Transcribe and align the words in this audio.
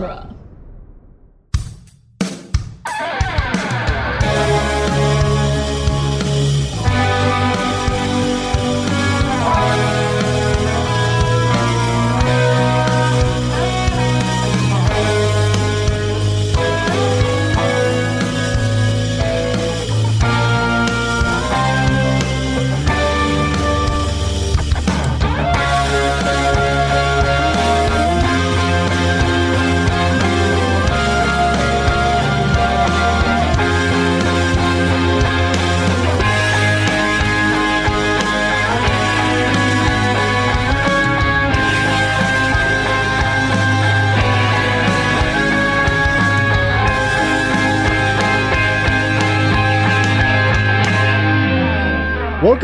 genre. 0.00 0.37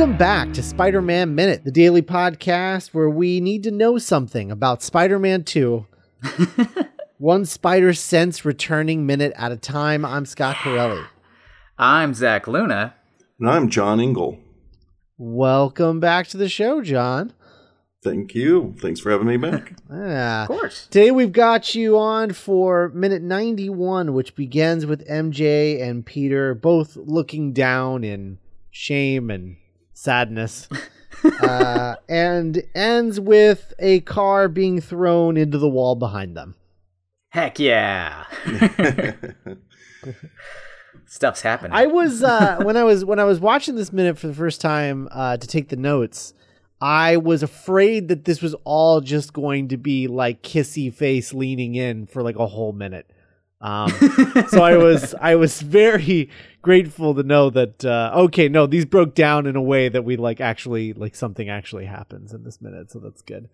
Welcome 0.05 0.19
back 0.19 0.53
to 0.53 0.63
Spider 0.63 1.01
Man 1.01 1.35
Minute, 1.35 1.65
the 1.65 1.71
daily 1.71 2.03
podcast 2.03 2.89
where 2.89 3.09
we 3.09 3.41
need 3.41 3.63
to 3.63 3.71
know 3.71 3.97
something 3.97 4.51
about 4.51 4.83
Spider 4.83 5.19
Man 5.19 5.45
2. 5.45 5.87
One 7.17 7.47
spider 7.47 7.95
sense 7.95 8.45
returning 8.45 9.07
minute 9.07 9.33
at 9.35 9.51
a 9.51 9.57
time. 9.57 10.05
I'm 10.05 10.27
Scott 10.27 10.57
Corelli. 10.57 11.01
I'm 11.79 12.13
Zach 12.13 12.47
Luna. 12.47 12.95
And 13.41 13.49
I'm 13.49 13.71
John 13.71 13.99
Ingle. 13.99 14.39
Welcome 15.17 16.01
back 16.01 16.27
to 16.29 16.37
the 16.37 16.51
show, 16.51 16.83
John. 16.83 17.33
Thank 18.03 18.35
you. 18.35 18.75
Thanks 18.81 19.01
for 19.01 19.11
having 19.11 19.27
me 19.27 19.39
back. 19.39 19.73
Yeah. 19.91 20.43
Of 20.43 20.49
course. 20.49 20.87
Today 20.91 21.13
we've 21.13 21.33
got 21.33 21.75
you 21.75 21.97
on 21.97 22.35
for 22.35 22.91
minute 22.91 23.23
91, 23.23 24.13
which 24.13 24.35
begins 24.35 24.85
with 24.85 25.09
MJ 25.09 25.81
and 25.81 26.05
Peter 26.05 26.55
both 26.55 26.95
looking 26.95 27.55
down 27.55 28.05
in 28.05 28.37
shame 28.71 29.31
and 29.31 29.57
sadness. 29.95 30.69
uh, 31.43 31.97
and 32.09 32.63
ends 32.75 33.19
with 33.19 33.73
a 33.79 34.01
car 34.01 34.49
being 34.49 34.81
thrown 34.81 35.37
into 35.37 35.59
the 35.59 35.69
wall 35.69 35.95
behind 35.95 36.37
them. 36.37 36.55
Heck 37.31 37.59
yeah. 37.59 38.25
Stuff's 41.07 41.43
happening. 41.43 41.73
I 41.73 41.87
was 41.87 42.23
uh, 42.23 42.59
when 42.63 42.77
I 42.77 42.85
was 42.85 43.05
when 43.05 43.19
I 43.19 43.25
was 43.25 43.41
watching 43.41 43.75
this 43.77 43.93
minute 43.93 44.19
for 44.19 44.27
the 44.27 44.35
first 44.35 44.61
time 44.61 45.09
uh, 45.11 45.37
to 45.37 45.47
take 45.47 45.69
the 45.69 45.77
notes. 45.77 46.35
I 46.81 47.17
was 47.17 47.43
afraid 47.43 48.09
that 48.09 48.25
this 48.25 48.43
was 48.43 48.55
all 48.65 49.01
just 49.01 49.33
going 49.33 49.69
to 49.69 49.77
be 49.77 50.07
like 50.07 50.43
kissy 50.43 50.93
face 50.93 51.33
leaning 51.33 51.75
in 51.75 52.07
for 52.07 52.23
like 52.23 52.37
a 52.37 52.47
whole 52.47 52.73
minute. 52.73 53.11
Um, 53.65 53.89
so 54.49 54.63
I 54.63 54.77
was 54.77 55.15
I 55.21 55.35
was 55.37 55.61
very 55.63 56.29
grateful 56.63 57.15
to 57.15 57.23
know 57.23 57.49
that 57.51 57.85
uh, 57.85 58.13
okay, 58.27 58.49
no, 58.49 58.67
these 58.67 58.85
broke 58.85 59.15
down 59.15 59.47
in 59.47 59.57
a 59.57 59.63
way 59.63 59.89
that 59.89 60.05
we 60.05 60.17
like 60.17 60.41
actually 60.41 60.93
like 60.93 61.15
something 61.15 61.49
actually 61.49 61.87
happens 61.87 62.33
in 62.35 62.45
this 62.45 62.61
minute. 62.61 62.91
So 62.93 62.99
that's 62.99 63.23
good. 63.23 63.49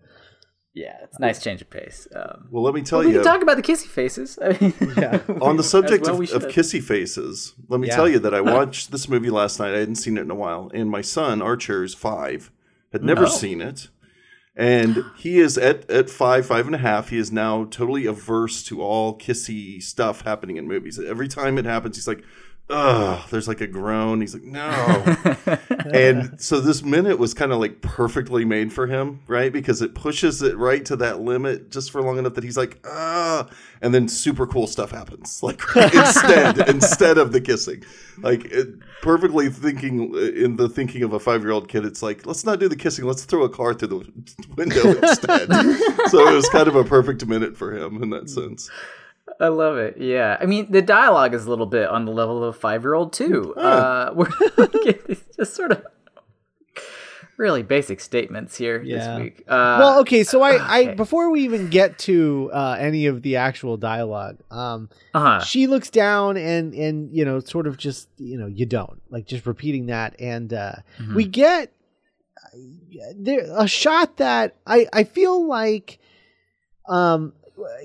yeah, 0.73 0.97
it's 1.03 1.17
a 1.17 1.21
nice 1.21 1.41
change 1.43 1.61
of 1.61 1.69
pace. 1.69 2.07
Um, 2.15 2.47
well, 2.51 2.63
let 2.63 2.73
me 2.73 2.81
tell 2.81 2.99
well, 2.99 3.07
we 3.07 3.13
you. 3.13 3.21
can 3.21 3.25
talk 3.31 3.41
about 3.41 3.55
the 3.57 3.63
kissy 3.63 3.87
faces. 3.87 4.37
I 4.41 4.57
mean, 4.59 4.73
Yeah. 4.97 5.19
on 5.41 5.55
the 5.57 5.63
subject 5.63 6.05
well 6.05 6.21
of, 6.21 6.31
of 6.31 6.43
kissy 6.47 6.81
faces, 6.81 7.53
let 7.69 7.79
me 7.79 7.87
Yeah. 7.87 7.95
tell 7.95 8.09
you 8.09 8.19
that 8.19 8.33
I 8.33 8.41
watched 8.41 8.91
this 8.91 9.07
movie 9.09 9.29
last 9.29 9.59
night. 9.59 9.73
I 9.73 9.79
hadn't 9.79 9.95
seen 9.95 10.17
it 10.17 10.21
in 10.21 10.31
a 10.31 10.35
while, 10.35 10.69
and 10.73 10.89
my 10.89 11.01
son 11.01 11.41
Archer 11.41 11.83
is 11.83 11.93
five, 11.93 12.51
had 12.93 13.03
never 13.03 13.25
Oh. 13.25 13.29
seen 13.29 13.61
it, 13.61 13.89
and 14.55 15.05
he 15.17 15.39
is 15.39 15.57
at 15.57 15.89
at 15.89 16.09
five, 16.09 16.45
five 16.45 16.65
and 16.65 16.75
a 16.75 16.79
half. 16.79 17.09
He 17.09 17.17
is 17.17 17.31
now 17.31 17.65
totally 17.65 18.05
averse 18.05 18.63
to 18.65 18.81
all 18.81 19.17
kissy 19.17 19.81
stuff 19.81 20.21
happening 20.21 20.57
in 20.57 20.67
movies. 20.67 20.99
Every 20.99 21.27
time 21.27 21.57
it 21.57 21.65
happens, 21.65 21.95
he's 21.95 22.07
like, 22.07 22.23
"Ugh!" 22.71 23.27
There's 23.29 23.47
like 23.47 23.61
a 23.61 23.67
groan. 23.67 24.21
He's 24.21 24.33
like, 24.33 24.43
"No." 24.43 25.17
and 25.93 26.39
so 26.39 26.59
this 26.61 26.83
minute 26.83 27.19
was 27.19 27.33
kind 27.33 27.51
of 27.51 27.59
like 27.59 27.81
perfectly 27.81 28.45
made 28.45 28.71
for 28.71 28.87
him, 28.87 29.21
right? 29.27 29.51
Because 29.51 29.81
it 29.81 29.93
pushes 29.93 30.41
it 30.41 30.57
right 30.57 30.83
to 30.85 30.95
that 30.97 31.21
limit 31.21 31.69
just 31.69 31.91
for 31.91 32.01
long 32.01 32.17
enough 32.17 32.35
that 32.35 32.43
he's 32.43 32.57
like, 32.57 32.79
ah, 32.85 33.47
and 33.81 33.93
then 33.93 34.07
super 34.07 34.47
cool 34.47 34.67
stuff 34.67 34.91
happens, 34.91 35.41
like 35.43 35.61
instead 35.75 36.57
instead 36.69 37.17
of 37.17 37.31
the 37.31 37.41
kissing, 37.41 37.83
like 38.19 38.45
it, 38.45 38.69
perfectly 39.01 39.49
thinking 39.49 40.15
in 40.15 40.55
the 40.55 40.69
thinking 40.69 41.03
of 41.03 41.13
a 41.13 41.19
five 41.19 41.41
year 41.41 41.51
old 41.51 41.67
kid, 41.67 41.85
it's 41.85 42.01
like 42.01 42.25
let's 42.25 42.45
not 42.45 42.59
do 42.59 42.69
the 42.69 42.75
kissing, 42.75 43.05
let's 43.05 43.25
throw 43.25 43.43
a 43.43 43.49
car 43.49 43.73
through 43.73 43.87
the 43.87 44.55
window 44.55 44.95
instead. 45.01 45.51
so 46.09 46.27
it 46.27 46.33
was 46.33 46.47
kind 46.49 46.67
of 46.67 46.75
a 46.75 46.83
perfect 46.83 47.25
minute 47.25 47.57
for 47.57 47.75
him 47.75 48.01
in 48.01 48.09
that 48.11 48.29
sense. 48.29 48.69
I 49.41 49.47
love 49.49 49.77
it. 49.77 49.97
Yeah, 49.97 50.37
I 50.39 50.45
mean 50.45 50.71
the 50.71 50.81
dialogue 50.81 51.33
is 51.33 51.45
a 51.45 51.49
little 51.49 51.65
bit 51.65 51.89
on 51.89 52.05
the 52.05 52.11
level 52.11 52.43
of 52.43 52.55
a 52.55 52.57
five 52.57 52.83
year 52.83 52.93
old 52.93 53.11
too. 53.13 53.53
Uh, 53.55 54.11
we're 54.15 54.29
just 55.35 55.55
sort 55.55 55.71
of 55.71 55.83
really 57.37 57.63
basic 57.63 57.99
statements 57.99 58.55
here 58.55 58.83
Yeah. 58.83 58.97
this 59.17 59.23
week. 59.23 59.43
Uh, 59.47 59.77
well, 59.79 59.99
okay, 60.01 60.23
so 60.23 60.43
I, 60.43 60.59
I 60.77 60.93
before 60.93 61.31
we 61.31 61.41
even 61.41 61.69
get 61.69 61.97
to 61.99 62.51
uh, 62.53 62.75
any 62.79 63.07
of 63.07 63.23
the 63.23 63.37
actual 63.37 63.77
dialogue, 63.77 64.37
um, 64.51 64.89
uh-huh. 65.15 65.39
she 65.43 65.65
looks 65.65 65.89
down 65.89 66.37
and 66.37 66.73
and 66.75 67.11
you 67.11 67.25
know 67.25 67.39
sort 67.39 67.65
of 67.65 67.77
just 67.77 68.09
you 68.17 68.37
know 68.37 68.45
you 68.47 68.67
don't 68.67 69.01
like 69.09 69.25
just 69.25 69.45
repeating 69.47 69.87
that 69.87 70.15
and 70.19 70.53
uh 70.53 70.73
Mm-hmm. 70.99 71.15
we 71.15 71.25
get 71.25 71.73
uh, 72.37 72.57
there 73.17 73.45
a 73.57 73.67
shot 73.67 74.17
that 74.17 74.55
i 74.67 74.87
i 74.93 75.03
feel 75.03 75.47
like 75.47 75.99
um 76.87 77.33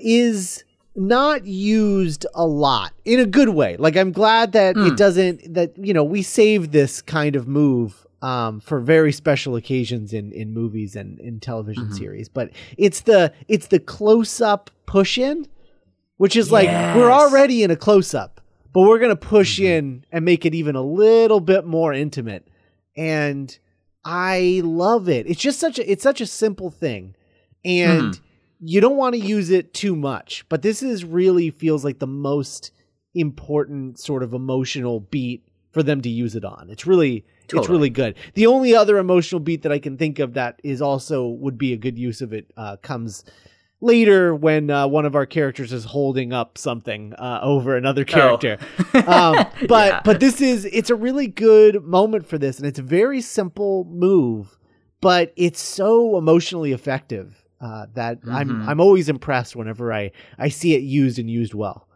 is 0.01 0.63
not 0.97 1.45
used 1.45 2.25
a 2.33 2.45
lot 2.45 2.91
in 3.05 3.19
a 3.19 3.25
good 3.25 3.49
way 3.49 3.77
like 3.77 3.95
i'm 3.95 4.11
glad 4.11 4.51
that 4.53 4.75
Hmm. 4.75 4.87
it 4.87 4.97
doesn't 4.97 5.53
that 5.53 5.77
you 5.77 5.93
know 5.93 6.03
we 6.03 6.21
save 6.23 6.71
this 6.71 7.01
kind 7.01 7.35
of 7.35 7.47
move 7.47 8.05
um, 8.21 8.59
for 8.61 8.79
very 8.79 9.11
special 9.11 9.55
occasions 9.55 10.11
in, 10.11 10.31
in 10.31 10.51
movies 10.51 10.95
and 10.95 11.19
in 11.19 11.39
television 11.39 11.83
Mm-hmm. 11.85 11.93
series, 11.97 12.27
but 12.29 12.49
it's 12.75 13.01
the 13.01 13.31
it's 13.47 13.67
the 13.67 13.79
close 13.79 14.41
up 14.41 14.71
push 14.87 15.19
in, 15.19 15.45
which 16.17 16.35
is 16.35 16.51
like 16.51 16.67
we're 16.67 17.09
Mm-hmm. 17.11 17.11
already 17.11 17.61
in 17.61 17.69
a 17.69 17.75
close 17.75 18.15
up, 18.15 18.41
but 18.73 18.81
we're 18.81 18.97
gonna 18.97 19.15
push 19.15 19.59
in 19.59 20.03
and 20.11 20.25
make 20.25 20.47
it 20.47 20.55
even 20.55 20.75
a 20.75 20.81
little 20.81 21.39
bit 21.39 21.63
more 21.67 21.93
intimate. 21.93 22.47
And 22.97 23.55
I 24.03 24.61
love 24.63 25.07
it. 25.09 25.27
It's 25.29 25.39
just 25.39 25.59
such 25.59 25.77
a 25.77 25.89
it's 25.91 26.01
such 26.01 26.19
a 26.19 26.25
simple 26.25 26.71
thing, 26.71 27.13
and 27.63 28.13
Mhm. 28.15 28.19
You 28.59 28.81
don't 28.81 28.97
want 28.97 29.13
to 29.15 29.19
use 29.19 29.49
it 29.49 29.73
too 29.73 29.95
much. 29.95 30.45
But 30.49 30.61
this 30.61 30.81
is 30.81 31.05
really 31.05 31.49
feels 31.49 31.83
like 31.85 31.99
the 31.99 32.07
most 32.07 32.71
important 33.13 33.99
sort 33.99 34.23
of 34.23 34.33
emotional 34.33 34.99
beat 34.99 35.47
for 35.71 35.83
them 35.83 36.01
to 36.01 36.09
use 36.09 36.35
it 36.35 36.45
on. 36.45 36.69
It's 36.69 36.85
really 36.85 37.25
it's 37.53 37.69
really 37.69 37.89
good. 37.89 38.15
The 38.33 38.47
only 38.47 38.75
other 38.75 38.97
emotional 38.97 39.39
beat 39.39 39.61
that 39.63 39.71
I 39.71 39.79
can 39.79 39.97
think 39.97 40.19
of 40.19 40.33
that 40.33 40.59
is 40.63 40.81
also 40.81 41.27
would 41.27 41.57
be 41.57 41.73
a 41.73 41.77
good 41.77 41.97
use 41.97 42.21
of 42.21 42.33
it 42.33 42.51
uh, 42.57 42.77
comes 42.77 43.23
later 43.79 44.33
when 44.35 44.69
uh, 44.69 44.87
one 44.87 45.05
of 45.05 45.15
our 45.15 45.25
characters 45.25 45.71
is 45.71 45.85
holding 45.85 46.33
up 46.33 46.57
something 46.57 47.13
uh, 47.13 47.39
over 47.41 47.77
another 47.77 48.03
character. 48.03 48.57
um, 49.07 49.45
but 49.67 49.87
Yeah. 49.87 50.01
but 50.03 50.19
this 50.19 50.41
is 50.41 50.65
it's 50.65 50.89
a 50.89 50.95
really 50.95 51.27
good 51.27 51.83
moment 51.83 52.27
for 52.27 52.37
this, 52.37 52.57
and 52.57 52.67
it's 52.67 52.79
a 52.79 52.83
very 52.83 53.21
simple 53.21 53.85
move, 53.85 54.57
but 54.99 55.31
it's 55.35 55.61
so 55.61 56.17
emotionally 56.17 56.71
effective 56.73 57.43
uh, 57.61 57.87
that 57.95 58.19
I'm 58.29 58.49
Mhm. 58.49 58.67
I'm 58.67 58.79
always 58.79 59.09
impressed 59.09 59.55
whenever 59.55 59.91
I 59.93 60.11
I 60.37 60.49
see 60.49 60.75
it 60.75 60.81
used 60.83 61.17
and 61.19 61.29
used 61.29 61.53
well. 61.53 61.87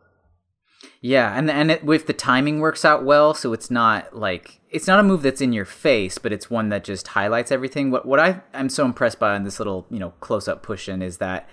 Yeah, 1.01 1.35
and 1.37 1.49
and 1.49 1.71
it, 1.71 1.83
with 1.83 2.07
the 2.07 2.13
timing 2.13 2.59
works 2.59 2.83
out 2.85 3.03
well, 3.03 3.33
so 3.33 3.53
it's 3.53 3.69
not 3.71 4.15
like 4.15 4.59
it's 4.69 4.87
not 4.87 4.99
a 4.99 5.03
move 5.03 5.21
that's 5.21 5.41
in 5.41 5.53
your 5.53 5.65
face, 5.65 6.17
but 6.17 6.31
it's 6.31 6.49
one 6.49 6.69
that 6.69 6.83
just 6.83 7.09
highlights 7.09 7.51
everything. 7.51 7.91
What 7.91 8.05
what 8.05 8.19
I 8.19 8.41
I'm 8.53 8.69
so 8.69 8.85
impressed 8.85 9.19
by 9.19 9.35
on 9.35 9.43
this 9.43 9.59
little 9.59 9.85
you 9.89 9.99
know 9.99 10.11
close 10.19 10.47
up 10.47 10.63
push 10.63 10.87
in 10.89 11.01
is 11.01 11.17
that 11.17 11.47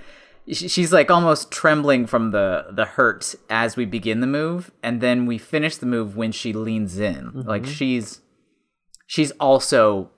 she's 0.50 0.92
like 0.92 1.10
almost 1.10 1.50
trembling 1.50 2.06
from 2.06 2.30
the 2.30 2.66
the 2.70 2.86
hurt 2.86 3.34
as 3.50 3.76
we 3.76 3.84
begin 3.84 4.20
the 4.20 4.26
move, 4.26 4.70
and 4.82 5.00
then 5.02 5.26
we 5.26 5.36
finish 5.36 5.76
the 5.76 5.86
move 5.86 6.16
when 6.16 6.32
she 6.32 6.52
leans 6.54 6.98
in, 6.98 7.32
like 7.46 7.66
she's 7.66 8.20
she's 9.06 9.30
also 9.32 10.10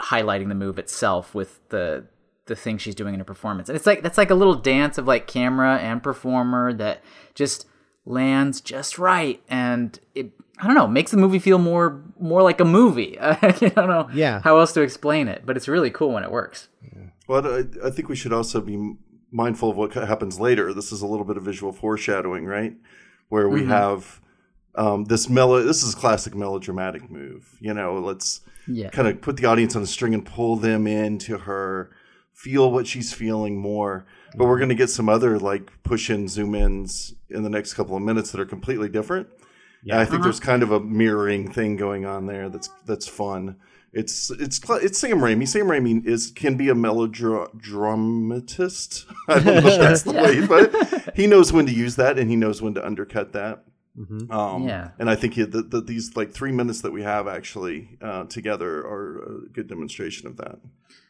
highlighting 0.00 0.48
the 0.48 0.54
move 0.54 0.78
itself 0.78 1.34
with 1.34 1.60
the 1.70 2.04
the 2.48 2.56
thing 2.56 2.76
she's 2.78 2.94
doing 2.96 3.14
in 3.14 3.20
her 3.20 3.24
performance. 3.24 3.68
And 3.68 3.76
it's 3.76 3.86
like 3.86 4.02
that's 4.02 4.18
like 4.18 4.30
a 4.30 4.34
little 4.34 4.54
dance 4.56 4.98
of 4.98 5.06
like 5.06 5.26
camera 5.28 5.78
and 5.78 6.02
performer 6.02 6.72
that 6.74 7.02
just 7.34 7.66
lands 8.04 8.60
just 8.60 8.98
right 8.98 9.40
and 9.48 9.98
it 10.14 10.32
I 10.60 10.66
don't 10.66 10.74
know, 10.74 10.88
makes 10.88 11.12
the 11.12 11.16
movie 11.18 11.38
feel 11.38 11.58
more 11.58 12.02
more 12.18 12.42
like 12.42 12.60
a 12.60 12.64
movie. 12.64 13.16
I 13.20 13.50
don't 13.52 13.76
know 13.88 14.08
Yeah. 14.12 14.40
how 14.42 14.58
else 14.58 14.72
to 14.72 14.82
explain 14.82 15.28
it, 15.28 15.42
but 15.46 15.56
it's 15.56 15.68
really 15.68 15.90
cool 15.90 16.12
when 16.12 16.24
it 16.24 16.32
works. 16.32 16.68
Well, 17.28 17.46
I, 17.46 17.64
I 17.86 17.90
think 17.90 18.08
we 18.08 18.16
should 18.16 18.32
also 18.32 18.60
be 18.60 18.94
mindful 19.30 19.70
of 19.70 19.76
what 19.76 19.92
happens 19.92 20.40
later. 20.40 20.72
This 20.74 20.90
is 20.90 21.02
a 21.02 21.06
little 21.06 21.24
bit 21.26 21.36
of 21.36 21.44
visual 21.44 21.72
foreshadowing, 21.72 22.46
right? 22.46 22.74
Where 23.28 23.48
we 23.48 23.60
Mhm. 23.62 23.68
have 23.68 24.20
um, 24.74 25.04
this 25.04 25.28
melo. 25.28 25.62
This 25.62 25.82
is 25.82 25.94
a 25.94 25.96
classic 25.96 26.34
melodramatic 26.36 27.10
move. 27.10 27.56
You 27.60 27.74
know, 27.74 27.98
let's 27.98 28.40
Yeah. 28.66 28.90
kind 28.90 29.08
of 29.08 29.20
put 29.20 29.36
the 29.36 29.44
audience 29.46 29.74
on 29.76 29.82
a 29.82 29.86
string 29.86 30.14
and 30.14 30.24
pull 30.24 30.56
them 30.56 30.86
into 30.86 31.36
her, 31.38 31.90
feel 32.38 32.70
what 32.70 32.86
she's 32.86 33.12
feeling 33.12 33.58
more. 33.58 34.06
But 34.36 34.46
we're 34.46 34.58
going 34.58 34.68
to 34.68 34.76
get 34.76 34.90
some 34.90 35.08
other 35.08 35.38
like 35.38 35.82
push 35.82 36.08
in, 36.08 36.28
zoom 36.28 36.54
ins 36.54 37.14
in 37.28 37.42
the 37.42 37.50
next 37.50 37.74
couple 37.74 37.96
of 37.96 38.02
minutes 38.02 38.30
that 38.30 38.40
are 38.40 38.46
completely 38.46 38.88
different. 38.88 39.26
Yeah, 39.82 39.98
I 39.98 40.04
think 40.04 40.20
uh-huh. 40.20 40.24
there's 40.24 40.40
kind 40.40 40.62
of 40.62 40.70
a 40.70 40.80
mirroring 40.80 41.50
thing 41.50 41.76
going 41.76 42.06
on 42.06 42.26
there. 42.26 42.48
That's 42.48 42.70
that's 42.86 43.08
fun. 43.08 43.56
It's 43.92 44.30
it's 44.30 44.60
it's 44.68 44.98
Sam 44.98 45.18
Raimi. 45.18 45.48
Sam 45.48 45.66
Raimi 45.66 46.06
is 46.06 46.30
can 46.30 46.56
be 46.56 46.68
a 46.68 46.74
melodramatist. 46.74 49.06
I 49.28 49.40
don't 49.40 49.64
know 49.64 49.70
if 49.70 49.80
that's 49.80 50.02
the 50.02 50.12
way, 50.22 50.46
but 50.46 51.16
he 51.16 51.26
knows 51.26 51.52
when 51.52 51.66
to 51.66 51.72
use 51.72 51.96
that 51.96 52.18
and 52.18 52.30
he 52.30 52.36
knows 52.36 52.62
when 52.62 52.74
to 52.74 52.86
undercut 52.86 53.32
that. 53.32 53.64
Mhm. 53.98 54.30
Um, 54.30 54.62
Yeah. 54.68 54.90
and 54.98 55.10
I 55.10 55.16
think 55.16 55.34
he, 55.34 55.42
the, 55.44 55.62
the, 55.62 55.80
these 55.80 56.16
like 56.16 56.30
three 56.32 56.52
minutes 56.52 56.82
that 56.82 56.92
we 56.92 57.02
have 57.02 57.26
actually 57.26 57.98
uh, 58.00 58.24
together 58.24 58.78
are 58.86 59.22
a 59.44 59.48
good 59.52 59.66
demonstration 59.66 60.26
of 60.28 60.36
that. 60.36 60.58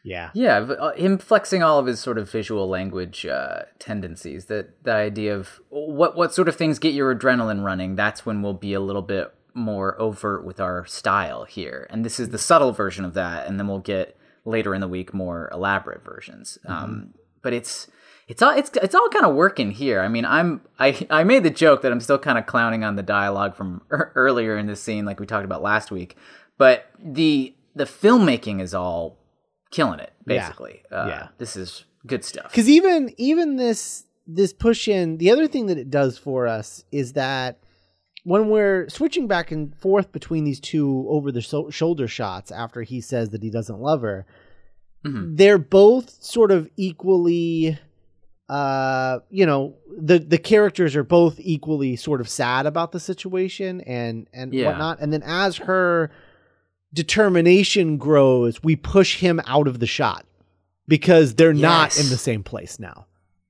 Yeah. 0.03 0.31
Yeah, 0.33 0.59
v- 0.61 0.73
uh, 0.79 0.91
him 0.93 1.17
flexing 1.17 1.61
all 1.61 1.77
of 1.77 1.85
his 1.85 1.99
sort 1.99 2.17
of 2.17 2.31
visual 2.31 2.67
language 2.67 3.25
uh, 3.25 3.63
tendencies. 3.79 4.45
That 4.45 4.83
the 4.83 4.93
idea 4.93 5.35
of 5.35 5.59
what 5.69 6.15
what 6.15 6.33
sort 6.33 6.47
of 6.47 6.55
things 6.55 6.79
get 6.79 6.93
your 6.93 7.13
adrenaline 7.13 7.63
running. 7.63 7.95
That's 7.95 8.25
when 8.25 8.41
we'll 8.41 8.53
be 8.53 8.73
a 8.73 8.79
little 8.79 9.01
bit 9.01 9.33
more 9.53 9.99
overt 10.01 10.45
with 10.45 10.59
our 10.59 10.85
style 10.85 11.43
here, 11.43 11.85
and 11.89 12.05
this 12.05 12.19
is 12.19 12.29
the 12.29 12.37
subtle 12.37 12.71
version 12.71 13.03
of 13.05 13.13
that. 13.13 13.45
And 13.47 13.59
then 13.59 13.67
we'll 13.67 13.79
get 13.79 14.15
later 14.45 14.73
in 14.73 14.79
the 14.81 14.87
week 14.87 15.13
more 15.13 15.49
elaborate 15.51 16.03
versions. 16.03 16.57
Um, 16.65 17.13
but 17.41 17.51
it's 17.53 17.87
it's 18.29 18.41
all 18.41 18.51
it's 18.57 18.69
it's 18.81 18.95
all 18.95 19.09
kind 19.09 19.25
of 19.25 19.35
working 19.35 19.71
here. 19.71 19.99
I 20.01 20.07
mean, 20.07 20.23
I'm 20.23 20.61
I 20.79 21.05
I 21.09 21.23
made 21.25 21.43
the 21.43 21.49
joke 21.49 21.81
that 21.81 21.91
I'm 21.91 21.99
still 21.99 22.19
kind 22.19 22.37
of 22.37 22.45
clowning 22.45 22.83
on 22.85 22.95
the 22.95 23.03
dialogue 23.03 23.55
from 23.55 23.81
ear- 23.91 24.11
earlier 24.15 24.57
in 24.57 24.67
this 24.67 24.81
scene, 24.81 25.03
like 25.03 25.19
we 25.19 25.25
talked 25.25 25.45
about 25.45 25.61
last 25.61 25.91
week. 25.91 26.15
But 26.57 26.85
the 27.03 27.53
the 27.75 27.85
filmmaking 27.85 28.61
is 28.61 28.73
all 28.73 29.17
killing 29.71 29.99
it, 29.99 30.13
Yeah. 30.25 30.41
basically. 30.47 30.81
Uh, 30.91 31.05
Yeah. 31.07 31.27
this 31.39 31.55
is 31.57 31.85
good 32.07 32.23
stuff. 32.23 32.45
because 32.51 32.69
even 32.69 33.13
even 33.17 33.55
this 33.57 34.05
this 34.27 34.53
push 34.53 34.87
in 34.87 35.17
the 35.17 35.31
other 35.31 35.47
thing 35.47 35.65
that 35.65 35.77
it 35.77 35.89
does 35.89 36.17
for 36.17 36.47
us 36.47 36.83
is 36.91 37.13
that 37.13 37.59
when 38.25 38.49
we're 38.49 38.87
switching 38.89 39.27
back 39.27 39.49
and 39.51 39.75
forth 39.75 40.11
between 40.11 40.43
these 40.43 40.59
two 40.59 41.05
over 41.09 41.31
the 41.31 41.41
so- 41.41 41.69
shoulder 41.71 42.07
shots 42.07 42.51
after 42.51 42.83
he 42.83 43.01
says 43.01 43.29
that 43.29 43.41
he 43.41 43.49
doesn't 43.49 43.79
love 43.79 44.01
her 44.01 44.25
Mhm. 45.05 45.37
they're 45.37 45.57
both 45.57 46.09
sort 46.23 46.51
of 46.51 46.69
equally 46.77 47.79
uh 48.49 49.19
you 49.29 49.45
know 49.45 49.75
the 50.01 50.17
the 50.19 50.37
characters 50.37 50.95
are 50.95 51.03
both 51.03 51.39
equally 51.39 51.95
sort 51.95 52.19
of 52.19 52.27
sad 52.27 52.65
about 52.65 52.91
the 52.91 52.99
situation 52.99 53.81
and 53.81 54.27
and 54.33 54.53
Yeah. 54.53 54.67
whatnot 54.67 54.99
and 54.99 55.13
then 55.13 55.21
as 55.23 55.57
her 55.57 56.09
determination 56.93 57.97
grows 57.97 58.63
we 58.63 58.75
push 58.75 59.17
him 59.19 59.39
out 59.45 59.67
of 59.67 59.79
the 59.79 59.85
shot 59.85 60.25
because 60.87 61.35
they're 61.35 61.53
not 61.53 61.97
in 61.99 62.09
the 62.09 62.17
same 62.17 62.43
place 62.43 62.79
now 62.79 63.05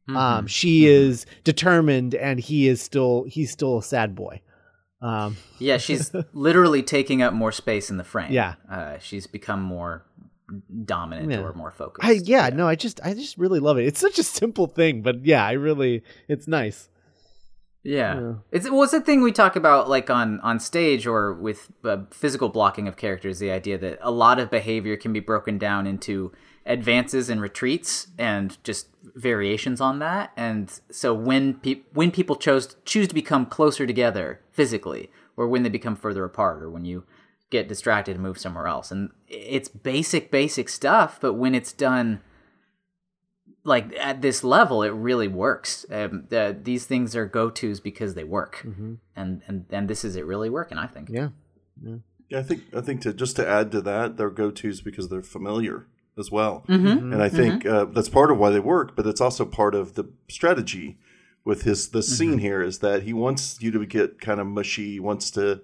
Mhm. 0.10 0.16
um 0.18 0.48
she 0.48 0.88
is 0.88 1.26
determined 1.44 2.16
and 2.16 2.40
he 2.40 2.68
is 2.68 2.82
still 2.82 3.24
he's 3.28 3.52
still 3.52 3.78
a 3.78 3.84
sad 3.84 4.16
boy 4.16 4.42
um 5.02 5.38
yeah, 5.60 5.78
she's 5.78 6.12
literally 6.34 6.84
taking 6.84 7.22
up 7.22 7.34
more 7.34 7.54
space 7.54 7.90
in 7.90 7.96
the 7.96 8.04
frame. 8.04 8.34
Yeah. 8.34 8.56
uh, 8.70 8.98
she's 9.00 9.28
become 9.28 9.62
more 9.62 10.04
dominant 10.86 11.32
Yeah. 11.32 11.40
or 11.42 11.54
more 11.54 11.72
focused. 11.72 12.08
I 12.08 12.14
yeah, 12.24 12.50
no, 12.50 12.68
I 12.68 12.76
just 12.76 13.00
I 13.04 13.14
just 13.14 13.38
really 13.38 13.60
love 13.60 13.78
it. 13.78 13.86
It's 13.86 14.00
such 14.00 14.20
a 14.20 14.24
simple 14.24 14.68
thing, 14.68 15.02
but 15.02 15.26
yeah, 15.26 15.46
I 15.46 15.54
really 15.54 16.04
it's 16.28 16.48
nice. 16.48 16.90
Yeah. 17.84 18.20
Yeah. 18.20 18.34
It's 18.52 18.70
well, 18.70 18.84
it's 18.84 18.94
a 18.94 19.00
thing 19.02 19.22
we 19.22 19.32
talk 19.32 19.56
about 19.56 19.90
like 19.90 20.10
on 20.10 20.40
on 20.42 20.60
stage 20.60 21.08
or 21.08 21.34
with 21.34 21.72
uh, 21.86 22.00
physical 22.12 22.50
blocking 22.50 22.88
of 22.88 22.98
characters. 22.98 23.40
The 23.40 23.52
idea 23.52 23.78
that 23.78 24.00
a 24.02 24.12
lot 24.12 24.40
of 24.40 24.50
behavior 24.52 24.98
can 24.98 25.14
be 25.14 25.20
broken 25.22 25.58
down 25.58 25.88
into 25.88 26.32
advances 26.66 27.30
and 27.30 27.42
retreats 27.42 28.08
and 28.18 28.58
just 28.64 28.88
variations 29.16 29.80
on 29.82 30.00
that. 30.00 30.32
And 30.36 30.72
so 30.92 31.14
when 31.14 31.56
pe- 31.56 31.82
when 31.94 32.12
people 32.12 32.36
chose 32.36 32.76
choose 32.86 33.08
to 33.08 33.16
become 33.16 33.46
closer 33.46 33.88
together 33.88 34.42
physically, 34.52 35.10
or 35.38 35.48
when 35.48 35.64
they 35.64 35.70
become 35.70 35.96
further 35.96 36.26
apart, 36.26 36.62
or 36.62 36.70
when 36.70 36.84
you 36.84 37.06
get 37.50 37.68
distracted 37.68 38.16
and 38.16 38.24
move 38.24 38.38
somewhere 38.38 38.68
else, 38.68 38.92
and 38.92 39.10
it's 39.28 39.70
basic 39.70 40.32
basic 40.32 40.70
stuff. 40.70 41.20
But 41.22 41.34
when 41.34 41.56
it's 41.56 41.74
done 41.74 42.22
like 43.64 43.94
at 44.00 44.22
this 44.22 44.44
level, 44.44 44.84
it 44.84 44.90
really 44.90 45.28
works. 45.28 45.86
Um, 45.92 46.26
the, 46.30 46.58
these 46.62 46.86
things 46.86 47.16
are 47.16 47.26
go 47.26 47.50
tos 47.50 47.80
because 47.80 48.14
they 48.14 48.24
work, 48.24 48.66
and 49.16 49.42
and 49.48 49.66
and 49.70 49.88
this 49.90 50.04
is 50.06 50.16
it 50.16 50.26
really 50.26 50.50
working. 50.50 50.78
I 50.78 50.88
think. 50.88 51.10
Yeah. 51.12 51.30
Yeah, 52.30 52.40
I 52.40 52.44
think 52.44 52.64
I 52.76 52.82
think 52.82 53.02
to 53.02 53.14
just 53.14 53.36
to 53.38 53.48
add 53.48 53.72
to 53.72 53.82
that, 53.82 54.18
they're 54.18 54.30
go 54.30 54.52
tos 54.52 54.82
because 54.82 55.10
they're 55.10 55.22
familiar 55.24 55.88
as 56.18 56.30
well, 56.30 56.66
Mm-hmm. 56.68 57.14
and 57.14 57.24
I 57.24 57.30
think 57.30 57.66
uh, 57.66 57.86
that's 57.86 58.10
part 58.10 58.30
of 58.30 58.38
why 58.38 58.50
they 58.50 58.60
work. 58.60 58.96
But 58.96 59.08
it's 59.08 59.22
also 59.22 59.46
part 59.46 59.74
of 59.74 59.96
the 59.96 60.04
strategy 60.28 60.98
with 61.46 61.64
his 61.64 61.90
the 61.90 62.04
scene 62.04 62.40
here 62.40 62.62
is 62.62 62.80
that 62.80 63.04
he 63.04 63.14
wants 63.14 63.62
you 63.62 63.72
to 63.72 63.86
get 63.86 64.20
kind 64.20 64.40
of 64.42 64.48
mushy, 64.48 64.92
he 64.92 65.00
wants 65.00 65.32
to 65.32 65.62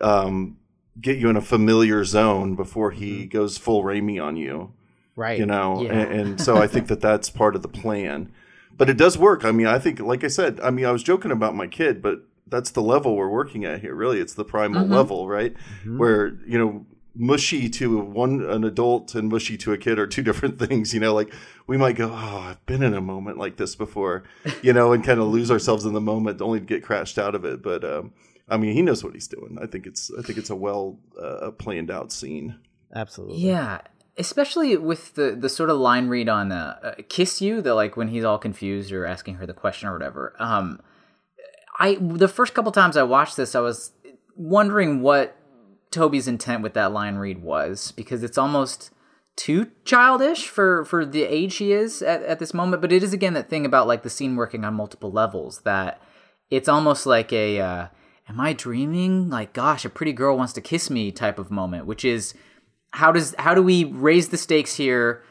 um, 0.00 0.58
get 1.00 1.18
you 1.18 1.28
in 1.28 1.36
a 1.36 1.40
familiar 1.40 2.04
zone 2.04 2.54
before 2.54 2.90
he 2.92 3.26
goes 3.26 3.58
full 3.58 3.82
Raimi 3.82 4.22
on 4.22 4.36
you. 4.36 4.72
Right. 5.16 5.38
you 5.38 5.46
know 5.46 5.80
Yeah. 5.82 5.92
and, 5.92 6.12
and 6.20 6.40
so 6.40 6.56
i 6.56 6.66
think 6.66 6.88
that 6.88 7.00
that's 7.08 7.30
part 7.30 7.54
of 7.54 7.62
the 7.62 7.68
plan 7.68 8.32
but 8.76 8.90
it 8.90 8.96
does 8.96 9.16
work 9.16 9.44
i 9.44 9.52
mean 9.52 9.68
i 9.68 9.78
think 9.78 10.00
like 10.00 10.24
i 10.24 10.26
said 10.28 10.58
i 10.60 10.70
mean 10.70 10.84
i 10.86 10.90
was 10.90 11.04
joking 11.04 11.30
about 11.30 11.54
my 11.54 11.68
kid 11.68 12.02
but 12.02 12.22
that's 12.48 12.72
the 12.72 12.82
level 12.82 13.14
we're 13.14 13.28
working 13.28 13.64
at 13.64 13.80
here 13.80 13.94
really 13.94 14.18
it's 14.18 14.34
the 14.34 14.44
primal 14.44 14.82
Mm-hmm. 14.82 14.92
level 14.92 15.28
right 15.28 15.54
where 15.86 16.36
you 16.48 16.58
know 16.58 16.84
mushy 17.14 17.68
to 17.70 17.96
one 18.00 18.42
an 18.42 18.64
adult 18.64 19.14
and 19.14 19.28
mushy 19.28 19.56
to 19.58 19.72
a 19.72 19.78
kid 19.78 20.00
are 20.00 20.06
two 20.08 20.22
different 20.22 20.58
things 20.64 20.92
you 20.92 20.98
know 20.98 21.14
like 21.14 21.32
we 21.68 21.76
might 21.76 21.94
go 21.94 22.10
oh 22.12 22.38
i've 22.48 22.66
been 22.66 22.82
in 22.82 22.92
a 22.94 23.00
moment 23.00 23.38
like 23.38 23.56
this 23.56 23.76
before 23.76 24.24
you 24.62 24.72
know 24.72 24.92
and 24.92 25.04
kind 25.04 25.20
of 25.20 25.28
lose 25.28 25.48
ourselves 25.48 25.84
in 25.84 25.92
the 25.92 26.00
moment 26.00 26.42
only 26.42 26.58
to 26.58 26.66
get 26.66 26.82
crashed 26.82 27.18
out 27.18 27.36
of 27.36 27.44
it 27.44 27.62
but 27.62 27.84
um 27.84 28.12
i 28.48 28.56
mean 28.56 28.72
he 28.72 28.82
knows 28.82 29.02
what 29.02 29.14
he's 29.14 29.28
doing 29.28 29.58
i 29.62 29.66
think 29.66 29.86
it's 29.86 30.10
i 30.18 30.22
think 30.22 30.38
it's 30.38 30.50
a 30.50 30.56
well 30.56 30.98
uh, 31.20 31.50
planned 31.52 31.90
out 31.90 32.12
scene 32.12 32.58
Absolutely. 32.94 33.38
Yeah, 33.38 33.80
especially 34.16 34.76
with 34.76 35.14
the 35.14 35.36
the 35.38 35.48
sort 35.48 35.70
of 35.70 35.78
line 35.78 36.08
read 36.08 36.28
on 36.28 36.52
uh, 36.52 36.78
uh, 36.82 37.02
"kiss 37.08 37.42
you," 37.42 37.60
that 37.62 37.74
like 37.74 37.96
when 37.96 38.08
he's 38.08 38.24
all 38.24 38.38
confused 38.38 38.92
or 38.92 39.04
asking 39.04 39.36
her 39.36 39.46
the 39.46 39.54
question 39.54 39.88
or 39.88 39.92
whatever. 39.92 40.34
Um, 40.38 40.80
I 41.78 41.96
the 42.00 42.28
first 42.28 42.54
couple 42.54 42.72
times 42.72 42.96
I 42.96 43.02
watched 43.02 43.36
this, 43.36 43.54
I 43.54 43.60
was 43.60 43.92
wondering 44.36 45.02
what 45.02 45.36
Tobey's 45.90 46.28
intent 46.28 46.62
with 46.62 46.74
that 46.74 46.92
line 46.92 47.16
read 47.16 47.42
was 47.42 47.92
because 47.92 48.22
it's 48.22 48.38
almost 48.38 48.90
too 49.36 49.72
childish 49.84 50.46
for 50.46 50.84
for 50.84 51.04
the 51.04 51.24
age 51.24 51.56
he 51.56 51.72
is 51.72 52.00
at, 52.00 52.22
at 52.22 52.38
this 52.38 52.54
moment. 52.54 52.80
But 52.80 52.92
it 52.92 53.02
is 53.02 53.12
again 53.12 53.34
that 53.34 53.50
thing 53.50 53.66
about 53.66 53.88
like 53.88 54.04
the 54.04 54.10
scene 54.10 54.36
working 54.36 54.64
on 54.64 54.74
multiple 54.74 55.10
levels 55.10 55.62
that 55.62 56.00
it's 56.48 56.68
almost 56.68 57.06
like 57.06 57.32
a 57.32 57.58
uh, 57.58 57.86
"Am 58.28 58.40
I 58.40 58.52
dreaming?" 58.52 59.30
Like, 59.30 59.52
gosh, 59.52 59.84
a 59.84 59.90
pretty 59.90 60.12
girl 60.12 60.36
wants 60.36 60.52
to 60.54 60.60
kiss 60.60 60.90
me 60.90 61.10
type 61.12 61.38
of 61.38 61.50
moment, 61.50 61.86
which 61.86 62.04
is 62.04 62.34
how 62.94 63.10
does 63.10 63.34
how 63.38 63.54
do 63.54 63.62
we 63.62 63.84
raise 63.84 64.28
the 64.28 64.36
stakes 64.36 64.76
here 64.76 65.24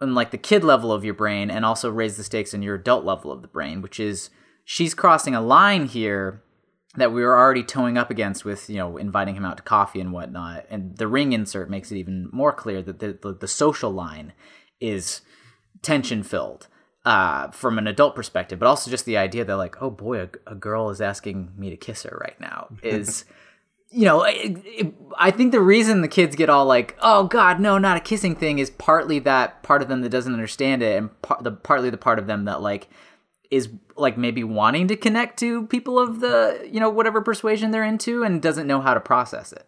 in 0.00 0.14
like 0.14 0.30
the 0.30 0.38
kid 0.38 0.62
level 0.62 0.92
of 0.92 1.04
your 1.04 1.14
brain 1.14 1.50
and 1.50 1.64
also 1.64 1.90
raise 1.90 2.16
the 2.16 2.24
stakes 2.24 2.54
in 2.54 2.62
your 2.62 2.76
adult 2.76 3.04
level 3.04 3.32
of 3.32 3.42
the 3.42 3.48
brain 3.48 3.82
which 3.82 3.98
is 3.98 4.30
she's 4.64 4.94
crossing 4.94 5.34
a 5.34 5.40
line 5.40 5.86
here 5.86 6.42
that 6.96 7.12
we 7.12 7.22
were 7.22 7.36
already 7.36 7.64
towing 7.64 7.98
up 7.98 8.10
against 8.10 8.44
with 8.44 8.70
you 8.70 8.76
know 8.76 8.96
inviting 8.96 9.34
him 9.34 9.44
out 9.44 9.56
to 9.56 9.62
coffee 9.62 10.00
and 10.00 10.12
whatnot 10.12 10.64
and 10.70 10.96
the 10.98 11.08
ring 11.08 11.32
insert 11.32 11.68
makes 11.68 11.90
it 11.90 11.96
even 11.96 12.28
more 12.32 12.52
clear 12.52 12.80
that 12.80 13.00
the, 13.00 13.18
the, 13.20 13.32
the 13.34 13.48
social 13.48 13.90
line 13.90 14.32
is 14.80 15.20
tension 15.82 16.22
filled 16.22 16.68
uh, 17.04 17.50
from 17.50 17.78
an 17.78 17.86
adult 17.86 18.14
perspective 18.14 18.58
but 18.58 18.66
also 18.66 18.90
just 18.90 19.04
the 19.06 19.16
idea 19.16 19.44
that 19.44 19.56
like 19.56 19.80
oh 19.80 19.90
boy 19.90 20.22
a, 20.22 20.28
a 20.46 20.54
girl 20.54 20.90
is 20.90 21.00
asking 21.00 21.50
me 21.56 21.70
to 21.70 21.76
kiss 21.76 22.02
her 22.02 22.18
right 22.20 22.38
now 22.40 22.68
is 22.82 23.24
you 23.90 24.04
know, 24.04 24.22
it, 24.22 24.62
it, 24.64 24.94
I 25.18 25.32
think 25.32 25.50
the 25.50 25.60
reason 25.60 26.00
the 26.00 26.08
kids 26.08 26.36
get 26.36 26.48
all 26.48 26.64
like, 26.64 26.96
"Oh 27.02 27.24
God, 27.24 27.58
no, 27.58 27.76
not 27.76 27.96
a 27.96 28.00
kissing 28.00 28.36
thing," 28.36 28.60
is 28.60 28.70
partly 28.70 29.18
that 29.20 29.62
part 29.64 29.82
of 29.82 29.88
them 29.88 30.02
that 30.02 30.10
doesn't 30.10 30.32
understand 30.32 30.82
it, 30.82 30.96
and 30.96 31.22
par- 31.22 31.40
the 31.42 31.50
partly 31.50 31.90
the 31.90 31.96
part 31.96 32.20
of 32.20 32.28
them 32.28 32.44
that 32.44 32.62
like 32.62 32.88
is 33.50 33.68
like 33.96 34.16
maybe 34.16 34.44
wanting 34.44 34.86
to 34.88 34.96
connect 34.96 35.40
to 35.40 35.66
people 35.66 35.98
of 35.98 36.20
the 36.20 36.68
you 36.70 36.78
know 36.78 36.88
whatever 36.88 37.20
persuasion 37.20 37.72
they're 37.72 37.84
into 37.84 38.22
and 38.22 38.40
doesn't 38.40 38.68
know 38.68 38.80
how 38.80 38.94
to 38.94 39.00
process 39.00 39.52
it, 39.52 39.66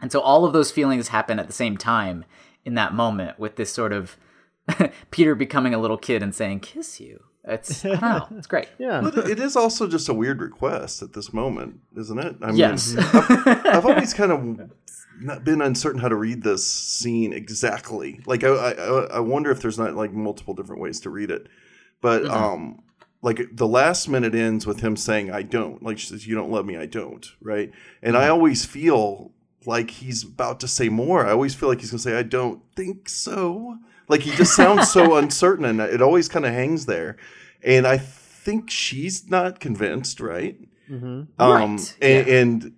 and 0.00 0.10
so 0.10 0.20
all 0.20 0.46
of 0.46 0.54
those 0.54 0.70
feelings 0.70 1.08
happen 1.08 1.38
at 1.38 1.46
the 1.46 1.52
same 1.52 1.76
time 1.76 2.24
in 2.64 2.74
that 2.74 2.94
moment 2.94 3.38
with 3.38 3.56
this 3.56 3.70
sort 3.70 3.92
of 3.92 4.16
Peter 5.10 5.34
becoming 5.34 5.74
a 5.74 5.78
little 5.78 5.98
kid 5.98 6.22
and 6.22 6.34
saying, 6.34 6.60
"Kiss 6.60 7.00
you." 7.00 7.24
It's 7.44 7.84
I 7.84 7.88
don't 7.88 8.00
know, 8.00 8.28
it's 8.36 8.46
great. 8.46 8.68
Yeah. 8.78 9.00
But 9.00 9.28
it 9.30 9.40
is 9.40 9.56
also 9.56 9.88
just 9.88 10.08
a 10.10 10.14
weird 10.14 10.40
request 10.42 11.00
at 11.02 11.14
this 11.14 11.32
moment, 11.32 11.80
isn't 11.96 12.18
it? 12.18 12.36
I 12.42 12.48
mean, 12.48 12.56
Yes. 12.56 12.94
I've, 12.98 13.66
I've 13.66 13.86
always 13.86 14.12
kind 14.12 14.30
of 14.30 14.70
not 15.20 15.42
been 15.42 15.62
uncertain 15.62 16.00
how 16.00 16.08
to 16.08 16.16
read 16.16 16.42
this 16.42 16.66
scene 16.70 17.32
exactly. 17.32 18.20
Like, 18.26 18.44
I, 18.44 18.48
I, 18.50 19.04
I 19.16 19.20
wonder 19.20 19.50
if 19.50 19.62
there's 19.62 19.78
not 19.78 19.94
like 19.94 20.12
multiple 20.12 20.52
different 20.52 20.82
ways 20.82 21.00
to 21.00 21.10
read 21.10 21.30
it. 21.30 21.46
but 22.02 22.22
Mhm. 22.24 22.30
um, 22.30 22.82
like 23.22 23.40
the 23.52 23.66
last 23.66 24.06
minute 24.08 24.34
ends 24.34 24.66
with 24.66 24.80
him 24.80 24.96
saying, 24.96 25.30
"I 25.30 25.42
don't." 25.42 25.82
Like 25.82 25.98
she 25.98 26.06
says, 26.08 26.26
"You 26.26 26.34
don't 26.34 26.50
love 26.50 26.64
me, 26.66 26.76
I 26.76 26.86
don't." 26.86 27.26
Right, 27.42 27.70
and 28.02 28.16
I 28.16 28.28
always 28.28 28.64
feel 28.66 29.32
like 29.66 29.90
he's 29.90 30.22
about 30.24 30.60
to 30.60 30.68
say 30.68 30.88
more. 30.88 31.26
I 31.26 31.32
always 31.32 31.54
feel 31.54 31.68
like 31.70 31.80
he's 31.80 31.90
gonna 31.90 31.98
say, 32.00 32.16
"I 32.18 32.22
don't 32.22 32.62
think 32.76 33.08
so." 33.10 33.76
Like 34.10 34.20
he 34.22 34.30
just 34.32 34.54
sounds 34.54 34.90
so 34.90 35.16
uncertain, 35.22 35.64
and 35.64 35.80
it 35.80 36.02
always 36.02 36.28
kind 36.28 36.44
of 36.44 36.52
hangs 36.52 36.86
there. 36.86 37.16
And 37.62 37.86
I 37.86 37.96
think 37.98 38.70
she's 38.70 39.28
not 39.30 39.60
convinced, 39.60 40.20
right? 40.20 40.58
Mm-hmm. 40.90 41.06
Um, 41.06 41.76
Right, 41.76 41.96
and, 42.02 42.26
yeah. 42.26 42.34
and 42.38 42.72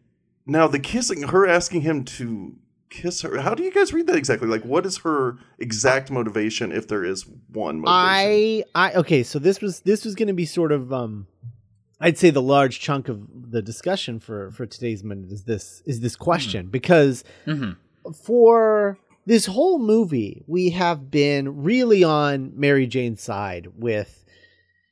now 0.46 0.68
the 0.68 0.78
kissing, 0.78 1.22
her 1.22 1.46
asking 1.46 1.80
him 1.82 2.04
to 2.04 2.56
kiss 2.90 3.22
her. 3.22 3.40
How 3.40 3.54
do 3.54 3.62
you 3.62 3.72
guys 3.72 3.92
read 3.94 4.06
that 4.08 4.16
exactly? 4.16 4.48
Like, 4.48 4.64
what 4.64 4.84
is 4.84 4.98
her 4.98 5.38
exact 5.58 6.10
motivation, 6.10 6.72
if 6.72 6.86
there 6.88 7.04
is 7.04 7.24
one 7.52 7.80
motivation? 7.80 8.64
I 8.74 8.88
I 8.88 8.92
okay, 8.94 9.22
so 9.22 9.38
this 9.38 9.60
was 9.62 9.80
this 9.80 10.04
was 10.04 10.14
going 10.14 10.28
to 10.28 10.34
be 10.34 10.44
sort 10.46 10.72
of 10.72 10.92
um 10.92 11.26
I'd 12.00 12.18
say 12.18 12.30
the 12.30 12.42
large 12.42 12.80
chunk 12.80 13.08
of 13.08 13.20
the 13.50 13.62
discussion 13.62 14.18
for 14.20 14.50
for 14.50 14.66
today's 14.66 15.02
minute 15.02 15.30
is 15.32 15.44
this 15.44 15.82
is 15.86 16.00
this 16.00 16.16
question 16.16 16.66
because 16.66 17.24
Mhm. 17.46 17.76
for 18.24 18.98
this 19.26 19.46
whole 19.46 19.78
movie 19.78 20.42
we 20.46 20.70
have 20.70 21.10
been 21.10 21.62
really 21.62 22.02
on 22.04 22.52
Mary 22.54 22.86
Jane's 22.86 23.22
side 23.22 23.68
with 23.76 24.24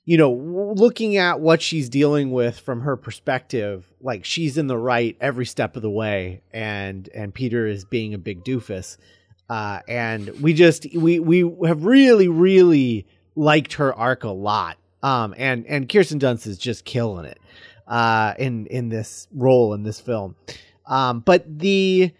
you 0.04 0.16
know 0.16 0.32
looking 0.32 1.16
at 1.16 1.40
what 1.40 1.62
she's 1.62 1.88
dealing 1.88 2.30
with 2.30 2.58
from 2.58 2.80
her 2.82 2.96
perspective 2.96 3.88
like 4.00 4.24
she's 4.24 4.56
in 4.56 4.66
the 4.66 4.78
right 4.78 5.16
every 5.20 5.46
step 5.46 5.76
of 5.76 5.82
the 5.82 5.90
way 5.90 6.42
and 6.52 7.08
and 7.14 7.34
Peter 7.34 7.66
is 7.66 7.84
being 7.84 8.14
a 8.14 8.18
big 8.18 8.44
doofus. 8.44 8.96
Uh, 9.48 9.80
and 9.88 10.28
we 10.40 10.54
just 10.54 10.86
we 10.94 11.18
we 11.18 11.40
have 11.66 11.84
really 11.84 12.28
really 12.28 13.06
liked 13.34 13.74
her 13.74 13.92
arc 13.94 14.22
a 14.22 14.30
lot. 14.30 14.78
Um 15.02 15.34
and 15.36 15.66
and 15.66 15.88
Kirsten 15.88 16.20
Dunst 16.20 16.46
is 16.46 16.56
just 16.56 16.84
killing 16.84 17.24
it 17.24 17.38
uh 17.88 18.34
in 18.38 18.66
in 18.66 18.88
this 18.88 19.26
role 19.34 19.74
in 19.74 19.82
this 19.82 20.00
film. 20.00 20.36
Um 20.86 21.20
but 21.20 21.58
the 21.58 22.12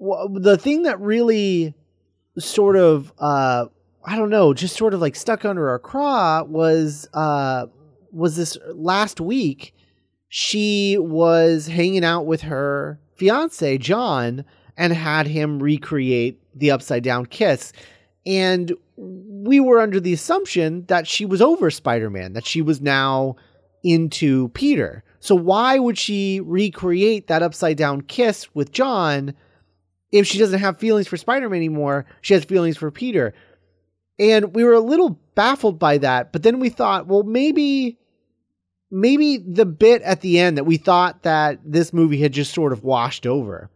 the 0.00 0.58
thing 0.58 0.82
that 0.84 1.00
really 1.00 1.74
sort 2.38 2.76
of 2.76 3.12
uh 3.18 3.66
I 4.04 4.16
don't 4.16 4.30
know 4.30 4.54
just 4.54 4.76
sort 4.76 4.94
of 4.94 5.00
like 5.00 5.14
stuck 5.14 5.44
under 5.44 5.68
our 5.68 5.78
craw 5.78 6.42
was 6.44 7.08
uh 7.12 7.66
was 8.12 8.36
this 8.36 8.56
last 8.74 9.20
week 9.20 9.74
she 10.28 10.96
was 10.98 11.66
hanging 11.66 12.04
out 12.04 12.24
with 12.24 12.42
her 12.42 12.98
fiance 13.16 13.76
John 13.78 14.44
and 14.76 14.92
had 14.92 15.26
him 15.26 15.62
recreate 15.62 16.40
the 16.54 16.70
upside 16.70 17.02
down 17.02 17.26
kiss. 17.26 17.72
And 18.24 18.72
we 18.96 19.60
were 19.60 19.80
under 19.80 20.00
the 20.00 20.12
assumption 20.12 20.84
that 20.86 21.06
she 21.06 21.26
was 21.26 21.42
over 21.42 21.70
Spider-Man 21.70 22.32
that 22.34 22.46
she 22.46 22.62
was 22.62 22.80
now 22.80 23.36
into 23.82 24.48
Peter. 24.50 25.02
So 25.18 25.34
why 25.34 25.78
would 25.78 25.98
she 25.98 26.40
recreate 26.40 27.26
that 27.26 27.42
upside 27.42 27.76
down 27.76 28.02
kiss 28.02 28.54
with 28.54 28.72
John 28.72 29.34
if 30.12 30.26
she 30.26 30.38
doesn't 30.38 30.60
have 30.60 30.78
feelings 30.78 31.06
for 31.08 31.16
Spider-Man 31.16 31.56
anymore 31.56 32.06
she 32.20 32.34
has 32.34 32.44
feelings 32.44 32.76
for 32.76 32.90
Peter 32.90 33.32
and 34.18 34.54
we 34.54 34.64
were 34.64 34.74
a 34.74 34.80
little 34.80 35.18
baffled 35.34 35.78
by 35.78 35.98
that 35.98 36.32
but 36.32 36.42
then 36.42 36.60
we 36.60 36.68
thought 36.68 37.06
well 37.06 37.22
maybe 37.22 37.98
maybe 38.90 39.36
the 39.38 39.66
bit 39.66 40.02
at 40.02 40.20
the 40.20 40.38
end 40.38 40.56
that 40.58 40.64
we 40.64 40.76
thought 40.76 41.22
that 41.22 41.58
this 41.64 41.92
movie 41.92 42.20
had 42.20 42.32
just 42.32 42.52
sort 42.52 42.72
of 42.72 42.82
washed 42.82 43.26
over 43.26 43.70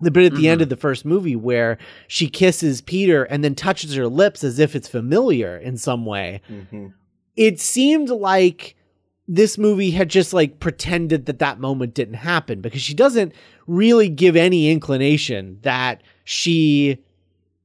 the 0.00 0.10
bit 0.10 0.32
at 0.32 0.38
the 0.38 0.48
end 0.48 0.60
Mhm. 0.60 0.64
of 0.64 0.68
the 0.68 0.76
first 0.76 1.04
movie 1.04 1.34
where 1.36 1.76
she 2.06 2.28
kisses 2.28 2.80
Peter 2.80 3.24
and 3.24 3.42
then 3.42 3.54
touches 3.56 3.94
her 3.94 4.06
lips 4.08 4.44
as 4.44 4.58
if 4.60 4.76
it's 4.76 4.88
familiar 4.88 5.56
in 5.56 5.76
some 5.76 6.04
way 6.06 6.40
Mhm. 6.48 6.92
it 7.36 7.60
seemed 7.60 8.08
like 8.08 8.74
this 9.28 9.58
movie 9.58 9.90
had 9.90 10.08
just 10.08 10.32
like 10.32 10.58
pretended 10.58 11.26
that 11.26 11.38
that 11.38 11.60
moment 11.60 11.92
didn't 11.92 12.14
happen 12.14 12.62
because 12.62 12.80
she 12.80 12.94
doesn't 12.94 13.34
really 13.66 14.08
give 14.08 14.34
any 14.34 14.70
inclination 14.70 15.58
that 15.62 16.02
she 16.24 16.98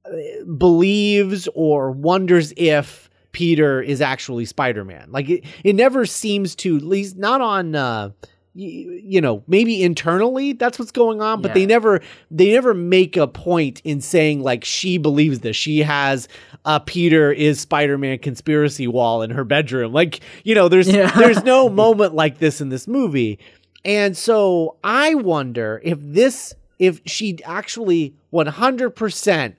uh, 0.05 0.43
believes 0.57 1.47
or 1.55 1.91
wonders 1.91 2.53
if 2.57 3.09
Peter 3.31 3.81
is 3.81 4.01
actually 4.01 4.43
Spider-Man. 4.43 5.09
Like 5.09 5.29
it, 5.29 5.45
it 5.63 5.75
never 5.75 6.05
seems 6.05 6.53
to, 6.57 6.75
at 6.75 6.83
least 6.83 7.17
not 7.17 7.39
on, 7.39 7.75
uh, 7.75 8.09
you 8.55 9.19
know, 9.19 9.43
maybe 9.47 9.81
internally 9.81 10.53
that's 10.53 10.77
what's 10.77 10.91
going 10.91 11.21
on, 11.21 11.41
but 11.41 11.53
they 11.55 11.65
never, 11.65 12.01
they 12.29 12.51
never 12.53 12.73
make 12.73 13.17
a 13.17 13.27
point 13.27 13.81
in 13.83 13.99
saying 13.99 14.41
like 14.43 14.63
she 14.63 14.97
believes 14.99 15.39
this. 15.39 15.55
She 15.55 15.79
has 15.79 16.27
a 16.65 16.79
Peter 16.79 17.31
is 17.31 17.59
Spider-Man 17.59 18.19
conspiracy 18.19 18.87
wall 18.87 19.23
in 19.23 19.31
her 19.31 19.43
bedroom. 19.43 19.91
Like, 19.91 20.19
you 20.43 20.53
know, 20.53 20.69
there's, 20.69 20.87
Yeah. 20.87 21.11
there's 21.17 21.43
no 21.43 21.67
moment 21.83 22.13
like 22.13 22.37
this 22.37 22.61
in 22.61 22.69
this 22.69 22.87
movie. 22.87 23.39
And 23.83 24.15
so 24.15 24.77
I 24.83 25.15
wonder 25.15 25.81
if 25.83 25.97
this, 26.01 26.53
if 26.79 27.01
she 27.05 27.39
actually 27.43 28.13
100% 28.31 29.55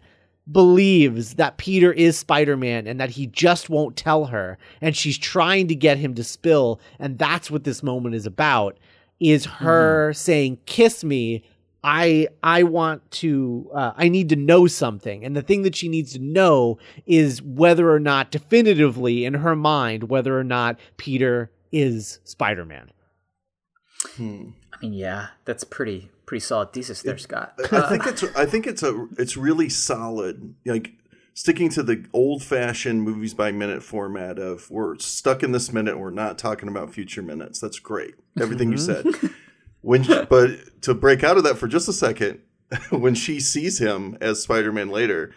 believes 0.50 1.34
that 1.34 1.56
Peter 1.56 1.92
is 1.92 2.18
Spider 2.18 2.56
Man 2.56 2.86
and 2.86 3.00
that 3.00 3.10
he 3.10 3.26
just 3.26 3.70
won't 3.70 3.96
tell 3.96 4.26
her, 4.26 4.58
and 4.80 4.96
she's 4.96 5.18
trying 5.18 5.68
to 5.68 5.74
get 5.74 5.98
him 5.98 6.14
to 6.14 6.24
spill, 6.24 6.80
and 6.98 7.18
that's 7.18 7.50
what 7.50 7.64
this 7.64 7.82
moment 7.82 8.14
is 8.14 8.26
about. 8.26 8.78
Is 9.20 9.44
her 9.44 10.12
saying, 10.12 10.58
"Kiss 10.66 11.04
me." 11.04 11.44
I 11.86 12.28
I 12.42 12.62
want 12.62 13.10
to 13.12 13.70
uh, 13.74 13.92
I 13.94 14.08
need 14.08 14.30
to 14.30 14.36
know 14.36 14.66
something, 14.66 15.22
and 15.22 15.36
the 15.36 15.42
thing 15.42 15.62
that 15.62 15.76
she 15.76 15.88
needs 15.88 16.14
to 16.14 16.18
know 16.18 16.78
is 17.04 17.42
whether 17.42 17.92
or 17.92 18.00
not 18.00 18.30
definitively 18.30 19.26
in 19.26 19.34
her 19.34 19.54
mind 19.54 20.04
whether 20.04 20.38
or 20.38 20.44
not 20.44 20.80
Peter 20.96 21.50
is 21.72 22.20
Spider 22.24 22.64
Man. 22.64 22.90
Hmm. 24.16 24.50
I 24.72 24.76
mean, 24.80 24.94
yeah, 24.94 25.28
that's 25.44 25.62
pretty 25.62 26.10
pretty 26.34 26.44
solid 26.44 26.72
thesis 26.72 27.00
there, 27.02 27.16
Scott. 27.16 27.54
I 27.70 27.88
think 27.88 28.06
it's 28.08 28.24
I 28.34 28.44
think 28.44 28.66
it's 28.66 28.82
a 28.82 29.06
it's 29.16 29.36
really 29.36 29.68
solid. 29.68 30.56
Like 30.66 30.94
sticking 31.32 31.68
to 31.68 31.82
the 31.84 32.04
old 32.12 32.42
fashioned 32.42 33.02
movies 33.02 33.34
by 33.34 33.52
minute 33.52 33.84
format 33.84 34.40
of 34.40 34.68
we're 34.68 34.98
stuck 34.98 35.44
in 35.44 35.52
this 35.52 35.72
minute, 35.72 35.96
we're 35.96 36.10
not 36.10 36.36
talking 36.36 36.68
about 36.68 36.92
future 36.92 37.22
minutes. 37.22 37.60
That's 37.60 37.78
great. 37.78 38.16
Everything 38.40 38.72
you 38.72 38.78
mm-hmm. 38.78 39.10
said. 39.10 39.30
When 39.80 40.02
but 40.28 40.82
to 40.82 40.92
break 40.92 41.22
out 41.22 41.36
of 41.36 41.44
that 41.44 41.56
for 41.56 41.68
just 41.68 41.88
a 41.88 41.92
second, 41.92 42.40
when 42.90 43.14
she 43.14 43.38
sees 43.38 43.78
him 43.78 44.18
as 44.20 44.42
Spider 44.42 44.72
Man 44.72 44.88
later, 44.88 45.32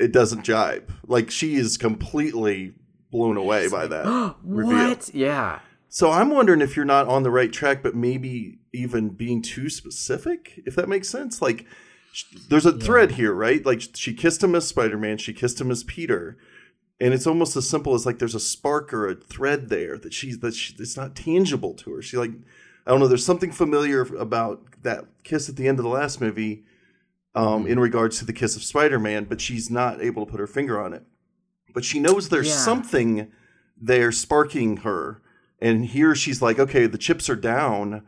it 0.00 0.10
doesn't 0.10 0.42
jibe. 0.42 0.92
Like 1.06 1.30
she 1.30 1.54
is 1.54 1.76
completely 1.76 2.74
blown 3.12 3.36
away 3.36 3.68
by 3.68 3.86
that 3.86 4.34
reveal. 4.42 4.88
what? 4.88 5.14
Yeah. 5.14 5.60
So 5.92 6.12
I'm 6.12 6.30
wondering 6.30 6.60
if 6.60 6.76
you're 6.76 6.84
not 6.84 7.08
on 7.08 7.24
the 7.24 7.32
right 7.32 7.52
track, 7.52 7.82
but 7.82 7.96
maybe 7.96 8.60
even 8.72 9.08
being 9.08 9.42
too 9.42 9.68
specific, 9.68 10.60
if 10.64 10.76
that 10.76 10.88
makes 10.88 11.08
sense. 11.08 11.42
Like, 11.42 11.66
there's 12.48 12.64
a 12.64 12.78
thread 12.78 13.12
here, 13.12 13.34
right? 13.34 13.64
Like, 13.66 13.82
she 13.94 14.14
kissed 14.14 14.42
him 14.42 14.54
as 14.54 14.68
Spider 14.68 14.96
Man, 14.96 15.18
she 15.18 15.32
kissed 15.32 15.60
him 15.60 15.68
as 15.68 15.82
Peter, 15.82 16.38
and 17.00 17.12
it's 17.12 17.26
almost 17.26 17.56
as 17.56 17.68
simple 17.68 17.94
as 17.94 18.06
like 18.06 18.18
there's 18.20 18.36
a 18.36 18.40
spark 18.40 18.94
or 18.94 19.08
a 19.08 19.16
thread 19.16 19.68
there 19.68 19.98
that 19.98 20.12
she's 20.14 20.38
that 20.40 20.54
she, 20.54 20.76
it's 20.78 20.96
not 20.96 21.16
tangible 21.16 21.74
to 21.74 21.94
her. 21.94 22.02
She 22.02 22.16
like, 22.16 22.32
I 22.86 22.90
don't 22.90 23.00
know. 23.00 23.08
There's 23.08 23.24
something 23.26 23.50
familiar 23.50 24.02
about 24.02 24.62
that 24.82 25.06
kiss 25.24 25.48
at 25.48 25.56
the 25.56 25.66
end 25.66 25.78
of 25.80 25.82
the 25.82 25.90
last 25.90 26.20
movie, 26.20 26.64
um, 27.34 27.66
in 27.66 27.80
regards 27.80 28.18
to 28.20 28.24
the 28.24 28.32
kiss 28.32 28.54
of 28.54 28.62
Spider 28.62 29.00
Man, 29.00 29.24
but 29.24 29.40
she's 29.40 29.70
not 29.70 30.00
able 30.00 30.24
to 30.24 30.30
put 30.30 30.40
her 30.40 30.46
finger 30.46 30.80
on 30.80 30.92
it. 30.92 31.02
But 31.74 31.84
she 31.84 31.98
knows 31.98 32.28
there's 32.28 32.48
Yeah. 32.48 32.54
something 32.54 33.32
there 33.80 34.12
sparking 34.12 34.78
her 34.78 35.20
and 35.60 35.84
here 35.84 36.14
she's 36.14 36.40
like, 36.42 36.58
okay, 36.58 36.86
the 36.86 36.98
chips 36.98 37.28
are 37.28 37.36
down. 37.36 38.02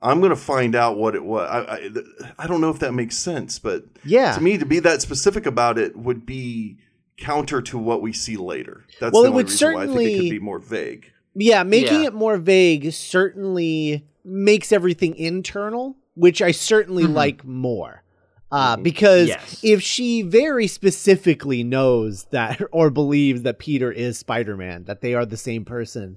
I'm 0.00 0.20
gonna 0.20 0.36
find 0.36 0.74
out 0.76 0.96
what 0.96 1.14
it 1.14 1.24
was. 1.24 1.48
I, 1.50 1.58
I, 1.60 1.90
I 2.38 2.46
don't 2.46 2.60
know 2.60 2.70
if 2.70 2.78
that 2.80 2.92
makes 2.92 3.16
sense, 3.16 3.58
but 3.58 3.84
Yeah. 4.04 4.32
to 4.34 4.40
me, 4.40 4.56
to 4.58 4.66
be 4.66 4.78
that 4.80 5.02
specific 5.02 5.44
about 5.46 5.76
it 5.78 5.96
would 5.96 6.24
be 6.24 6.76
counter 7.16 7.60
to 7.62 7.78
what 7.78 8.00
we 8.00 8.12
see 8.12 8.36
later. 8.36 8.84
That's 9.00 9.12
Well, 9.12 9.22
the 9.22 9.28
it 9.28 9.30
only 9.30 9.42
would 9.44 9.50
reason 9.50 9.72
why 9.74 9.82
I 9.82 9.86
think 9.86 9.90
it 9.90 9.94
certainly- 10.04 10.20
could 10.28 10.30
be 10.30 10.38
more 10.38 10.58
vague. 10.60 11.06
Yeah, 11.34 11.62
making 11.64 12.02
Yeah. 12.02 12.06
it 12.08 12.14
more 12.14 12.36
vague 12.36 12.92
certainly 12.92 14.04
makes 14.24 14.72
everything 14.72 15.16
internal, 15.16 15.96
which 16.14 16.40
I 16.42 16.50
certainly 16.52 17.04
Mhm. 17.04 17.14
like 17.14 17.44
more. 17.44 18.02
Uh, 18.50 18.76
Mhm. 18.76 18.82
because 18.82 19.28
Yes. 19.28 19.60
if 19.62 19.82
she 19.82 20.22
very 20.22 20.66
specifically 20.68 21.62
knows 21.64 22.24
that 22.30 22.60
or 22.72 22.90
believes 22.90 23.42
that 23.42 23.58
Peter 23.58 23.90
is 23.92 24.16
Spider 24.18 24.56
Man, 24.56 24.84
that 24.84 25.00
they 25.00 25.14
are 25.14 25.26
the 25.26 25.36
same 25.36 25.64
person, 25.64 26.16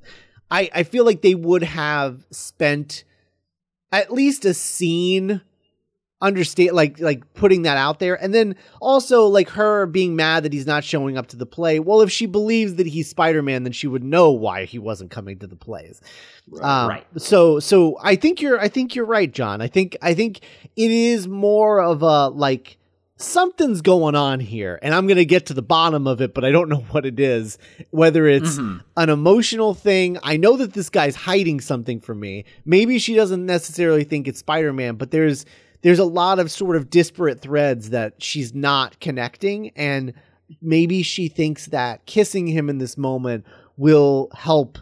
I, 0.51 0.69
I 0.75 0.83
feel 0.83 1.05
like 1.05 1.21
they 1.21 1.35
would 1.35 1.63
have 1.63 2.25
spent 2.29 3.03
at 3.91 4.11
least 4.11 4.45
a 4.45 4.53
scene 4.53 5.41
understand 6.21 6.73
like 6.73 6.99
like 6.99 7.33
putting 7.33 7.63
that 7.63 7.77
out 7.77 7.97
there. 7.99 8.13
And 8.21 8.31
then 8.31 8.55
also 8.79 9.23
like 9.25 9.49
her 9.49 9.87
being 9.87 10.15
mad 10.15 10.43
that 10.43 10.53
he's 10.53 10.67
not 10.67 10.83
showing 10.83 11.17
up 11.17 11.25
to 11.27 11.35
the 11.35 11.47
play. 11.47 11.79
Well 11.79 12.01
if 12.01 12.11
she 12.11 12.27
believes 12.27 12.75
that 12.75 12.85
he's 12.85 13.09
spider-man 13.09 13.63
then 13.63 13.73
she 13.73 13.87
would 13.87 14.03
know 14.03 14.29
why 14.31 14.65
he 14.65 14.77
wasn't 14.77 15.09
coming 15.09 15.39
to 15.39 15.47
the 15.47 15.55
plays. 15.55 15.99
Um, 16.61 16.89
Right. 16.89 17.07
so 17.17 17.59
so 17.59 17.97
i 18.03 18.15
think 18.15 18.39
you're 18.41 18.59
i 18.59 18.67
think 18.67 18.93
you're 18.95 19.05
right 19.05 19.31
john. 19.31 19.61
I 19.61 19.67
think 19.67 19.97
i 20.01 20.13
think 20.13 20.41
it 20.75 20.91
is 20.91 21.27
more 21.27 21.81
of 21.81 22.01
a 22.03 22.27
like 22.27 22.77
something's 23.21 23.81
going 23.81 24.15
on 24.15 24.39
here 24.39 24.79
and 24.81 24.93
i'm 24.93 25.07
going 25.07 25.17
to 25.17 25.25
get 25.25 25.45
to 25.45 25.53
the 25.53 25.61
bottom 25.61 26.07
of 26.07 26.21
it 26.21 26.33
but 26.33 26.43
i 26.43 26.51
don't 26.51 26.69
know 26.69 26.77
what 26.91 27.05
it 27.05 27.19
is 27.19 27.57
whether 27.91 28.27
it's 28.27 28.57
Mm-hmm. 28.57 28.77
an 28.97 29.09
emotional 29.09 29.73
thing 29.73 30.17
i 30.23 30.37
know 30.37 30.57
that 30.57 30.73
this 30.73 30.89
guy's 30.89 31.15
hiding 31.15 31.59
something 31.61 31.99
from 31.99 32.19
me 32.19 32.45
maybe 32.65 32.99
she 32.99 33.13
doesn't 33.15 33.45
necessarily 33.45 34.03
think 34.03 34.27
it's 34.27 34.39
spider-man 34.39 34.95
but 34.95 35.11
there's 35.11 35.45
there's 35.83 35.99
a 35.99 36.05
lot 36.05 36.37
of 36.39 36.51
sort 36.51 36.75
of 36.75 36.89
disparate 36.89 37.39
threads 37.41 37.89
that 37.91 38.21
she's 38.21 38.53
not 38.53 38.99
connecting 38.99 39.69
and 39.75 40.13
maybe 40.61 41.01
she 41.01 41.27
thinks 41.27 41.67
that 41.67 42.05
kissing 42.05 42.45
him 42.47 42.69
in 42.69 42.77
this 42.77 42.97
moment 42.97 43.45
will 43.77 44.29
help 44.35 44.77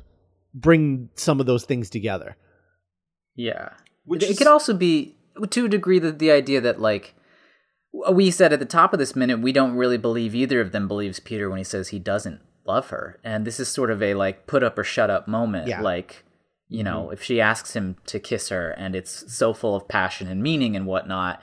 bring 0.53 1.09
some 1.15 1.39
of 1.39 1.45
those 1.45 1.63
things 1.65 1.89
together 1.89 2.35
Yeah. 3.35 3.69
Which 4.05 4.23
it, 4.23 4.27
it 4.27 4.31
is- 4.31 4.37
could 4.39 4.47
also 4.47 4.73
be 4.73 5.15
to 5.51 5.65
a 5.65 5.69
degree 5.69 5.99
that 5.99 6.19
the 6.19 6.31
idea 6.31 6.59
that 6.61 6.81
like 6.81 7.13
we 8.11 8.31
said 8.31 8.53
at 8.53 8.59
the 8.59 8.65
top 8.65 8.93
of 8.93 8.99
this 8.99 9.15
minute 9.15 9.39
we 9.39 9.51
don't 9.51 9.75
really 9.75 9.97
believe 9.97 10.35
either 10.35 10.61
of 10.61 10.71
them 10.71 10.87
believes 10.87 11.19
Peter 11.19 11.49
when 11.49 11.57
he 11.57 11.63
says 11.63 11.89
he 11.89 11.99
doesn't 11.99 12.41
love 12.65 12.89
her. 12.89 13.19
And 13.23 13.45
this 13.45 13.59
is 13.59 13.67
sort 13.67 13.91
of 13.91 14.01
a 14.03 14.13
like 14.13 14.47
put 14.47 14.63
up 14.63 14.77
or 14.77 14.83
shut 14.83 15.09
up 15.09 15.27
moment. 15.27 15.67
Yeah. 15.67 15.81
like 15.81 16.23
you 16.67 16.83
know 16.83 17.05
mm-hmm. 17.05 17.13
if 17.13 17.23
she 17.23 17.41
asks 17.41 17.75
him 17.75 17.97
to 18.05 18.19
kiss 18.19 18.49
her 18.49 18.71
and 18.71 18.95
it's 18.95 19.33
so 19.33 19.53
full 19.53 19.75
of 19.75 19.87
passion 19.87 20.27
and 20.27 20.43
meaning 20.43 20.75
and 20.75 20.85
whatnot 20.85 21.41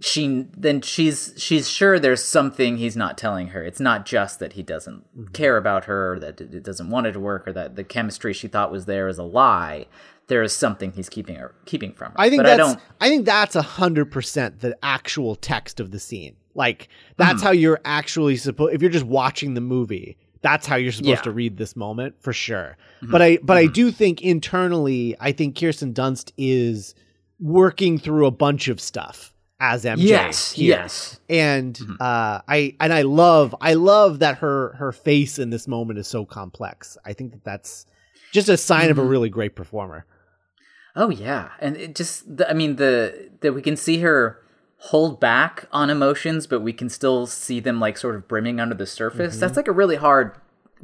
she 0.00 0.46
then 0.56 0.80
she's 0.80 1.34
she's 1.36 1.68
sure 1.68 1.98
there's 1.98 2.22
something 2.22 2.76
he's 2.76 2.96
not 2.96 3.18
telling 3.18 3.48
her. 3.48 3.64
It's 3.64 3.80
not 3.80 4.06
just 4.06 4.38
that 4.38 4.52
he 4.52 4.62
doesn't 4.62 5.00
mm-hmm. 5.16 5.32
care 5.32 5.56
about 5.56 5.86
her 5.86 6.14
or 6.14 6.18
that 6.20 6.40
it 6.40 6.62
doesn't 6.62 6.90
want 6.90 7.06
it 7.06 7.12
to 7.12 7.20
work 7.20 7.48
or 7.48 7.52
that 7.52 7.76
the 7.76 7.84
chemistry 7.84 8.32
she 8.32 8.48
thought 8.48 8.70
was 8.70 8.86
there 8.86 9.08
is 9.08 9.18
a 9.18 9.24
lie 9.24 9.86
there 10.28 10.42
is 10.42 10.52
something 10.54 10.92
he's 10.92 11.08
keeping 11.08 11.34
her 11.36 11.54
keeping 11.66 11.92
from 11.92 12.12
her 12.12 12.20
I 12.20 12.28
think 12.30 12.42
but 12.42 12.56
that's 12.56 12.60
i 12.60 12.62
I, 12.62 13.08
don't 13.08 13.16
think 13.16 13.26
that's 13.26 13.56
a 13.56 13.62
hundred 13.62 14.10
percent 14.12 14.60
the 14.60 14.76
actual 14.82 15.34
text 15.36 15.80
of 15.80 15.90
the 15.90 15.98
scene. 15.98 16.36
Like 16.54 16.88
that's 17.16 17.40
Hmm. 17.40 17.46
how 17.46 17.50
you're 17.52 17.80
actually 17.84 18.36
supposed. 18.36 18.74
If 18.74 18.82
you're 18.82 18.90
just 18.90 19.04
watching 19.06 19.54
the 19.54 19.60
movie, 19.60 20.16
that's 20.42 20.66
how 20.66 20.76
you're 20.76 20.92
supposed 20.92 21.08
Yeah. 21.08 21.14
Mm-hmm. 21.16 21.24
to 21.24 21.30
read 21.32 21.56
this 21.56 21.76
moment 21.76 22.14
for 22.20 22.32
sure. 22.32 22.76
But 23.02 23.22
I 23.22 23.38
but 23.42 23.56
I 23.56 23.66
do 23.66 23.90
think 23.90 24.22
internally, 24.22 25.14
I 25.20 25.32
think 25.32 25.58
Kirsten 25.58 25.94
Dunst 25.94 26.32
is 26.36 26.94
working 27.40 27.98
through 27.98 28.26
a 28.26 28.30
bunch 28.32 28.68
of 28.68 28.80
stuff 28.80 29.32
as 29.60 29.84
MJ. 29.84 29.98
yes 30.04 30.52
here. 30.52 30.76
yes 30.78 31.20
and 31.28 31.74
Mm-hmm. 31.74 31.92
uh, 32.00 32.40
I 32.48 32.74
and 32.80 32.92
I 32.92 33.02
love 33.02 33.54
I 33.60 33.74
love 33.74 34.18
that 34.20 34.38
her 34.38 34.72
her 34.74 34.92
face 34.92 35.38
in 35.38 35.50
this 35.50 35.68
moment 35.68 35.98
is 35.98 36.06
so 36.08 36.24
complex. 36.24 36.96
I 37.04 37.12
think 37.12 37.32
that 37.32 37.44
that's 37.44 37.86
just 38.32 38.48
a 38.48 38.56
sign 38.56 38.82
Mm-hmm. 38.88 38.90
of 38.92 38.98
a 38.98 39.04
really 39.04 39.30
great 39.30 39.54
performer. 39.54 40.06
Oh 40.98 41.10
yeah, 41.10 41.50
and 41.60 41.76
it 41.76 41.94
just 41.94 42.38
the, 42.38 42.50
I 42.50 42.54
mean 42.54 42.74
the 42.74 43.30
that 43.40 43.54
we 43.54 43.62
can 43.62 43.76
see 43.76 44.00
her 44.00 44.42
hold 44.78 45.20
back 45.20 45.66
on 45.70 45.90
emotions, 45.90 46.48
but 46.48 46.60
we 46.60 46.72
can 46.72 46.88
still 46.88 47.24
see 47.28 47.60
them 47.60 47.78
like 47.78 47.96
sort 47.96 48.16
of 48.16 48.26
brimming 48.26 48.58
under 48.58 48.74
the 48.74 48.84
surface. 48.84 49.38
That's 49.38 49.52
mm-hmm. 49.52 49.58
like 49.60 49.68
a 49.68 49.72
really 49.72 49.94
hard 49.94 50.36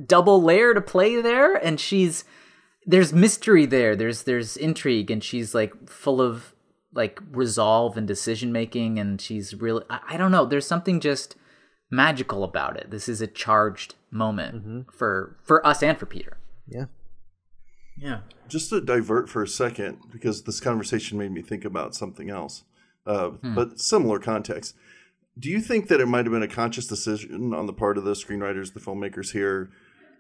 double 0.07 0.41
layer 0.41 0.73
to 0.73 0.81
play 0.81 1.21
there, 1.21 1.55
and 1.55 1.81
she's 1.81 2.25
there's 2.87 3.13
mystery 3.13 3.67
there. 3.67 3.97
There's 3.97 4.23
there's 4.23 4.57
intrigue, 4.57 5.11
and 5.11 5.23
she's 5.23 5.53
like 5.53 5.89
full 5.91 6.21
of 6.21 6.55
like 6.93 7.21
resolve 7.33 7.97
and 7.97 8.07
decision 8.07 8.53
making, 8.53 9.01
and 9.01 9.21
she's 9.21 9.53
really 9.53 9.85
I, 9.91 10.01
I 10.11 10.17
don't 10.17 10.31
know. 10.31 10.47
There's 10.47 10.67
something 10.67 11.01
just 11.01 11.35
magical 11.91 12.45
about 12.45 12.77
it. 12.77 12.93
This 12.93 13.09
is 13.09 13.21
a 13.21 13.27
charged 13.27 13.97
moment 14.13 14.55
mm-hmm. 14.59 14.81
for 14.97 15.37
for 15.43 15.67
us 15.67 15.83
and 15.83 15.99
for 15.99 16.07
Peter. 16.07 16.37
Yeah. 16.69 16.85
Yeah. 17.97 18.21
just 18.49 18.71
to 18.71 18.81
divert 18.81 19.29
for 19.29 19.43
a 19.43 19.49
second 19.49 19.99
because 20.11 20.43
this 20.43 20.61
conversation 20.61 21.17
made 21.19 21.31
me 21.33 21.43
think 21.43 21.65
about 21.65 21.95
something 21.95 22.29
else 22.31 22.65
uh, 23.07 23.31
but 23.43 23.79
similar 23.79 24.19
context 24.19 24.75
do 25.39 25.49
you 25.49 25.61
think 25.61 25.89
that 25.89 26.01
it 26.01 26.07
might 26.07 26.25
have 26.27 26.33
been 26.33 26.43
a 26.43 26.49
conscious 26.49 26.87
decision 26.87 27.53
on 27.55 27.67
the 27.67 27.73
part 27.73 27.97
of 27.99 28.05
the 28.05 28.13
screenwriters 28.13 28.73
the 28.75 28.81
filmmakers 28.81 29.33
here 29.33 29.71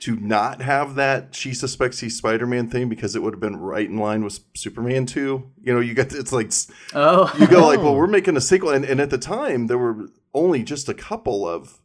to 0.01 0.17
not 0.17 0.61
have 0.63 0.95
that 0.97 1.35
she 1.35 1.55
suspects 1.55 2.01
he's 2.01 2.17
spider-man 2.17 2.69
thing 2.69 2.89
because 2.89 3.15
it 3.17 3.23
would 3.23 3.33
have 3.35 3.41
been 3.41 3.57
right 3.57 3.89
in 3.89 3.97
line 3.99 4.23
with 4.25 4.41
superman 4.55 5.07
2 5.07 5.51
you 5.63 5.73
know 5.75 5.81
you 5.81 5.95
get 5.95 6.13
it's 6.15 6.33
like 6.33 6.53
Oh. 6.95 7.33
you 7.39 7.47
go 7.47 7.67
like 7.67 7.79
well 7.83 7.95
we're 7.97 8.07
making 8.07 8.37
a 8.37 8.41
sequel 8.41 8.71
and, 8.71 8.85
and 8.85 9.01
at 9.01 9.11
the 9.11 9.19
time 9.19 9.67
there 9.67 9.79
were 9.79 10.09
only 10.33 10.63
just 10.63 10.89
a 10.89 10.95
couple 10.95 11.47
of 11.49 11.81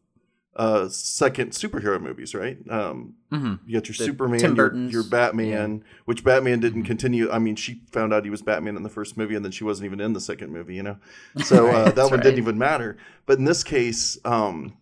uh 0.60 0.90
second 0.90 1.52
superhero 1.52 2.00
movies 2.02 2.36
right? 2.36 2.58
Um 2.70 3.16
Mhm. 3.32 3.60
you 3.66 3.74
got 3.80 3.88
your 3.88 3.96
The 3.96 4.04
superman 4.04 4.56
your, 4.56 4.76
your 4.92 5.04
batman 5.04 5.84
which 6.06 6.24
batman 6.24 6.60
didn't 6.60 6.84
continue. 6.84 7.32
I 7.32 7.40
mean 7.40 7.56
she 7.56 7.82
found 7.92 8.14
out 8.14 8.26
he 8.26 8.30
was 8.30 8.42
batman 8.42 8.76
in 8.76 8.84
the 8.84 8.90
first 8.90 9.18
movie 9.18 9.36
and 9.36 9.44
then 9.46 9.52
she 9.52 9.64
wasn't 9.64 9.86
even 9.86 10.00
in 10.02 10.14
the 10.14 10.20
second 10.22 10.52
movie 10.52 10.76
you 10.76 10.84
know? 10.84 10.98
So 11.44 11.68
uh, 11.70 11.92
that 11.94 12.04
one 12.04 12.14
right. 12.16 12.24
didn't 12.24 12.40
even 12.40 12.58
matter. 12.58 12.98
But 13.26 13.38
in 13.40 13.46
this 13.46 13.64
case 13.64 14.18
um 14.26 14.74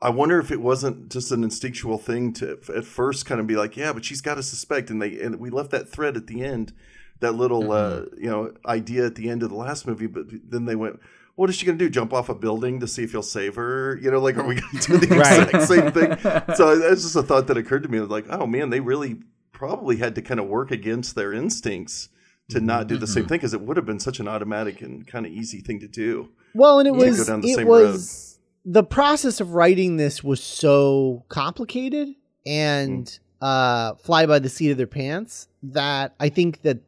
I 0.00 0.10
wonder 0.10 0.40
if 0.40 0.50
it 0.50 0.60
wasn't 0.60 1.12
just 1.12 1.30
an 1.30 1.44
instinctual 1.44 1.96
thing 1.98 2.32
to 2.34 2.58
at 2.74 2.84
first 2.84 3.24
kind 3.24 3.40
of 3.40 3.46
be 3.46 3.54
like, 3.54 3.76
yeah, 3.76 3.92
but 3.92 4.04
she's 4.04 4.20
got 4.20 4.34
to 4.34 4.42
suspect, 4.42 4.90
and 4.90 5.00
they 5.00 5.20
and 5.20 5.38
we 5.38 5.48
left 5.48 5.70
that 5.70 5.88
thread 5.88 6.16
at 6.16 6.26
the 6.26 6.42
end, 6.42 6.72
that 7.20 7.36
little 7.36 7.70
uh, 7.70 8.06
you 8.18 8.28
know 8.28 8.52
idea 8.66 9.06
at 9.06 9.14
the 9.14 9.28
end 9.30 9.44
of 9.44 9.50
the 9.50 9.54
last 9.54 9.86
movie, 9.86 10.08
but 10.08 10.24
then 10.50 10.64
they 10.64 10.74
went, 10.74 10.98
what 11.34 11.48
is 11.50 11.56
she 11.56 11.64
going 11.66 11.78
to 11.78 11.84
do? 11.84 11.90
Jump 11.90 12.12
off 12.12 12.28
a 12.28 12.34
building 12.34 12.80
to 12.80 12.86
see 12.86 13.02
if 13.04 13.12
he'll 13.12 13.22
save 13.22 13.54
her? 13.56 13.98
You 14.02 14.10
know, 14.10 14.20
like 14.20 14.36
are 14.36 14.46
we 14.46 14.56
going 14.56 14.78
to 14.80 14.92
do 14.92 14.98
the 15.06 15.16
Right. 15.16 15.48
exact 15.48 15.68
same 15.68 15.92
thing? 15.92 16.54
So 16.56 16.78
that's 16.78 17.02
just 17.02 17.16
a 17.16 17.22
thought 17.22 17.46
that 17.48 17.56
occurred 17.56 17.82
to 17.84 17.88
me. 17.88 18.00
Like, 18.00 18.26
oh 18.30 18.46
man, 18.46 18.70
they 18.70 18.80
really 18.80 19.16
probably 19.52 19.96
had 19.96 20.14
to 20.16 20.22
kind 20.22 20.40
of 20.40 20.46
work 20.46 20.70
against 20.70 21.14
their 21.14 21.32
instincts 21.32 22.08
to 22.50 22.60
not 22.60 22.86
do 22.86 22.98
the 22.98 23.06
same 23.06 23.24
thing 23.26 23.38
because 23.38 23.54
it 23.54 23.60
would 23.62 23.76
have 23.78 23.86
been 23.86 24.00
such 24.00 24.20
an 24.20 24.28
automatic 24.28 24.82
and 24.82 25.06
kind 25.06 25.24
of 25.24 25.32
easy 25.32 25.60
thing 25.60 25.80
to 25.80 25.88
do. 25.88 26.28
Well, 26.54 26.80
and 26.80 26.86
it 26.88 26.90
was 26.94 27.18
Go 27.18 27.24
down 27.24 27.40
the 27.40 27.50
it 27.52 27.54
same 27.56 27.66
was 27.68 28.38
the 28.64 28.82
process 28.84 29.40
of 29.40 29.54
writing 29.54 29.96
this 29.96 30.22
was 30.22 30.42
so 30.42 31.24
complicated 31.28 32.08
and 32.44 33.08
Hmm. 33.40 33.44
uh 33.46 33.94
fly 33.94 34.26
by 34.26 34.38
the 34.38 34.48
seat 34.48 34.70
of 34.70 34.76
their 34.76 34.86
pants 34.86 35.48
that 35.62 36.14
I 36.20 36.28
think 36.28 36.62
that 36.62 36.78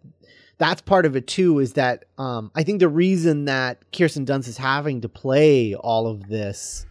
that's 0.65 0.81
part 0.83 1.05
of 1.07 1.15
it 1.17 1.27
too 1.27 1.59
is 1.59 1.75
that 1.75 2.05
um 2.19 2.51
I 2.55 2.63
think 2.63 2.81
the 2.81 2.89
reason 2.89 3.45
that 3.45 3.73
Kirsten 3.93 4.25
Dunst 4.25 4.49
is 4.49 4.57
having 4.57 5.01
to 5.03 5.09
play 5.09 5.75
all 5.75 6.07
of 6.07 6.29
this 6.29 6.87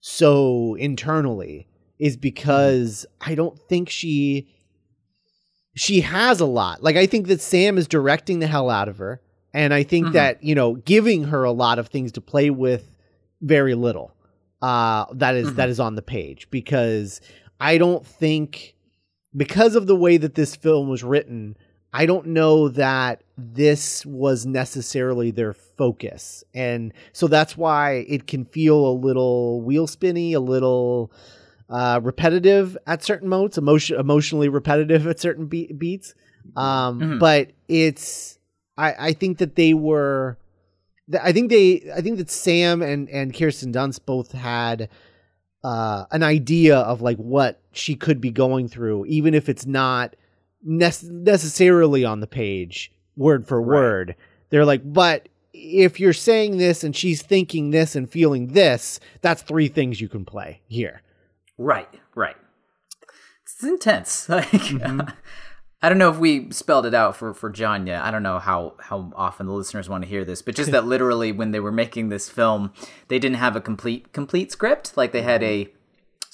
so 0.00 0.74
internally 0.76 1.66
is 1.98 2.16
because 2.16 3.04
I 3.20 3.34
don't 3.34 3.58
think 3.68 3.90
she 3.90 4.48
she 5.74 6.00
has 6.00 6.40
a 6.40 6.46
lot. 6.46 6.82
Like 6.82 6.96
I 6.96 7.06
think 7.06 7.26
that 7.28 7.40
Sam 7.40 7.78
is 7.78 7.86
directing 7.86 8.38
the 8.40 8.46
hell 8.46 8.70
out 8.70 8.88
of 8.88 8.98
her 8.98 9.20
and 9.54 9.72
I 9.74 9.82
think 9.82 10.08
Mhm. 10.08 10.12
that, 10.14 10.42
you 10.42 10.54
know, 10.54 10.74
giving 10.74 11.24
her 11.24 11.44
a 11.44 11.52
lot 11.52 11.78
of 11.78 11.88
things 11.88 12.12
to 12.12 12.20
play 12.20 12.50
with 12.50 12.96
very 13.40 13.74
little. 13.74 14.14
Uh 14.62 15.04
that 15.14 15.34
is- 15.36 15.50
Mhm. 15.50 15.56
that 15.56 15.68
is 15.68 15.78
on 15.80 15.94
the 15.94 16.02
page 16.02 16.48
because 16.50 17.20
I 17.60 17.78
don't 17.78 18.04
think 18.06 18.74
because 19.36 19.76
of 19.76 19.86
the 19.86 19.96
way 19.96 20.16
that 20.16 20.34
this 20.34 20.56
film 20.56 20.88
was 20.88 21.04
written, 21.04 21.56
I 21.92 22.06
don't 22.06 22.26
know 22.28 22.68
that 22.68 23.22
this 23.36 24.04
was 24.04 24.44
necessarily 24.44 25.30
their 25.30 25.54
focus. 25.54 26.44
And 26.54 26.92
so 27.12 27.28
that's 27.28 27.56
why 27.56 28.04
it 28.08 28.26
can 28.26 28.44
feel 28.44 28.86
a 28.86 28.92
little 28.92 29.62
wheel 29.62 29.86
spinny, 29.86 30.32
a 30.34 30.40
little 30.40 31.10
uh, 31.70 32.00
repetitive 32.02 32.76
at 32.86 33.02
certain 33.02 33.28
modes, 33.28 33.56
emotion, 33.58 33.98
emotionally 33.98 34.48
repetitive 34.48 35.06
at 35.06 35.18
certain 35.20 35.46
be- 35.46 35.72
beats. 35.72 36.14
Um, 36.56 37.00
Mhm. 37.00 37.18
But 37.18 37.50
it's, 37.68 38.38
I, 38.76 38.94
I 39.08 39.12
think 39.12 39.38
that 39.38 39.54
they 39.56 39.74
were, 39.74 40.38
I 41.22 41.32
think 41.32 41.50
they, 41.50 41.90
I 41.94 42.00
think 42.02 42.18
that 42.18 42.30
Sam 42.30 42.82
and 42.82 43.08
and 43.08 43.34
Kirsten 43.34 43.72
Dunst 43.72 44.00
both 44.04 44.32
had 44.32 44.88
uh, 45.64 46.04
an 46.10 46.22
idea 46.22 46.76
of 46.78 47.00
like 47.00 47.16
what 47.16 47.60
she 47.72 47.94
could 47.96 48.20
be 48.20 48.30
going 48.30 48.68
through, 48.68 49.06
even 49.06 49.34
if 49.34 49.48
it's 49.48 49.66
not 49.66 50.14
nec- 50.62 51.02
necessarily 51.02 52.04
on 52.04 52.20
the 52.20 52.26
page 52.26 52.92
word 53.16 53.46
for 53.46 53.60
Right. 53.60 53.76
word. 53.76 54.16
They're 54.50 54.64
like, 54.64 54.82
but 54.84 55.28
if 55.52 55.98
you're 55.98 56.12
saying 56.12 56.58
this 56.58 56.84
and 56.84 56.94
she's 56.94 57.22
thinking 57.22 57.70
this 57.70 57.96
and 57.96 58.10
feeling 58.10 58.48
this, 58.48 59.00
that's 59.20 59.42
three 59.42 59.68
things 59.68 60.00
you 60.00 60.08
can 60.08 60.24
play 60.24 60.62
here. 60.68 61.02
Right, 61.56 61.88
right. 62.14 62.36
It's 63.42 63.62
intense. 63.62 64.28
Like, 64.28 64.46
mm-hmm. 64.46 65.08
I 65.80 65.88
don't 65.88 65.98
know 65.98 66.10
if 66.10 66.18
we 66.18 66.50
spelled 66.50 66.86
it 66.86 66.94
out 66.94 67.16
for 67.16 67.32
for 67.32 67.50
John 67.50 67.86
yet. 67.86 68.02
I 68.02 68.10
don't 68.10 68.24
know 68.24 68.40
how 68.40 68.74
how 68.80 69.12
often 69.14 69.46
the 69.46 69.52
listeners 69.52 69.88
want 69.88 70.02
to 70.02 70.08
hear 70.08 70.24
this, 70.24 70.42
but 70.42 70.56
just 70.56 70.70
that 70.72 70.86
literally 70.86 71.30
when 71.30 71.52
they 71.52 71.60
were 71.60 71.72
making 71.72 72.08
this 72.08 72.28
film, 72.28 72.72
they 73.08 73.18
didn't 73.18 73.36
have 73.36 73.54
a 73.54 73.60
complete 73.60 74.12
complete 74.12 74.50
script. 74.50 74.96
Like 74.96 75.12
they 75.12 75.22
had 75.22 75.40
mm-hmm. 75.40 75.70
a 75.70 75.77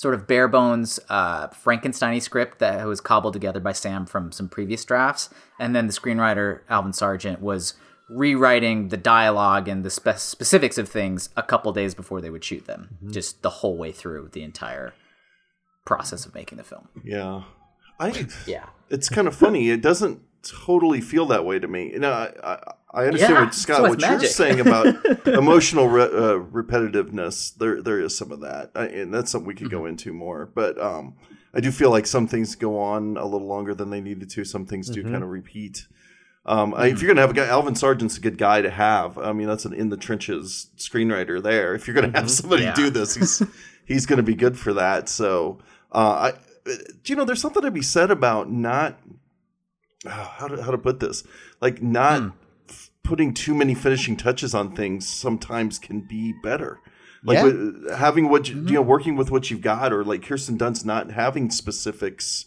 sort 0.05 0.14
of 0.14 0.27
bare 0.27 0.49
bones 0.49 1.01
uh, 1.09 1.49
Frankenstein 1.49 2.21
script 2.21 2.59
that 2.59 2.87
was 2.87 3.01
cobbled 3.01 3.33
together 3.33 3.59
by 3.59 3.73
Sam 3.73 4.05
from 4.05 4.31
some 4.33 4.51
previous 4.51 4.85
drafts, 4.85 5.31
and 5.59 5.75
then 5.75 5.87
the 5.87 5.95
screenwriter 5.95 6.61
Alvin 6.69 6.93
Sargent 6.93 7.40
was 7.40 7.73
rewriting 8.11 8.88
the 8.90 8.99
dialogue 8.99 9.67
and 9.67 9.83
the 9.83 9.88
spe- 9.88 10.19
specifics 10.19 10.77
of 10.77 10.90
things 10.90 11.31
a 11.38 11.43
couple 11.43 11.73
days 11.73 11.95
before 11.95 12.21
they 12.21 12.29
would 12.29 12.45
shoot 12.45 12.67
them, 12.67 12.99
just 13.11 13.40
the 13.40 13.49
whole 13.49 13.79
way 13.79 13.93
through 13.93 14.29
the 14.33 14.43
entire 14.43 14.93
process 15.87 16.27
of 16.27 16.35
making 16.35 16.59
the 16.59 16.64
film. 16.64 16.87
Yeah. 17.03 17.45
I 17.99 18.27
Yeah. 18.47 18.67
it's 18.90 19.09
kind 19.09 19.27
of 19.27 19.35
funny. 19.35 19.71
It 19.71 19.81
doesn't 19.81 20.21
totally 20.45 21.01
feel 21.01 21.27
that 21.27 21.45
way 21.45 21.59
to 21.59 21.67
me. 21.69 21.93
You 21.93 21.99
know, 22.01 22.13
I, 22.13 22.59
I, 22.93 23.07
understand 23.07 23.33
Yeah, 23.35 23.45
what 23.45 23.55
Scott, 23.55 23.83
what 23.83 23.95
it's 23.95 24.07
you're 24.09 24.21
saying 24.31 24.61
about 24.61 24.87
emotional 25.27 25.89
re- 25.89 26.03
uh, 26.05 26.39
repetitiveness. 26.39 27.57
There, 27.57 27.83
there 27.83 28.01
is 28.01 28.17
some 28.17 28.31
of 28.33 28.41
that, 28.41 28.71
I, 28.75 28.87
and 28.87 29.13
that's 29.13 29.31
something 29.31 29.47
we 29.47 29.55
could 29.55 29.67
Mm-hmm. 29.69 29.77
go 29.77 29.87
into 29.87 30.13
more. 30.13 30.47
But 30.55 30.81
um, 30.81 31.15
I 31.53 31.61
do 31.61 31.71
feel 31.71 31.91
like 31.91 32.07
some 32.07 32.27
things 32.27 32.55
go 32.55 32.79
on 32.79 33.17
a 33.17 33.25
little 33.25 33.47
longer 33.49 33.75
than 33.75 33.91
they 33.91 34.01
needed 34.01 34.31
to. 34.31 34.45
Some 34.45 34.67
things 34.67 34.89
do 34.91 35.03
kind 35.03 35.23
of 35.23 35.29
repeat. 35.31 35.87
Um, 36.47 36.75
I, 36.75 36.89
if 36.89 37.01
you're 37.01 37.09
gonna 37.09 37.23
have 37.23 37.31
a 37.31 37.35
guy, 37.35 37.47
Alvin 37.47 37.75
Sargent's 37.75 38.19
a 38.19 38.21
good 38.21 38.37
guy 38.37 38.61
to 38.61 38.69
have. 38.71 39.17
I 39.17 39.33
mean, 39.33 39.49
that's 39.49 39.65
an 39.65 39.73
in 39.73 39.89
the 39.89 39.97
trenches 39.97 40.69
screenwriter 40.77 41.43
there. 41.43 41.75
If 41.75 41.87
you're 41.87 41.95
gonna 41.95 42.17
have 42.19 42.31
somebody 42.31 42.65
Yeah. 42.65 42.75
do 42.75 42.91
this, 42.91 43.15
he's 43.15 43.43
he's 43.87 44.05
gonna 44.07 44.23
be 44.23 44.35
good 44.35 44.59
for 44.59 44.75
that. 44.75 45.09
So, 45.09 45.59
uh, 45.91 46.33
I, 46.67 46.71
you 47.07 47.17
know, 47.17 47.25
there's 47.25 47.41
something 47.41 47.63
to 47.63 47.71
be 47.71 47.81
said 47.81 48.11
about 48.11 48.51
not 48.51 48.93
uh, 48.93 49.13
Ah, 50.07 50.35
how 50.38 50.49
to 50.49 50.62
how 50.62 50.71
to 50.71 50.79
put 50.79 51.01
this, 51.01 51.25
like 51.61 51.83
not 51.83 52.33
f- 52.69 52.90
putting 53.03 53.33
too 53.33 53.55
many 53.55 53.75
finishing 53.75 54.17
touches 54.17 54.55
on 54.55 54.75
things. 54.75 55.09
Sometimes 55.09 55.79
can 55.79 56.01
be 56.01 56.35
better. 56.43 56.81
Like 57.25 57.37
Yeah. 57.37 57.45
with, 57.45 57.90
having 57.97 58.29
what 58.29 58.49
you, 58.49 58.57
you 58.57 58.61
know, 58.62 58.81
mm-hmm. 58.81 58.90
working 58.90 59.17
with 59.17 59.31
what 59.31 59.51
you've 59.51 59.62
got, 59.62 59.93
or 59.93 60.05
like 60.05 60.23
Kirsten 60.23 60.59
Dunst 60.59 60.85
not 60.85 61.12
having 61.12 61.51
specifics 61.51 62.45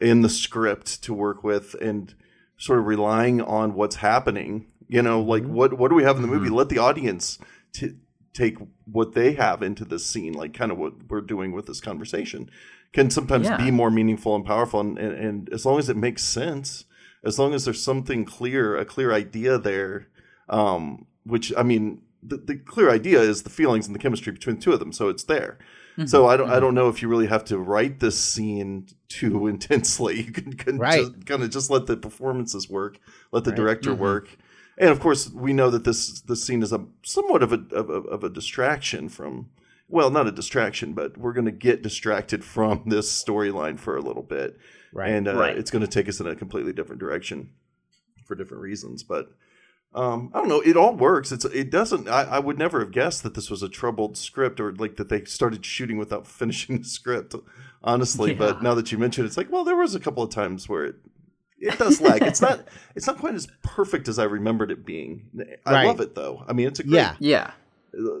in 0.00 0.22
the 0.22 0.28
script 0.28 1.02
to 1.02 1.12
work 1.14 1.44
with 1.44 1.74
and 1.80 2.14
sort 2.56 2.78
of 2.78 2.86
relying 2.86 3.40
on 3.42 3.74
what's 3.74 3.96
happening. 3.96 4.66
You 4.88 5.02
know, 5.02 5.20
like 5.20 5.42
mm-hmm. 5.42 5.52
what 5.52 5.78
what 5.78 5.88
do 5.88 5.94
we 5.94 6.04
have 6.04 6.16
in 6.16 6.22
the 6.22 6.28
movie? 6.28 6.46
Mm-hmm. 6.46 6.56
Let 6.56 6.68
the 6.70 6.78
audience 6.78 7.38
t- 7.72 7.96
take 8.36 8.58
what 8.84 9.14
they 9.14 9.32
have 9.32 9.62
into 9.62 9.84
this 9.84 10.04
scene, 10.06 10.32
like 10.32 10.52
kind 10.54 10.70
of 10.70 10.78
what 10.78 10.92
we're 11.08 11.20
doing 11.20 11.52
with 11.52 11.66
this 11.66 11.80
conversation, 11.80 12.50
can 12.92 13.10
sometimes 13.10 13.46
Yeah. 13.46 13.56
be 13.56 13.70
more 13.70 13.90
meaningful 13.90 14.36
and 14.36 14.44
powerful. 14.44 14.80
And, 14.80 14.98
and, 14.98 15.14
and 15.14 15.48
as 15.52 15.64
long 15.64 15.78
as 15.78 15.88
it 15.88 15.96
makes 15.96 16.22
sense, 16.22 16.84
as 17.24 17.38
long 17.38 17.54
as 17.54 17.64
there's 17.64 17.82
something 17.82 18.24
clear, 18.24 18.76
a 18.76 18.84
clear 18.84 19.12
idea 19.12 19.58
there, 19.58 20.08
um, 20.48 21.06
which 21.24 21.52
I 21.56 21.62
mean, 21.62 22.02
the, 22.22 22.36
the 22.36 22.56
clear 22.56 22.90
idea 22.90 23.20
is 23.20 23.42
the 23.42 23.50
feelings 23.50 23.86
and 23.86 23.94
the 23.94 23.98
chemistry 23.98 24.32
between 24.32 24.56
the 24.56 24.62
two 24.62 24.72
of 24.72 24.80
them, 24.80 24.92
so 24.92 25.08
it's 25.08 25.24
there. 25.24 25.58
Mm-hmm. 25.96 26.06
So 26.06 26.26
I 26.26 26.36
don't 26.36 26.48
I 26.48 26.52
mm-hmm. 26.52 26.60
don't 26.60 26.74
know 26.74 26.88
if 26.88 27.00
you 27.00 27.08
really 27.08 27.26
have 27.26 27.44
to 27.46 27.58
write 27.58 28.00
this 28.00 28.18
scene 28.18 28.86
too 29.08 29.46
intensely. 29.52 30.20
You 30.22 30.32
can, 30.32 30.52
can 30.52 30.78
Right. 30.78 31.00
just, 31.00 31.26
kind 31.26 31.42
of 31.42 31.50
just 31.50 31.70
let 31.70 31.86
the 31.86 31.96
performances 31.96 32.68
work, 32.68 32.98
let 33.32 33.44
the 33.44 33.52
director 33.52 33.90
mm-hmm. 33.90 34.02
work, 34.02 34.36
and 34.78 34.90
of 34.90 35.00
course 35.00 35.30
we 35.30 35.52
know 35.52 35.70
that 35.70 35.84
this 35.84 36.20
this 36.22 36.44
scene 36.44 36.62
is 36.62 36.72
a 36.72 36.84
somewhat 37.02 37.42
of 37.42 37.52
a 37.52 37.62
of 37.72 37.90
a, 37.90 37.92
of 37.94 38.24
a 38.24 38.28
distraction 38.30 39.08
from. 39.08 39.50
Well, 39.88 40.10
not 40.10 40.26
a 40.26 40.32
distraction, 40.32 40.94
but 40.94 41.16
we're 41.16 41.32
going 41.32 41.44
to 41.44 41.52
get 41.52 41.80
distracted 41.80 42.44
from 42.44 42.82
this 42.86 43.08
storyline 43.24 43.78
for 43.78 43.96
a 43.96 44.00
little 44.02 44.24
bit, 44.24 44.58
Right. 44.92 45.10
and 45.12 45.28
uh, 45.28 45.36
Right. 45.36 45.56
it's 45.56 45.70
going 45.70 45.82
to 45.82 45.86
take 45.88 46.08
us 46.08 46.18
in 46.18 46.26
a 46.26 46.34
completely 46.34 46.72
different 46.72 46.98
direction 46.98 47.50
for 48.24 48.34
different 48.34 48.64
reasons. 48.64 49.04
But 49.04 49.28
um, 49.94 50.32
I 50.34 50.40
don't 50.40 50.48
know. 50.48 50.60
It 50.60 50.76
all 50.76 50.96
works. 50.96 51.30
It's 51.30 51.44
it 51.44 51.70
doesn't. 51.70 52.08
I, 52.08 52.22
I 52.22 52.38
would 52.40 52.58
never 52.58 52.80
have 52.80 52.90
guessed 52.90 53.22
that 53.22 53.34
this 53.34 53.48
was 53.48 53.62
a 53.62 53.68
troubled 53.68 54.16
script 54.18 54.58
or 54.58 54.72
like 54.74 54.96
that 54.96 55.08
they 55.08 55.22
started 55.24 55.64
shooting 55.64 55.98
without 55.98 56.26
finishing 56.40 56.78
the 56.78 56.84
script. 56.84 57.36
Honestly, 57.84 58.34
but 58.34 58.64
now 58.64 58.74
that 58.74 58.90
you 58.90 58.98
mention 58.98 59.22
it, 59.24 59.28
it's 59.28 59.36
like 59.36 59.52
well, 59.52 59.62
there 59.62 59.76
was 59.76 59.94
a 59.94 60.00
couple 60.00 60.24
of 60.24 60.30
times 60.30 60.68
where 60.68 60.84
it 60.84 60.96
it 61.58 61.78
does 61.78 62.00
lag. 62.00 62.22
it's 62.22 62.40
not 62.40 62.66
it's 62.94 63.06
not 63.06 63.18
quite 63.18 63.34
as 63.34 63.48
perfect 63.62 64.08
as 64.08 64.18
I 64.18 64.24
remembered 64.24 64.70
it 64.70 64.84
being. 64.84 65.26
I 65.64 65.72
Right. 65.72 65.86
love 65.86 66.00
it 66.00 66.14
though. 66.14 66.44
I 66.46 66.52
mean, 66.52 66.66
it's 66.68 66.80
a 66.80 66.84
great. 66.84 66.94
Yeah. 66.96 67.14
Yeah. 67.20 67.50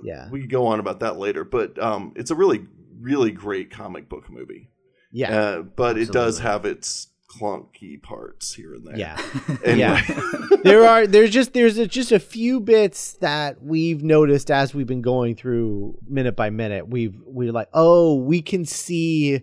Yeah. 0.02 0.28
We 0.30 0.40
could 0.40 0.50
go 0.50 0.66
on 0.66 0.80
about 0.80 1.00
that 1.00 1.18
later, 1.18 1.44
but 1.44 1.78
um, 1.82 2.12
it's 2.16 2.30
a 2.30 2.34
really 2.34 2.66
really 3.00 3.30
great 3.30 3.70
comic 3.70 4.08
book 4.08 4.30
movie. 4.30 4.70
Yeah. 5.12 5.38
Uh, 5.38 5.62
but 5.62 5.98
it 5.98 6.10
does 6.12 6.38
have 6.40 6.64
its 6.64 7.08
clunky 7.28 8.00
parts 8.00 8.54
here 8.54 8.72
and 8.74 8.86
there. 8.86 8.96
yeah. 8.96 9.16
Anyway. 9.64 9.78
Yeah. 9.78 10.02
there 10.64 10.84
are 10.84 11.06
there's 11.06 11.30
just 11.30 11.52
there's 11.52 11.76
a, 11.76 11.86
just 11.86 12.12
a 12.12 12.18
few 12.18 12.60
bits 12.60 13.14
that 13.14 13.62
we've 13.62 14.02
noticed 14.02 14.50
as 14.50 14.74
we've 14.74 14.86
been 14.86 15.02
going 15.02 15.34
through 15.34 15.98
minute 16.08 16.36
by 16.36 16.50
minute. 16.50 16.88
We've 16.88 17.14
we're 17.26 17.52
like, 17.52 17.68
oh, 17.74 18.14
we 18.14 18.40
can 18.42 18.64
see 18.64 19.42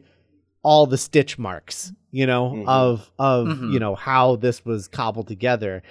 all 0.64 0.88
the 0.88 0.98
stitch 0.98 1.38
marks, 1.38 1.92
you 2.12 2.26
know, 2.26 2.52
Mhm. 2.52 2.68
of 2.68 3.12
of 3.20 3.48
Mhm. 3.48 3.74
you 3.74 3.80
know 3.80 3.96
how 3.96 4.36
this 4.38 4.66
was 4.66 4.88
cobbled 4.88 5.28
together, 5.28 5.84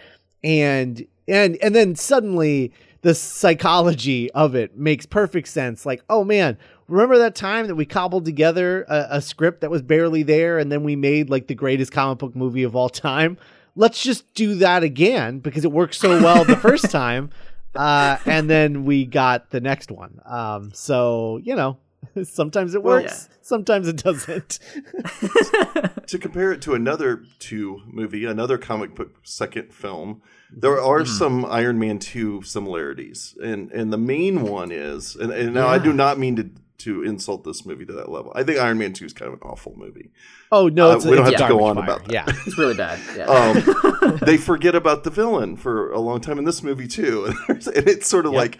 and 0.42 1.06
and 1.28 1.56
and 1.62 1.74
then 1.74 1.94
suddenly 1.94 2.72
the 3.02 3.14
psychology 3.14 4.30
of 4.32 4.54
it 4.54 4.76
makes 4.78 5.06
perfect 5.06 5.48
sense. 5.48 5.84
Like, 5.84 6.02
oh 6.08 6.24
man, 6.24 6.56
remember 6.88 7.18
that 7.18 7.34
time 7.34 7.66
that 7.66 7.74
we 7.74 7.84
cobbled 7.84 8.24
together 8.24 8.84
a, 8.88 9.06
a 9.16 9.20
script 9.20 9.60
that 9.60 9.70
was 9.70 9.82
barely 9.82 10.22
there, 10.22 10.58
and 10.58 10.70
then 10.72 10.84
we 10.84 10.96
made 10.96 11.28
like 11.30 11.46
the 11.48 11.54
greatest 11.54 11.92
comic 11.92 12.18
book 12.18 12.34
movie 12.36 12.62
of 12.62 12.74
all 12.76 12.88
time? 12.88 13.36
Let's 13.74 14.02
just 14.02 14.32
do 14.34 14.54
that 14.56 14.82
again 14.82 15.38
because 15.40 15.64
it 15.64 15.72
worked 15.72 15.94
so 15.94 16.22
well 16.22 16.44
the 16.44 16.56
first 16.56 16.90
time. 16.90 17.30
Uh, 17.74 18.18
and 18.26 18.50
then 18.50 18.84
we 18.84 19.06
got 19.06 19.48
the 19.50 19.60
next 19.60 19.90
one. 19.90 20.20
Um, 20.26 20.70
so 20.74 21.40
you 21.42 21.56
know, 21.56 21.78
sometimes 22.24 22.74
it 22.74 22.82
Well- 22.82 23.02
works, 23.02 23.28
sometimes 23.42 23.88
it 23.88 23.96
doesn't. 23.96 24.58
to 26.06 26.18
compare 26.18 26.52
it 26.52 26.62
to 26.62 26.74
another 26.74 27.22
two 27.38 27.82
movie, 27.86 28.24
another 28.24 28.58
comic 28.58 28.94
book 28.94 29.16
second 29.22 29.72
film, 29.72 30.22
there 30.50 30.80
are 30.80 31.00
Mm-hmm. 31.00 31.12
some 31.18 31.44
Iron 31.46 31.78
Man 31.78 31.98
two 31.98 32.42
similarities, 32.42 33.36
and 33.42 33.70
and 33.72 33.92
the 33.92 33.98
main 33.98 34.42
one 34.42 34.70
is, 34.70 35.16
and, 35.16 35.32
and 35.32 35.54
now 35.54 35.66
I 35.68 35.78
do 35.78 35.92
not 35.92 36.18
mean 36.18 36.36
to 36.36 36.50
to 36.78 37.02
insult 37.04 37.44
this 37.44 37.64
movie 37.64 37.86
to 37.86 37.92
that 37.92 38.10
level. 38.10 38.32
I 38.34 38.42
think 38.42 38.58
Iron 38.58 38.76
Man 38.78 38.92
two 38.92 39.04
is 39.04 39.12
kind 39.12 39.28
of 39.32 39.34
an 39.40 39.48
awful 39.48 39.72
movie. 39.76 40.10
Oh 40.50 40.68
no, 40.68 40.90
Uh, 40.90 40.96
it's, 40.96 41.04
we 41.04 41.16
don't 41.16 41.26
it's 41.28 41.40
have 41.40 41.48
to 41.48 41.54
go 41.54 41.60
garbage 41.60 41.78
on 41.78 41.86
fire. 41.86 41.96
about 41.96 42.08
that. 42.08 42.12
Yeah, 42.12 42.42
It's 42.46 42.58
really 42.58 42.74
bad. 42.74 42.98
Yeah. 43.16 43.24
Um, 43.26 44.18
they 44.22 44.36
forget 44.36 44.74
about 44.74 45.04
the 45.04 45.10
villain 45.10 45.56
for 45.56 45.90
a 45.92 46.00
long 46.00 46.20
time 46.20 46.38
in 46.38 46.44
this 46.44 46.62
movie 46.62 46.88
too, 46.88 47.32
and 47.48 47.62
it's 47.88 48.06
sort 48.08 48.26
of 48.26 48.32
Yep. 48.32 48.38
like. 48.40 48.58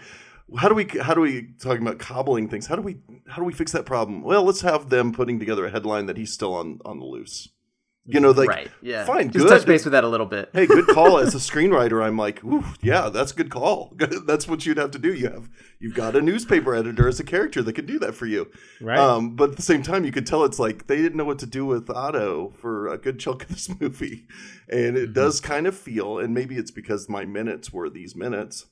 How 0.57 0.69
do 0.69 0.75
we 0.75 0.85
how 1.01 1.13
do 1.13 1.21
we 1.21 1.49
talking 1.59 1.81
about 1.81 1.99
cobbling 1.99 2.47
things? 2.49 2.67
How 2.67 2.75
do 2.75 2.81
we 2.81 2.97
how 3.27 3.37
do 3.37 3.43
we 3.43 3.53
fix 3.53 3.71
that 3.71 3.85
problem? 3.85 4.21
Well, 4.21 4.43
let's 4.43 4.61
have 4.61 4.89
them 4.89 5.11
putting 5.11 5.39
together 5.39 5.65
a 5.65 5.71
headline 5.71 6.05
that 6.07 6.17
he's 6.17 6.31
still 6.33 6.53
on 6.53 6.79
on 6.85 6.99
the 6.99 7.05
loose. 7.05 7.49
You 8.05 8.19
know, 8.19 8.31
like 8.31 8.49
right. 8.49 8.71
Yeah. 8.81 9.05
fine, 9.05 9.29
Just 9.31 9.45
good. 9.45 9.49
touch 9.59 9.65
base 9.65 9.85
with 9.85 9.93
that 9.93 10.03
a 10.03 10.09
little 10.09 10.25
bit. 10.25 10.49
hey, 10.51 10.65
good 10.67 10.87
call. 10.87 11.19
As 11.19 11.33
a 11.33 11.37
screenwriter, 11.51 12.03
I'm 12.03 12.17
like, 12.17 12.43
Ooh, 12.43 12.65
yeah, 12.81 13.07
that's 13.07 13.31
a 13.31 13.35
good 13.35 13.49
call. 13.49 13.95
that's 14.27 14.45
what 14.45 14.65
you'd 14.65 14.75
have 14.77 14.91
to 14.91 14.99
do. 14.99 15.13
You 15.13 15.29
have 15.29 15.49
you've 15.79 15.93
got 15.93 16.13
a 16.13 16.21
newspaper 16.21 16.75
editor 16.75 17.07
as 17.07 17.21
a 17.21 17.23
character 17.23 17.63
that 17.63 17.71
could 17.73 17.85
do 17.85 17.99
that 17.99 18.13
for 18.13 18.25
you. 18.25 18.51
right. 18.81 18.99
Um, 18.99 19.37
but 19.37 19.51
at 19.51 19.55
the 19.55 19.61
same 19.61 19.83
time, 19.83 20.03
you 20.03 20.11
could 20.11 20.27
tell 20.27 20.43
it's 20.43 20.59
like 20.59 20.87
they 20.87 20.97
didn't 20.97 21.15
know 21.15 21.23
what 21.23 21.39
to 21.39 21.45
do 21.45 21.65
with 21.65 21.89
Otto 21.89 22.49
for 22.59 22.89
a 22.89 22.97
good 22.97 23.21
chunk 23.21 23.43
of 23.43 23.49
this 23.49 23.69
movie, 23.79 24.27
and 24.67 24.97
it 24.97 25.13
does 25.13 25.39
kind 25.39 25.65
of 25.65 25.73
feel. 25.77 26.19
And 26.19 26.33
maybe 26.33 26.57
it's 26.57 26.71
because 26.71 27.07
my 27.07 27.23
minutes 27.23 27.71
were 27.71 27.89
these 27.89 28.17
minutes. 28.17 28.65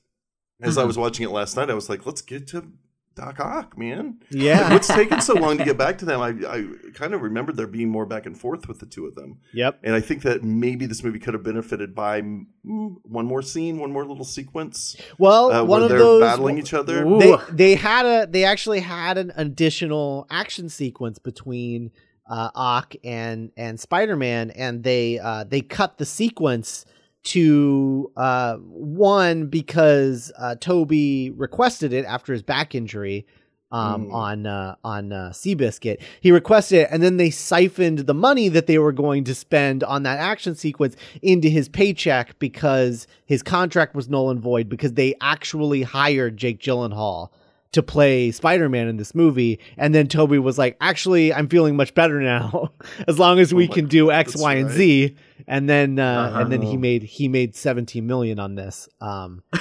As 0.62 0.78
I 0.78 0.84
was 0.84 0.98
watching 0.98 1.26
it 1.26 1.32
last 1.32 1.56
night, 1.58 1.70
I 1.70 1.74
was 1.74 1.90
like, 1.90 2.06
let's 2.06 2.22
get 2.22 2.48
to 2.48 2.68
Doc 3.14 3.40
Ock, 3.42 3.78
man. 3.78 4.20
yeah. 4.30 4.72
What's 4.72 4.88
taking 4.88 5.20
so 5.20 5.34
long 5.34 5.58
to 5.58 5.66
get 5.66 5.78
back 5.86 5.98
to 5.98 6.06
them? 6.06 6.22
I, 6.22 6.30
I 6.48 6.66
kind 6.94 7.14
of 7.14 7.22
remembered 7.22 7.58
there 7.58 7.68
being 7.68 7.90
more 7.90 8.06
back 8.06 8.26
and 8.26 8.38
forth 8.38 8.68
with 8.70 8.80
the 8.80 8.86
two 8.86 9.06
of 9.06 9.16
them. 9.16 9.40
yep. 9.54 9.80
And 9.84 9.94
I 9.94 10.00
think 10.00 10.22
that 10.24 10.44
maybe 10.44 10.86
this 10.86 11.04
movie 11.04 11.20
could 11.20 11.34
have 11.34 11.44
benefited 11.44 11.94
by 11.94 12.22
mm, 12.22 12.46
one 12.64 13.26
more 13.26 13.42
scene, 13.42 13.80
one 13.80 13.92
more 13.92 14.06
little 14.06 14.24
sequence 14.24 14.96
Well, 15.18 15.52
uh, 15.52 15.64
one 15.64 15.84
of 15.84 15.90
they're 15.90 16.00
those 16.00 16.22
battling 16.22 16.58
each 16.58 16.74
other. 16.74 17.04
They 17.20 17.36
they 17.52 17.76
had 17.76 18.06
a 18.06 18.28
they 18.28 18.46
actually 18.46 18.80
had 18.80 19.18
an 19.18 19.34
additional 19.36 20.26
action 20.30 20.70
sequence 20.70 21.20
between 21.20 21.92
uh 22.30 22.50
Ock 22.56 22.96
and 23.04 23.52
and 23.58 23.78
Spider-Man 23.78 24.52
and 24.52 24.84
they 24.84 25.20
uh 25.20 25.44
they 25.44 25.60
cut 25.62 25.98
the 25.98 26.06
sequence 26.06 26.86
to 27.24 28.12
uh 28.18 28.56
one 28.58 29.46
because 29.48 30.32
uh 30.38 30.56
Tobey 30.56 31.30
requested 31.32 31.94
it 31.94 32.06
after 32.06 32.34
his 32.34 32.42
back 32.44 32.74
injury 32.76 33.26
um 33.72 34.08
Mm. 34.08 34.14
on 34.14 34.46
uh 34.48 34.76
on 34.84 35.14
uh 35.14 35.30
Seabiscuit. 35.30 36.02
He 36.20 36.32
requested 36.32 36.80
it 36.80 36.88
and 36.92 37.02
then 37.02 37.18
they 37.18 37.30
siphoned 37.30 38.00
the 38.00 38.14
money 38.14 38.50
that 38.50 38.68
they 38.68 38.78
were 38.80 38.92
going 38.92 39.24
to 39.26 39.36
spend 39.36 39.84
on 39.84 40.04
that 40.04 40.20
action 40.20 40.56
sequence 40.56 40.96
into 41.22 41.48
his 41.48 41.70
paycheck 41.70 42.38
because 42.40 43.08
his 43.26 43.44
contract 43.44 43.96
was 43.96 44.10
null 44.10 44.30
and 44.30 44.42
void 44.42 44.68
because 44.68 44.94
they 44.94 45.14
actually 45.22 45.84
hired 45.84 46.38
Jake 46.38 46.60
Gyllenhaal 46.60 47.30
to 47.74 47.82
play 47.82 48.32
Spider-Man 48.32 48.88
in 48.88 48.98
this 48.98 49.16
movie 49.16 49.60
and 49.78 49.96
then 49.96 50.08
Tobey 50.08 50.40
was 50.40 50.58
like 50.58 50.76
actually 50.82 51.34
I'm 51.34 51.48
feeling 51.48 51.76
much 51.76 51.94
better 51.94 52.20
now 52.20 52.72
as 53.08 53.18
long 53.18 53.40
as 53.40 53.54
we 53.54 53.68
my- 53.68 53.74
can 53.74 53.88
do 53.88 54.12
X 54.12 54.34
that's 54.34 54.42
Y 54.44 54.54
and 54.56 54.68
right. 54.68 54.76
Z 54.78 55.16
and 55.48 55.70
then 55.70 55.98
uh, 56.00 56.04
Uh-huh. 56.04 56.40
and 56.42 56.52
then 56.52 56.62
he 56.62 56.76
made 56.78 57.04
he 57.04 57.28
made 57.28 57.56
17 57.56 58.06
million 58.06 58.40
on 58.40 58.56
this 58.56 58.90
um 59.00 59.42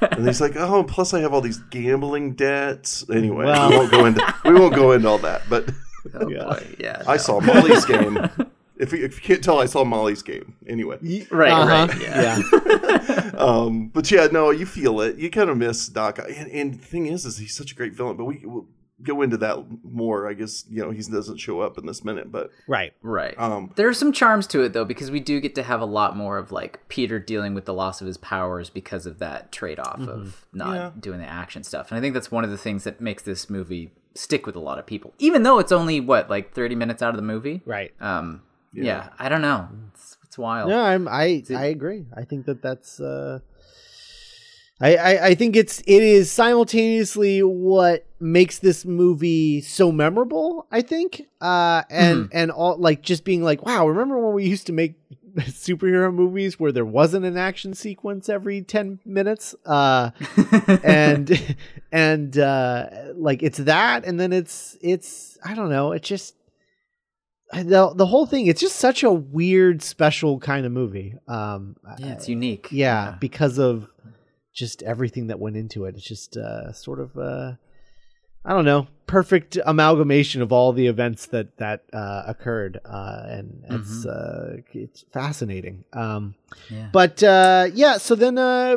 And 0.00 0.26
he's 0.26 0.40
like, 0.40 0.56
"Oh, 0.56 0.84
plus 0.84 1.12
I 1.12 1.20
have 1.20 1.34
all 1.34 1.40
these 1.42 1.58
gambling 1.70 2.34
debts." 2.34 3.04
Anyway, 3.10 3.44
Well- 3.46 3.70
we 3.70 3.76
won't 3.76 3.90
go 3.90 4.06
into 4.06 4.34
we 4.44 4.52
won't 4.54 4.74
go 4.74 4.92
into 4.92 5.08
all 5.08 5.18
that. 5.18 5.42
But 5.50 5.70
Oh, 6.14 6.28
Yeah. 6.28 6.44
boy. 6.44 6.66
Yeah. 6.78 7.02
I 7.06 7.16
saw 7.16 7.40
Molly's 7.40 7.84
game. 7.84 8.18
If 8.76 8.92
you, 8.92 9.04
if 9.04 9.16
you 9.16 9.22
can't 9.22 9.42
tell, 9.44 9.60
I 9.60 9.66
saw 9.66 9.84
Molly's 9.84 10.22
game. 10.22 10.56
Anyway, 10.66 10.98
Right. 11.30 11.52
uh-huh, 11.52 11.86
Right. 11.88 12.00
Yeah. 12.02 12.42
yeah 12.52 13.30
um, 13.38 13.88
but 13.88 14.10
yeah, 14.10 14.26
no, 14.32 14.50
you 14.50 14.66
feel 14.66 15.00
it. 15.00 15.16
You 15.16 15.30
kind 15.30 15.48
of 15.50 15.56
miss 15.56 15.88
Doc. 15.88 16.18
And, 16.18 16.50
and 16.50 16.74
the 16.74 16.78
thing 16.84 17.06
is, 17.06 17.24
is 17.24 17.38
he's 17.38 17.54
such 17.56 17.72
a 17.72 17.74
great 17.74 17.94
villain. 17.94 18.16
But 18.16 18.24
we 18.24 18.42
will 18.44 18.66
go 19.02 19.22
into 19.22 19.36
that 19.36 19.58
more. 19.84 20.28
I 20.28 20.34
guess 20.34 20.64
you 20.68 20.82
know 20.82 20.90
he 20.90 21.02
doesn't 21.02 21.38
show 21.38 21.60
up 21.60 21.78
in 21.78 21.86
this 21.86 22.04
minute, 22.04 22.32
but 22.32 22.50
Right. 22.66 22.92
Right. 23.02 23.34
um, 23.38 23.72
there 23.76 23.88
are 23.88 23.94
some 23.94 24.12
charms 24.12 24.46
to 24.48 24.62
it 24.62 24.72
though, 24.72 24.84
because 24.84 25.10
we 25.10 25.20
do 25.20 25.40
get 25.40 25.54
to 25.56 25.62
have 25.62 25.80
a 25.80 25.84
lot 25.86 26.16
more 26.16 26.38
of 26.38 26.50
like 26.52 26.80
Peter 26.88 27.18
dealing 27.18 27.54
with 27.54 27.66
the 27.66 27.74
loss 27.74 28.00
of 28.00 28.06
his 28.06 28.16
powers 28.18 28.70
because 28.70 29.04
of 29.06 29.18
that 29.18 29.52
trade 29.52 29.78
off 29.78 30.00
of 30.00 30.46
not 30.52 30.74
Yeah. 30.74 30.90
doing 30.98 31.18
the 31.20 31.26
action 31.28 31.62
stuff. 31.64 31.90
And 31.90 31.98
I 31.98 32.00
think 32.00 32.14
that's 32.14 32.30
one 32.32 32.44
of 32.44 32.50
the 32.50 32.58
things 32.58 32.84
that 32.84 33.00
makes 33.00 33.22
this 33.22 33.48
movie 33.50 33.92
stick 34.14 34.46
with 34.46 34.56
a 34.56 34.60
lot 34.60 34.78
of 34.78 34.86
people. 34.86 35.12
Even 35.18 35.42
though 35.42 35.58
it's 35.58 35.72
only 35.72 36.00
what, 36.00 36.30
like 36.30 36.52
thirty 36.54 36.74
minutes 36.74 37.02
out 37.02 37.10
of 37.10 37.16
the 37.16 37.22
movie? 37.22 37.62
Right. 37.66 37.92
Um 38.00 38.42
yeah, 38.74 39.10
I 39.18 39.28
don't 39.28 39.42
know. 39.42 39.68
It's, 39.92 40.16
it's 40.24 40.38
wild. 40.38 40.70
No, 40.70 40.82
I'm 40.82 41.08
I 41.08 41.44
I 41.54 41.66
agree. 41.66 42.06
I 42.16 42.24
think 42.24 42.46
that 42.46 42.62
that's 42.62 43.00
uh 43.00 43.40
I, 44.80 44.96
I, 44.96 45.26
I 45.28 45.34
think 45.34 45.54
it's 45.54 45.80
it 45.86 46.02
is 46.02 46.30
simultaneously 46.32 47.42
what 47.42 48.06
makes 48.18 48.58
this 48.58 48.84
movie 48.84 49.60
so 49.60 49.92
memorable. 49.92 50.66
I 50.70 50.82
think, 50.82 51.22
uh, 51.40 51.84
and 51.90 52.28
and 52.32 52.50
all 52.50 52.76
like 52.76 53.00
just 53.00 53.24
being 53.24 53.42
like, 53.42 53.64
wow, 53.64 53.86
remember 53.86 54.18
when 54.18 54.34
we 54.34 54.46
used 54.46 54.66
to 54.66 54.72
make 54.72 54.96
superhero 55.38 56.12
movies 56.12 56.58
where 56.58 56.72
there 56.72 56.84
wasn't 56.84 57.24
an 57.24 57.36
action 57.36 57.74
sequence 57.74 58.28
every 58.28 58.62
ten 58.62 58.98
minutes, 59.04 59.54
uh, 59.64 60.10
and 60.82 61.56
and 61.92 62.36
uh, 62.36 62.88
like 63.14 63.44
it's 63.44 63.58
that, 63.58 64.04
and 64.04 64.18
then 64.18 64.32
it's 64.32 64.76
it's 64.80 65.38
I 65.44 65.54
don't 65.54 65.70
know, 65.70 65.92
it's 65.92 66.08
just 66.08 66.34
the 67.62 67.92
the 67.94 68.06
whole 68.06 68.26
thing. 68.26 68.46
It's 68.46 68.60
just 68.60 68.76
such 68.76 69.02
a 69.02 69.10
weird, 69.12 69.82
special 69.82 70.38
kind 70.38 70.66
of 70.66 70.72
movie. 70.72 71.14
Um, 71.28 71.76
Yeah, 71.98 72.12
it's 72.12 72.28
unique. 72.28 72.68
yeah, 72.70 73.16
because 73.20 73.58
of 73.58 73.88
just 74.52 74.82
everything 74.82 75.28
that 75.28 75.38
went 75.40 75.56
into 75.56 75.84
it. 75.84 75.94
It's 75.96 76.04
just 76.04 76.36
uh, 76.36 76.72
sort 76.72 77.00
of 77.00 77.16
uh, 77.18 77.52
I 78.44 78.52
don't 78.52 78.64
know, 78.66 78.86
perfect 79.06 79.56
amalgamation 79.64 80.42
of 80.42 80.52
all 80.52 80.72
the 80.72 80.86
events 80.86 81.26
that 81.26 81.56
that 81.58 81.84
uh, 81.92 82.24
occurred, 82.26 82.78
uh, 82.84 83.22
and 83.26 83.64
it's 83.70 84.04
uh, 84.06 84.58
it's 84.72 85.04
fascinating. 85.12 85.84
Um, 85.92 86.34
Yeah. 86.70 86.88
but 86.92 87.22
uh, 87.22 87.68
yeah, 87.74 87.96
so 87.98 88.14
then 88.14 88.36
uh, 88.38 88.76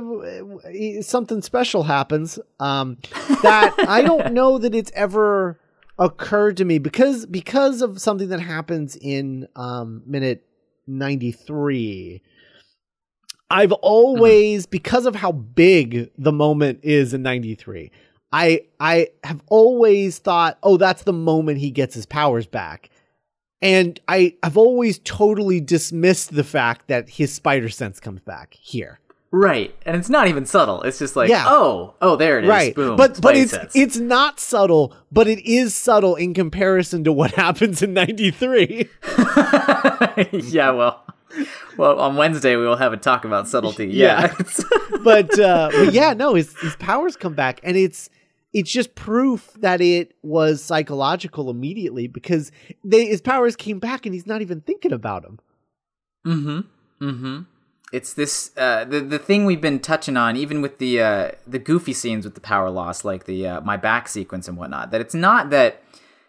something 1.02 1.42
special 1.42 1.84
happens 1.84 2.40
um, 2.60 2.98
that 3.44 3.76
I 3.88 4.02
don't 4.02 4.34
know 4.40 4.58
that 4.58 4.74
it's 4.74 4.92
ever 4.96 5.60
occurred 6.00 6.58
to 6.58 6.66
me 6.66 6.78
because 6.80 7.26
because 7.26 7.82
of 7.82 8.00
something 8.02 8.30
that 8.30 8.40
happens 8.40 8.96
in 8.96 9.48
um, 9.56 10.04
minute 10.06 10.46
ninety 10.86 11.32
three. 11.32 12.22
I've 13.50 13.72
always 13.72 14.66
because 14.66 15.06
of 15.06 15.16
how 15.16 15.32
big 15.32 16.12
the 16.18 16.34
moment 16.34 16.80
is 16.84 17.14
in 17.14 17.22
93. 17.22 17.92
I 18.32 18.62
I 18.80 19.08
have 19.24 19.42
always 19.48 20.18
thought, 20.20 20.58
"Oh, 20.64 20.78
that's 20.78 21.04
the 21.04 21.14
moment 21.14 21.60
he 21.60 21.72
gets 21.72 21.96
his 21.96 22.06
powers 22.06 22.46
back." 22.46 22.90
And 23.62 24.00
I 24.08 24.36
I've 24.44 24.58
always 24.58 25.00
totally 25.00 25.62
dismissed 25.62 26.36
the 26.36 26.44
fact 26.44 26.88
that 26.90 27.10
his 27.10 27.34
spider 27.34 27.70
sense 27.70 28.00
comes 28.00 28.22
back 28.22 28.54
here. 28.54 29.00
Right. 29.32 29.76
And 29.86 29.98
it's 29.98 30.10
not 30.10 30.28
even 30.30 30.46
subtle. 30.46 30.82
It's 30.84 30.98
just 31.00 31.16
like, 31.18 31.30
Yeah. 31.30 31.46
oh, 31.48 31.96
oh, 32.02 32.16
there 32.16 32.40
it 32.40 32.46
is. 32.46 32.50
Right. 32.50 32.74
Boom. 32.74 32.96
But 32.96 33.20
but 33.22 33.36
it's 33.36 33.56
it's 33.76 33.98
not 33.98 34.40
subtle, 34.40 34.94
but 35.12 35.28
it 35.28 35.46
is 35.46 35.76
subtle 35.76 36.16
in 36.16 36.34
comparison 36.34 37.04
to 37.04 37.12
what 37.12 37.32
happens 37.36 37.82
in 37.82 37.94
93. 37.94 38.88
yeah, 40.32 40.72
well, 40.72 41.04
well, 41.78 42.00
on 42.00 42.16
Wednesday 42.16 42.56
we 42.56 42.66
will 42.66 42.78
have 42.78 42.94
a 42.94 42.98
talk 42.98 43.26
about 43.26 43.48
subtlety. 43.48 43.86
Yeah. 43.92 44.34
Yeah, 44.40 44.98
but 45.04 45.38
uh 45.40 45.70
but 45.74 45.94
yeah, 45.94 46.14
no, 46.14 46.34
his 46.36 46.56
his 46.60 46.76
powers 46.78 47.16
come 47.18 47.34
back 47.34 47.60
and 47.64 47.76
it's 47.76 48.10
it's 48.54 48.72
just 48.72 48.96
proof 48.96 49.52
that 49.60 49.82
it 49.82 50.14
was 50.24 50.64
psychological 50.64 51.50
immediately 51.50 52.08
because 52.08 52.52
they 52.84 53.06
his 53.08 53.22
powers 53.22 53.56
came 53.58 53.80
back 53.80 54.06
and 54.06 54.16
he's 54.16 54.26
not 54.26 54.42
even 54.42 54.62
thinking 54.62 54.94
about 54.94 55.24
them. 55.24 55.40
mm-hmm. 56.26 57.06
Mm-hmm. 57.06 57.42
It's 57.94 58.14
this 58.14 58.52
uh, 58.58 58.84
the 58.86 59.00
the 59.00 59.20
thing 59.20 59.46
we've 59.46 59.62
been 59.62 59.80
touching 59.80 60.18
on, 60.18 60.36
even 60.36 60.62
with 60.62 60.78
the 60.78 61.02
uh, 61.02 61.32
the 61.46 61.60
goofy 61.60 61.94
scenes 61.94 62.26
with 62.26 62.36
the 62.36 62.42
power 62.42 62.70
loss, 62.70 63.06
like 63.06 63.26
the 63.26 63.48
uh, 63.48 63.62
my 63.62 63.78
back 63.78 64.08
sequence 64.10 64.48
and 64.48 64.58
whatnot. 64.58 64.92
That 64.92 65.00
it's 65.00 65.16
not 65.16 65.50
that 65.52 65.82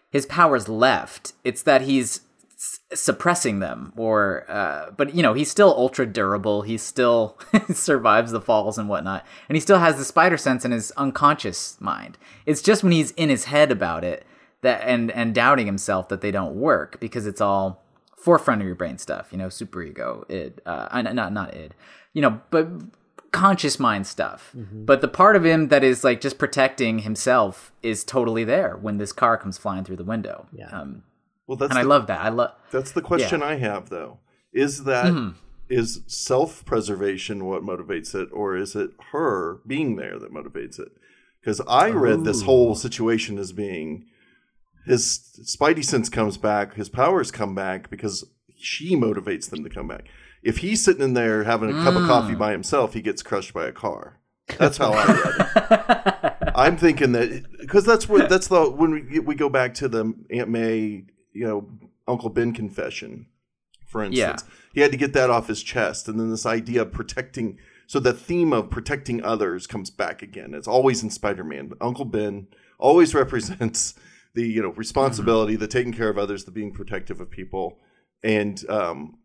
his 0.09 0.25
powers 0.25 0.69
left; 0.69 1.33
it's 1.43 1.61
that 1.63 1.81
he's 1.81 2.21
s- 2.55 2.79
suppressing 2.93 3.59
them, 3.59 3.91
or 3.97 4.45
uh, 4.49 4.91
but 4.95 5.13
you 5.13 5.21
know 5.21 5.33
he's 5.33 5.51
still 5.51 5.73
ultra 5.75 6.05
durable. 6.05 6.61
He 6.61 6.77
still 6.77 7.37
survives 7.73 8.31
the 8.31 8.39
falls 8.39 8.77
and 8.77 8.87
whatnot, 8.87 9.25
and 9.49 9.57
he 9.57 9.59
still 9.59 9.79
has 9.79 9.97
the 9.97 10.05
spider 10.05 10.37
sense 10.37 10.63
in 10.63 10.71
his 10.71 10.91
unconscious 10.91 11.75
mind. 11.81 12.17
It's 12.45 12.61
just 12.61 12.83
when 12.83 12.93
he's 12.93 13.11
in 13.11 13.27
his 13.27 13.45
head 13.45 13.69
about 13.69 14.05
it 14.05 14.25
that 14.61 14.81
and 14.85 15.11
and 15.11 15.35
doubting 15.35 15.65
himself 15.65 16.09
that 16.09 16.21
they 16.21 16.31
don't 16.31 16.55
work 16.55 16.99
because 16.99 17.25
it's 17.27 17.41
all 17.41 17.83
forefront 18.21 18.61
of 18.61 18.67
your 18.67 18.75
brain 18.75 18.97
stuff, 18.97 19.29
you 19.31 19.37
know, 19.37 19.47
superego, 19.47 20.29
id, 20.29 20.61
uh, 20.65 20.87
uh, 20.91 21.01
not 21.01 21.33
not 21.33 21.53
id, 21.55 21.73
you 22.13 22.21
know, 22.21 22.41
but 22.51 22.67
conscious 23.31 23.79
mind 23.79 24.07
stuff. 24.07 24.55
But 24.55 25.01
the 25.01 25.07
part 25.07 25.35
of 25.35 25.45
him 25.45 25.67
that 25.67 25.83
is 25.83 26.03
like 26.03 26.19
just 26.21 26.37
protecting 26.37 26.99
himself 26.99 27.71
is 27.83 28.03
totally 28.03 28.43
there 28.43 28.75
when 28.77 28.97
this 28.97 29.11
car 29.11 29.37
comes 29.37 29.57
flying 29.57 29.83
through 29.83 29.97
the 29.97 30.03
window. 30.03 30.47
Yeah. 30.51 30.69
Um, 30.69 31.03
well, 31.47 31.55
that's 31.57 31.69
and 31.71 31.79
I 31.79 31.83
love 31.83 32.07
that. 32.07 32.19
I 32.21 32.29
love. 32.29 32.51
that's 32.71 32.91
the 32.91 33.01
question 33.01 33.41
I 33.43 33.55
have 33.55 33.89
though. 33.89 34.19
Is 34.51 34.83
that 34.85 35.07
is 35.69 35.97
Mm-hmm. 35.99 36.07
self 36.07 36.65
preservation 36.65 37.45
what 37.45 37.61
motivates 37.63 38.15
it, 38.15 38.29
or 38.33 38.55
is 38.57 38.75
it 38.75 38.91
her 39.11 39.59
being 39.67 39.95
there 39.95 40.17
that 40.19 40.33
motivates 40.33 40.79
it? 40.79 40.89
Because 41.39 41.61
I 41.67 41.89
read 41.91 42.23
this 42.25 42.41
whole 42.41 42.75
situation 42.75 43.37
as 43.37 43.51
being 43.53 44.05
his 44.85 45.19
spidey 45.43 45.83
sense 45.83 46.09
comes 46.09 46.37
back, 46.37 46.75
his 46.75 46.89
powers 46.89 47.31
come 47.31 47.55
back 47.55 47.89
because 47.89 48.25
she 48.57 48.95
motivates 48.95 49.49
them 49.49 49.63
to 49.63 49.69
come 49.69 49.87
back. 49.87 50.07
If 50.41 50.59
he's 50.59 50.83
sitting 50.83 51.03
in 51.03 51.13
there 51.13 51.43
having 51.43 51.69
a 51.69 51.83
cup 51.83 51.95
of 51.95 52.07
coffee 52.07 52.35
mm. 52.35 52.39
by 52.39 52.51
himself, 52.51 52.93
he 52.93 53.01
gets 53.01 53.21
crushed 53.21 53.53
by 53.53 53.67
a 53.67 53.71
car. 53.71 54.19
That's 54.57 54.77
how 54.77 54.93
I 54.93 55.05
read 55.05 55.35
it. 55.39 56.51
I'm 56.55 56.77
thinking 56.77 57.11
that 57.11 57.45
because 57.59 57.85
that's 57.85 58.09
what 58.09 58.29
that's 58.29 58.47
the 58.47 58.69
when 58.69 58.91
we 58.91 59.19
we 59.19 59.35
go 59.35 59.49
back 59.49 59.73
to 59.75 59.87
the 59.87 60.13
Aunt 60.31 60.49
May, 60.49 61.05
you 61.33 61.47
know, 61.47 61.69
Uncle 62.07 62.29
Ben 62.29 62.53
confession, 62.53 63.27
for 63.85 64.03
instance, 64.03 64.43
he 64.73 64.81
had 64.81 64.91
to 64.91 64.97
get 64.97 65.13
that 65.13 65.29
off 65.29 65.47
his 65.47 65.63
chest, 65.63 66.07
and 66.07 66.19
then 66.19 66.29
this 66.29 66.45
idea 66.45 66.83
of 66.83 66.91
protecting. 66.91 67.57
So 67.87 67.99
the 67.99 68.13
theme 68.13 68.53
of 68.53 68.69
protecting 68.69 69.23
others 69.23 69.65
comes 69.65 69.89
back 69.89 70.21
again. 70.21 70.53
It's 70.53 70.67
always 70.67 71.01
in 71.01 71.09
Spider-Man. 71.09 71.73
Uncle 71.81 72.05
Ben 72.05 72.47
always 72.77 73.15
represents 73.15 73.95
the 74.33 74.47
you 74.47 74.61
know 74.61 74.69
responsibility, 74.69 75.55
the 75.55 75.67
taking 75.67 75.93
care 75.93 76.09
of 76.09 76.17
others, 76.17 76.45
the 76.45 76.51
being 76.51 76.71
protective 76.71 77.19
of 77.19 77.29
people, 77.29 77.77
and 78.23 78.63
um, 78.69 79.17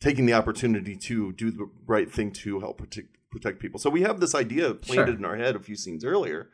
taking 0.00 0.26
the 0.26 0.32
opportunity 0.34 0.96
to 0.96 1.32
do 1.32 1.50
the 1.50 1.68
right 1.86 2.10
thing 2.10 2.30
to 2.32 2.60
help 2.60 2.78
protect 2.78 3.08
protect 3.30 3.60
people. 3.60 3.80
So 3.80 3.88
we 3.90 4.02
have 4.02 4.20
this 4.20 4.34
idea 4.34 4.74
planted 4.74 5.12
Sure. 5.12 5.18
in 5.18 5.24
our 5.24 5.36
head 5.36 5.56
a 5.56 5.60
few 5.60 5.74
scenes 5.76 6.04
earlier. 6.04 6.50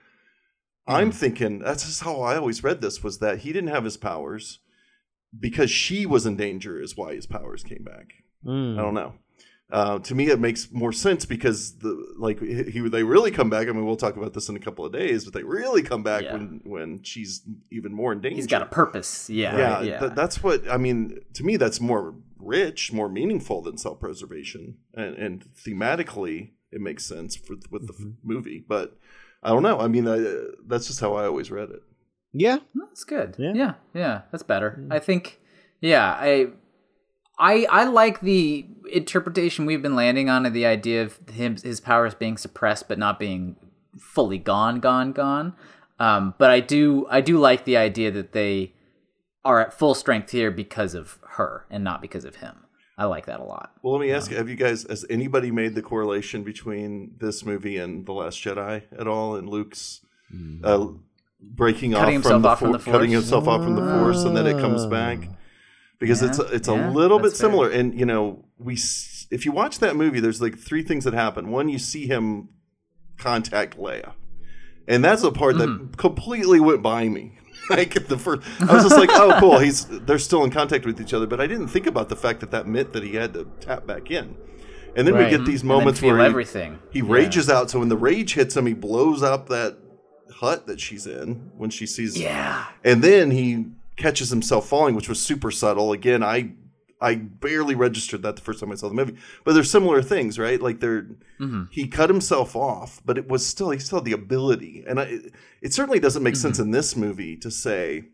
I'm 0.86 1.10
thinking 1.12 1.58
that's 1.58 1.84
just 1.84 2.02
how 2.02 2.22
I 2.22 2.36
always 2.36 2.64
read 2.64 2.80
this 2.80 3.02
was 3.02 3.18
that 3.18 3.40
he 3.40 3.52
didn't 3.52 3.68
have 3.70 3.84
his 3.84 3.96
powers 3.98 4.60
because 5.38 5.70
she 5.70 6.06
was 6.06 6.24
in 6.24 6.36
danger 6.36 6.80
is 6.80 6.96
why 6.96 7.14
his 7.14 7.26
powers 7.26 7.62
came 7.62 7.84
back. 7.84 8.14
Mm. 8.46 8.78
I 8.78 8.82
don't 8.82 8.94
know. 8.94 9.14
Uh, 9.70 9.98
to 9.98 10.14
me, 10.14 10.30
it 10.30 10.40
makes 10.40 10.72
more 10.72 10.92
sense 10.92 11.26
because 11.26 11.76
the 11.78 12.14
like 12.16 12.40
he, 12.40 12.62
he- 12.64 12.88
they 12.88 13.02
really 13.02 13.30
come 13.30 13.50
back. 13.50 13.68
I 13.68 13.72
mean, 13.72 13.84
we'll 13.84 13.96
talk 13.96 14.16
about 14.16 14.32
this 14.32 14.48
in 14.48 14.56
a 14.56 14.60
couple 14.60 14.86
of 14.86 14.92
days, 14.92 15.24
but 15.26 15.34
they 15.34 15.42
really 15.42 15.82
come 15.82 16.02
back 16.02 16.22
Yeah. 16.24 16.32
when 16.32 16.60
when 16.64 17.02
she's 17.02 17.42
even 17.70 17.92
more 17.92 18.12
in 18.12 18.20
danger. 18.22 18.36
He's 18.36 18.46
got 18.46 18.62
a 18.62 18.66
purpose. 18.66 19.28
Yeah. 19.28 19.58
yeah, 19.58 19.82
Yeah. 19.82 19.98
th- 20.00 20.12
that's 20.14 20.42
what 20.42 20.66
I 20.70 20.78
mean. 20.78 21.18
To 21.34 21.44
me, 21.44 21.56
that's 21.58 21.80
more 21.82 22.14
rich, 22.38 22.92
more 22.94 23.10
meaningful 23.10 23.60
than 23.60 23.76
self 23.76 24.00
preservation, 24.00 24.78
and, 24.94 25.14
and 25.16 25.44
thematically, 25.54 26.52
it 26.72 26.80
makes 26.80 27.04
sense 27.04 27.36
for, 27.36 27.56
with 27.70 27.86
the 27.88 27.92
f- 27.92 28.12
movie. 28.22 28.64
But 28.66 28.96
I 29.42 29.50
don't 29.50 29.62
know. 29.62 29.78
I 29.80 29.88
mean, 29.88 30.08
I, 30.08 30.18
that's 30.66 30.86
just 30.86 31.00
how 31.00 31.12
I 31.14 31.26
always 31.26 31.50
read 31.50 31.68
it. 31.70 31.82
Yeah. 32.32 32.58
That's 32.74 33.04
good. 33.04 33.36
Yeah. 33.38 33.52
Yeah. 33.54 33.74
yeah, 33.94 34.20
that's 34.32 34.42
better. 34.44 34.82
I 34.90 34.98
think. 34.98 35.40
Yeah, 35.80 36.10
I, 36.18 36.48
I, 37.38 37.66
I 37.70 37.84
like 37.84 38.20
the 38.20 38.66
interpretation 38.90 39.66
we've 39.66 39.82
been 39.82 39.94
landing 39.94 40.28
on 40.28 40.46
of 40.46 40.52
the 40.52 40.66
idea 40.66 41.02
of 41.02 41.18
him 41.30 41.56
his 41.56 41.78
powers 41.80 42.14
being 42.14 42.36
suppressed 42.36 42.88
but 42.88 42.98
not 42.98 43.18
being 43.18 43.56
fully 43.98 44.38
gone, 44.38 44.80
gone, 44.80 45.12
gone. 45.12 45.54
Um, 45.98 46.34
but 46.38 46.50
I 46.50 46.60
do, 46.60 47.06
I 47.10 47.20
do 47.20 47.38
like 47.38 47.64
the 47.64 47.76
idea 47.76 48.10
that 48.12 48.32
they 48.32 48.72
are 49.44 49.60
at 49.60 49.72
full 49.72 49.94
strength 49.94 50.30
here 50.30 50.50
because 50.50 50.94
of 50.94 51.18
her 51.30 51.66
and 51.70 51.82
not 51.82 52.00
because 52.00 52.24
of 52.24 52.36
him. 52.36 52.64
I 52.96 53.04
like 53.04 53.26
that 53.26 53.38
a 53.38 53.44
lot. 53.44 53.72
Well, 53.82 53.94
let 53.94 54.00
me 54.00 54.12
ask 54.12 54.28
you: 54.28 54.36
Have 54.36 54.48
you 54.48 54.56
guys, 54.56 54.84
has 54.88 55.06
anybody 55.08 55.52
made 55.52 55.76
the 55.76 55.82
correlation 55.82 56.42
between 56.42 57.12
this 57.18 57.44
movie 57.44 57.76
and 57.76 58.04
the 58.04 58.12
Last 58.12 58.42
Jedi 58.42 58.82
at 58.98 59.06
all? 59.06 59.36
And 59.36 59.48
Luke's 59.48 60.00
uh, 60.64 60.88
breaking 61.40 61.92
Cutting 61.92 62.16
off 62.18 62.22
from 62.24 62.42
the, 62.42 62.48
off 62.48 62.58
from 62.58 62.72
for- 62.72 62.78
the 62.78 62.90
cutting 62.90 63.10
himself 63.12 63.46
off 63.46 63.62
from 63.62 63.76
the 63.76 63.82
Force, 63.82 64.24
and 64.24 64.36
then 64.36 64.48
it 64.48 64.60
comes 64.60 64.84
back 64.86 65.28
because 65.98 66.22
it's 66.22 66.38
a, 66.38 66.42
Yeah, 66.44 66.48
it's 66.52 66.68
yeah, 66.68 66.90
a 66.90 66.92
little 66.92 67.18
bit 67.18 67.30
fair. 67.32 67.36
similar. 67.36 67.70
And 67.70 67.98
you 67.98 68.06
know, 68.06 68.44
we 68.58 68.74
if 69.30 69.44
you 69.44 69.52
watch 69.52 69.78
that 69.80 69.96
movie, 69.96 70.20
there's 70.20 70.40
like 70.40 70.58
three 70.58 70.82
things 70.82 71.04
that 71.04 71.14
happen. 71.14 71.50
One, 71.50 71.68
you 71.68 71.78
see 71.78 72.06
him 72.06 72.48
contact 73.18 73.76
Leia, 73.78 74.12
and 74.86 75.04
that's 75.04 75.22
a 75.22 75.30
part 75.32 75.56
Mm-hmm. 75.56 75.86
that 75.90 75.96
completely 75.96 76.60
went 76.60 76.82
by 76.82 77.08
me. 77.08 77.38
like 77.70 78.06
the 78.06 78.16
first, 78.16 78.42
I 78.60 78.72
was 78.74 78.84
just 78.84 78.96
like, 78.96 79.10
oh, 79.12 79.36
cool. 79.40 79.58
He's 79.58 79.84
they're 79.86 80.18
still 80.18 80.44
in 80.44 80.50
contact 80.50 80.86
with 80.86 81.00
each 81.00 81.12
other, 81.12 81.26
but 81.26 81.40
I 81.40 81.46
didn't 81.46 81.68
think 81.68 81.86
about 81.86 82.08
the 82.08 82.16
fact 82.16 82.40
that 82.40 82.50
that 82.52 82.66
meant 82.66 82.92
that 82.94 83.02
he 83.02 83.14
had 83.16 83.34
to 83.34 83.46
tap 83.60 83.86
back 83.86 84.10
in. 84.10 84.36
And 84.96 85.06
then 85.06 85.16
we 85.16 85.28
get 85.28 85.44
these 85.44 85.62
moments 85.62 86.00
where 86.00 86.18
he, 86.18 86.24
everything. 86.24 86.78
he 86.90 87.00
Yeah. 87.00 87.04
rages 87.08 87.50
out. 87.50 87.70
So 87.70 87.78
when 87.78 87.88
the 87.88 87.96
rage 87.96 88.34
hits 88.34 88.56
him, 88.56 88.66
he 88.66 88.72
blows 88.74 89.22
up 89.22 89.48
that 89.48 89.76
hut 90.36 90.66
that 90.66 90.80
she's 90.80 91.06
in 91.06 91.50
when 91.56 91.68
she 91.70 91.84
sees. 91.86 92.18
Yeah. 92.18 92.64
And 92.84 93.02
then 93.02 93.30
he 93.30 93.66
catches 93.98 94.30
himself 94.30 94.66
falling, 94.68 94.94
which 94.94 95.08
was 95.08 95.20
super 95.20 95.50
subtle. 95.50 95.92
Again, 95.92 96.22
I 96.22 96.52
I 97.00 97.14
barely 97.14 97.74
registered 97.76 98.22
that 98.22 98.34
the 98.36 98.42
first 98.42 98.58
time 98.60 98.72
I 98.72 98.74
saw 98.74 98.88
the 98.88 98.94
movie. 98.94 99.16
But 99.44 99.52
there's 99.52 99.70
similar 99.70 100.02
things, 100.02 100.38
right? 100.38 100.60
Like 100.60 100.80
there, 100.80 101.02
Mm-hmm. 101.40 101.64
he 101.70 101.86
cut 101.86 102.10
himself 102.10 102.56
off, 102.56 103.00
but 103.04 103.16
it 103.18 103.28
was 103.28 103.46
still 103.46 103.70
he 103.70 103.78
still 103.78 103.98
had 104.00 104.04
the 104.04 104.12
ability, 104.12 104.84
and 104.88 104.98
I, 104.98 105.18
it 105.62 105.72
certainly 105.74 106.00
doesn't 106.00 106.22
make 106.22 106.34
Mm-hmm. 106.34 106.40
sense 106.40 106.58
in 106.58 106.70
this 106.72 106.96
movie 106.96 107.36
to 107.36 107.50
say 107.50 108.04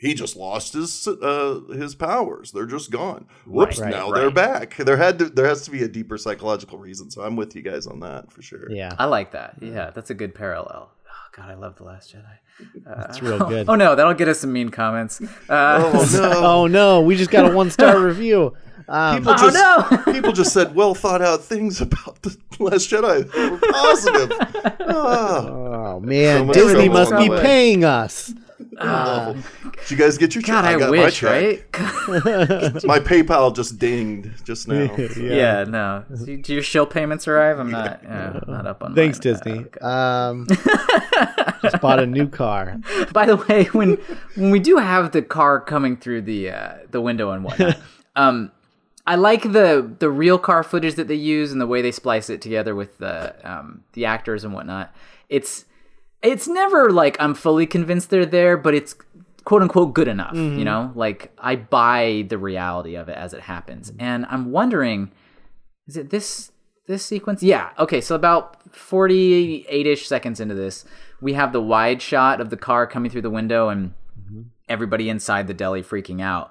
he 0.00 0.12
just 0.14 0.36
lost 0.36 0.74
his 0.74 1.06
uh, 1.08 1.60
his 1.72 1.94
powers. 1.94 2.52
They're 2.52 2.66
just 2.66 2.90
gone. 2.90 3.26
Whoops! 3.46 3.78
Right, 3.78 3.90
now 3.90 4.10
right. 4.10 4.20
they're 4.20 4.30
back. 4.30 4.76
There 4.76 4.96
had 4.98 5.18
to 5.20 5.26
there 5.30 5.46
has 5.46 5.62
to 5.62 5.70
be 5.70 5.82
a 5.82 5.88
deeper 5.88 6.18
psychological 6.18 6.78
reason. 6.78 7.10
So 7.10 7.22
I'm 7.22 7.36
with 7.36 7.54
you 7.56 7.62
guys 7.62 7.86
on 7.86 8.00
that 8.00 8.30
for 8.32 8.42
sure. 8.42 8.70
Yeah. 8.70 8.94
I 8.98 9.06
like 9.06 9.32
that. 9.32 9.56
Yeah, 9.62 9.90
that's 9.90 10.10
a 10.10 10.14
good 10.14 10.34
parallel. 10.34 10.90
Oh 11.36 11.42
God, 11.42 11.50
I 11.50 11.54
love 11.54 11.76
the 11.76 11.84
Last 11.84 12.14
Jedi. 12.14 12.86
Uh, 12.86 13.06
It's 13.08 13.22
real 13.22 13.38
good. 13.38 13.68
Oh 13.68 13.74
no, 13.74 13.94
that'll 13.94 14.14
get 14.14 14.28
us 14.28 14.40
some 14.40 14.52
mean 14.52 14.68
comments. 14.68 15.20
Uh, 15.48 15.90
Oh 15.94 16.08
no! 16.12 16.32
Oh 16.44 16.66
no, 16.66 17.00
we 17.00 17.16
just 17.16 17.30
got 17.30 17.50
a 17.50 17.54
one 17.54 17.70
star 17.70 17.98
review. 18.00 18.54
Um, 18.88 19.18
People 19.18 19.32
Oh, 19.38 19.50
just 19.50 19.54
no! 20.06 20.12
people 20.12 20.32
just 20.32 20.52
said 20.52 20.74
well 20.74 20.94
thought 20.94 21.22
out 21.22 21.40
things 21.42 21.80
about 21.80 22.20
the 22.22 22.36
Last 22.60 22.90
Jedi. 22.90 23.30
They 23.32 23.48
were 23.50 23.58
positive. 23.58 24.32
Ah. 24.88 25.46
oh 25.96 26.00
man, 26.00 26.46
So 26.48 26.52
Disney 26.52 26.88
must 26.88 27.16
be 27.16 27.28
way. 27.30 27.40
paying 27.42 27.84
us. 27.84 28.32
Uh, 28.78 29.32
Did 29.32 29.90
you 29.90 29.96
guys 29.96 30.18
get 30.18 30.34
your 30.34 30.42
check? 30.42 30.52
God, 30.52 30.64
I, 30.64 30.78
got 30.78 30.90
wish, 30.90 31.00
my 31.00 31.10
check. 31.10 31.78
right? 31.78 32.84
My 32.84 32.98
PayPal 32.98 33.54
just 33.54 33.78
dinged 33.78 34.44
just 34.44 34.66
now. 34.66 34.94
yeah. 35.16 35.64
no. 35.64 36.04
Do 36.24 36.36
do 36.36 36.52
your 36.54 36.62
shill 36.62 36.84
payments 36.84 37.28
arrive? 37.28 37.58
I'm 37.60 37.70
not. 37.70 38.00
Yeah, 38.02 38.40
not 38.48 38.66
up 38.66 38.82
on. 38.82 38.94
Thanks. 38.94 39.18
Disney. 39.20 39.64
Um, 39.80 40.46
just 41.62 41.80
bought 41.80 42.00
a 42.00 42.06
new 42.06 42.28
car. 42.28 42.78
By 43.12 43.26
the 43.26 43.36
way, 43.36 43.64
when 43.66 43.94
when 44.34 44.50
we 44.50 44.58
do 44.58 44.76
have 44.78 45.12
the 45.12 45.22
car 45.22 45.60
coming 45.60 45.96
through 45.96 46.22
the 46.22 46.50
uh, 46.50 46.74
the 46.90 47.00
window 47.00 47.30
and 47.30 47.44
whatnot, 47.44 47.78
um, 48.16 48.50
I 49.06 49.14
like 49.16 49.42
the 49.42 49.94
the 49.98 50.10
real 50.10 50.38
car 50.38 50.62
footage 50.62 50.94
that 50.94 51.08
they 51.08 51.14
use 51.14 51.52
and 51.52 51.60
the 51.60 51.66
way 51.66 51.80
they 51.82 51.92
splice 51.92 52.28
it 52.28 52.40
together 52.40 52.74
with 52.74 52.98
the 52.98 53.34
um, 53.48 53.84
the 53.92 54.04
actors 54.06 54.44
and 54.44 54.52
whatnot. 54.52 54.94
It's 55.28 55.64
it's 56.24 56.48
never 56.48 56.90
like 56.90 57.16
I'm 57.20 57.34
fully 57.34 57.66
convinced 57.66 58.10
they're 58.10 58.26
there, 58.26 58.56
but 58.56 58.74
it's 58.74 58.96
quote 59.44 59.62
unquote 59.62 59.94
good 59.94 60.08
enough. 60.08 60.34
You 60.34 60.64
know, 60.64 60.92
like 60.94 61.32
I 61.38 61.56
buy 61.56 62.26
the 62.28 62.38
reality 62.38 62.96
of 62.96 63.08
it 63.08 63.16
as 63.16 63.34
it 63.34 63.42
happens, 63.42 63.92
and 63.98 64.26
I'm 64.28 64.50
wondering, 64.50 65.12
is 65.86 65.96
it 65.96 66.10
this 66.10 66.50
this 66.86 67.04
sequence? 67.04 67.42
Yeah. 67.42 67.70
Okay. 67.78 68.00
So 68.00 68.14
about 68.14 68.74
48 68.74 69.86
ish 69.86 70.08
seconds 70.08 70.40
into 70.40 70.54
this, 70.54 70.84
we 71.20 71.34
have 71.34 71.52
the 71.52 71.60
wide 71.60 72.02
shot 72.02 72.40
of 72.40 72.50
the 72.50 72.56
car 72.56 72.86
coming 72.86 73.10
through 73.10 73.22
the 73.22 73.30
window 73.30 73.68
and 73.68 73.94
everybody 74.68 75.08
inside 75.08 75.46
the 75.46 75.54
deli 75.54 75.82
freaking 75.82 76.20
out. 76.22 76.50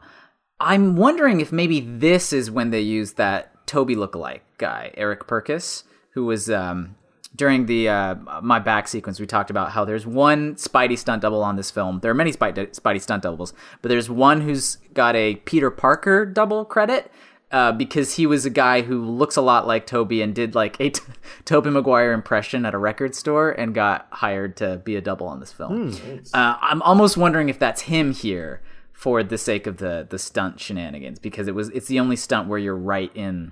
I'm 0.59 0.95
wondering 0.95 1.41
if 1.41 1.51
maybe 1.51 1.81
this 1.81 2.31
is 2.31 2.49
when 2.49 2.69
they 2.69 2.81
used 2.81 3.17
that 3.17 3.67
Tobey 3.67 3.95
lookalike 3.95 4.41
guy, 4.57 4.91
Eric 4.95 5.27
Perkis, 5.27 5.83
who 6.11 6.25
was 6.25 6.49
um, 6.49 6.95
during 7.35 7.65
the 7.65 7.89
uh, 7.89 8.15
my 8.41 8.59
back 8.59 8.87
sequence. 8.87 9.19
We 9.19 9.25
talked 9.25 9.49
about 9.49 9.71
how 9.71 9.85
there's 9.85 10.05
one 10.05 10.55
Spidey 10.55 10.97
stunt 10.97 11.21
double 11.21 11.43
on 11.43 11.55
this 11.55 11.71
film. 11.71 11.99
There 12.01 12.11
are 12.11 12.15
many 12.15 12.31
Spidey, 12.31 12.79
Spidey 12.79 13.01
stunt 13.01 13.23
doubles, 13.23 13.53
but 13.81 13.89
there's 13.89 14.09
one 14.09 14.41
who's 14.41 14.77
got 14.93 15.15
a 15.15 15.35
Peter 15.37 15.69
Parker 15.71 16.25
double 16.25 16.65
credit. 16.65 17.11
Uh, 17.51 17.71
because 17.71 18.15
he 18.15 18.25
was 18.25 18.47
a 18.47 18.49
guy 18.49 18.81
who 18.81 19.05
looks 19.05 19.35
a 19.35 19.41
lot 19.41 19.67
like 19.67 19.85
Tobey 19.85 20.23
and 20.23 20.33
did 20.33 20.55
like 20.55 20.75
a 20.79 20.89
t- 20.89 21.03
Tobey 21.45 21.69
Maguire 21.69 22.11
impression 22.11 22.65
at 22.65 22.73
a 22.73 22.79
record 22.79 23.13
store 23.13 23.51
and 23.51 23.75
got 23.75 24.07
hired 24.09 24.57
to 24.57 24.77
be 24.77 24.95
a 24.95 25.01
double 25.01 25.27
on 25.27 25.39
this 25.39 25.51
film. 25.51 25.89
Uh, 26.33 26.57
I'm 26.59 26.81
almost 26.81 27.15
wondering 27.15 27.49
if 27.49 27.59
that's 27.59 27.81
him 27.81 28.11
here 28.11 28.63
for 28.91 29.21
the 29.21 29.37
sake 29.37 29.67
of 29.67 29.77
the 29.77 30.07
the 30.09 30.17
stunt 30.17 30.59
shenanigans 30.61 31.19
because 31.19 31.47
it 31.47 31.53
was 31.53 31.69
it's 31.69 31.85
the 31.87 31.99
only 31.99 32.15
stunt 32.15 32.47
where 32.47 32.57
you're 32.57 32.75
right 32.75 33.11
in 33.15 33.51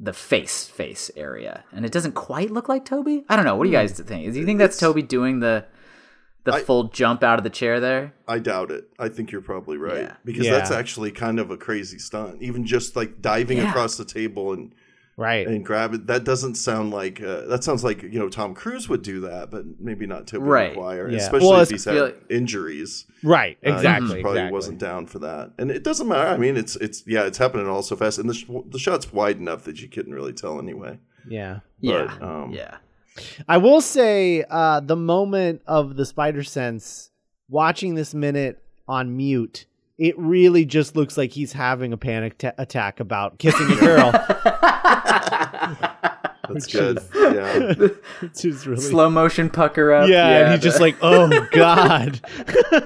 the 0.00 0.12
face 0.12 0.66
face 0.66 1.10
area 1.16 1.64
and 1.72 1.84
it 1.84 1.90
doesn't 1.90 2.12
quite 2.12 2.50
look 2.50 2.68
like 2.68 2.84
Tobey. 2.84 3.24
I 3.28 3.36
don't 3.36 3.44
know. 3.44 3.56
What 3.56 3.64
do 3.64 3.70
you 3.70 3.76
hmm. 3.76 3.82
guys 3.82 3.98
think? 3.98 4.32
Do 4.32 4.38
you 4.38 4.46
think 4.46 4.58
that's 4.58 4.76
It's- 4.76 4.80
Tobey 4.80 5.02
doing 5.02 5.40
the 5.40 5.64
the 6.44 6.54
I- 6.54 6.62
full 6.62 6.84
jump 6.84 7.22
out 7.22 7.38
of 7.38 7.44
the 7.44 7.50
chair 7.50 7.80
there? 7.80 8.14
I 8.26 8.38
doubt 8.38 8.70
it. 8.70 8.88
I 8.98 9.08
think 9.08 9.32
you're 9.32 9.40
probably 9.42 9.76
right 9.76 10.02
Yeah. 10.02 10.16
because 10.24 10.46
Yeah. 10.46 10.52
that's 10.52 10.70
actually 10.70 11.10
kind 11.10 11.38
of 11.40 11.50
a 11.50 11.56
crazy 11.56 11.98
stunt. 11.98 12.40
Even 12.40 12.64
just 12.64 12.96
like 12.96 13.20
diving 13.20 13.58
Yeah. 13.58 13.70
across 13.70 13.96
the 13.96 14.04
table 14.04 14.52
and 14.52 14.72
Right. 15.18 15.46
and 15.48 15.66
grab 15.66 15.94
it. 15.94 16.06
That 16.06 16.22
doesn't 16.22 16.54
sound 16.54 16.92
like 16.92 17.20
uh, 17.20 17.42
that 17.46 17.64
sounds 17.64 17.82
like 17.82 18.02
you 18.04 18.18
know 18.20 18.28
Tom 18.28 18.54
Cruise 18.54 18.88
would 18.88 19.02
do 19.02 19.18
that, 19.20 19.50
but 19.50 19.64
maybe 19.80 20.06
not 20.06 20.28
Tobey 20.28 20.44
Right. 20.44 20.70
Maguire, 20.70 21.10
Yeah. 21.10 21.18
especially 21.18 21.48
Well, 21.48 21.60
if 21.60 21.70
he's 21.70 21.84
had 21.84 21.94
feel- 21.94 22.12
injuries. 22.30 23.04
Right. 23.24 23.58
Uh, 23.66 23.80
he 23.80 23.82
probably 23.82 24.20
exactly. 24.20 24.52
wasn't 24.52 24.78
down 24.78 25.06
for 25.06 25.18
that, 25.18 25.50
and 25.58 25.72
it 25.72 25.82
doesn't 25.82 26.06
matter. 26.06 26.28
I 26.28 26.36
mean, 26.36 26.56
it's 26.56 26.76
it's 26.76 27.02
yeah, 27.06 27.24
it's 27.24 27.36
happening 27.38 27.66
all 27.66 27.82
so 27.82 27.96
fast, 27.96 28.18
and 28.18 28.30
the 28.30 28.34
sh- 28.34 28.46
the 28.70 28.78
shot's 28.78 29.12
wide 29.12 29.38
enough 29.38 29.64
that 29.64 29.82
you 29.82 29.88
couldn't 29.88 30.14
really 30.14 30.32
tell 30.32 30.58
anyway. 30.60 30.98
Yeah. 31.28 31.60
Yeah. 31.80 32.16
um, 32.20 32.52
yeah. 32.52 32.76
I 33.48 33.56
will 33.58 33.80
say 33.80 34.44
uh, 34.48 34.78
the 34.78 34.94
moment 34.94 35.62
of 35.66 35.96
the 35.96 36.06
spider 36.06 36.44
sense, 36.44 37.10
watching 37.48 37.96
this 37.96 38.14
minute 38.14 38.62
on 38.86 39.16
mute, 39.16 39.66
it 39.98 40.16
really 40.18 40.64
just 40.64 40.94
looks 40.96 41.16
like 41.16 41.32
he's 41.32 41.52
having 41.52 41.92
a 41.92 41.96
panic 41.96 42.38
ta- 42.38 42.52
attack 42.58 43.00
about 43.00 43.38
kissing 43.38 43.70
a 43.72 43.76
girl. 43.76 44.12
That's 46.48 46.66
good. 46.66 46.98
yeah, 47.14 47.74
it's 48.22 48.40
just 48.40 48.64
really. 48.64 48.80
Slow 48.80 49.10
motion 49.10 49.50
pucker 49.50 49.92
up. 49.92 50.08
yeah, 50.08 50.28
and 50.44 50.52
he's 50.52 50.60
the- 50.60 50.64
just 50.68 50.80
like, 50.80 50.96
oh 51.02 51.28
god. 51.52 52.20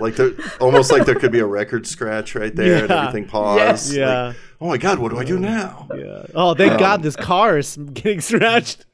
like 0.00 0.16
there, 0.16 0.30
almost 0.60 0.90
like 0.90 1.04
there 1.06 1.14
could 1.14 1.30
be 1.30 1.38
a 1.38 1.46
record 1.46 1.86
scratch 1.86 2.34
right 2.34 2.54
there, 2.56 2.80
and 2.80 2.90
Yeah. 2.90 3.00
everything 3.06 3.28
paused. 3.28 3.94
Yeah. 3.94 4.22
Like, 4.28 4.36
oh 4.60 4.66
my 4.68 4.78
god, 4.78 4.98
what 4.98 5.10
do 5.12 5.18
I 5.18 5.24
do 5.24 5.38
now? 5.38 5.86
yeah. 5.94 6.24
Oh, 6.34 6.54
thank 6.54 6.72
Um, 6.72 6.78
God, 6.78 7.02
this 7.04 7.14
car 7.14 7.56
is 7.56 7.76
getting 7.92 8.20
scratched 8.20 8.84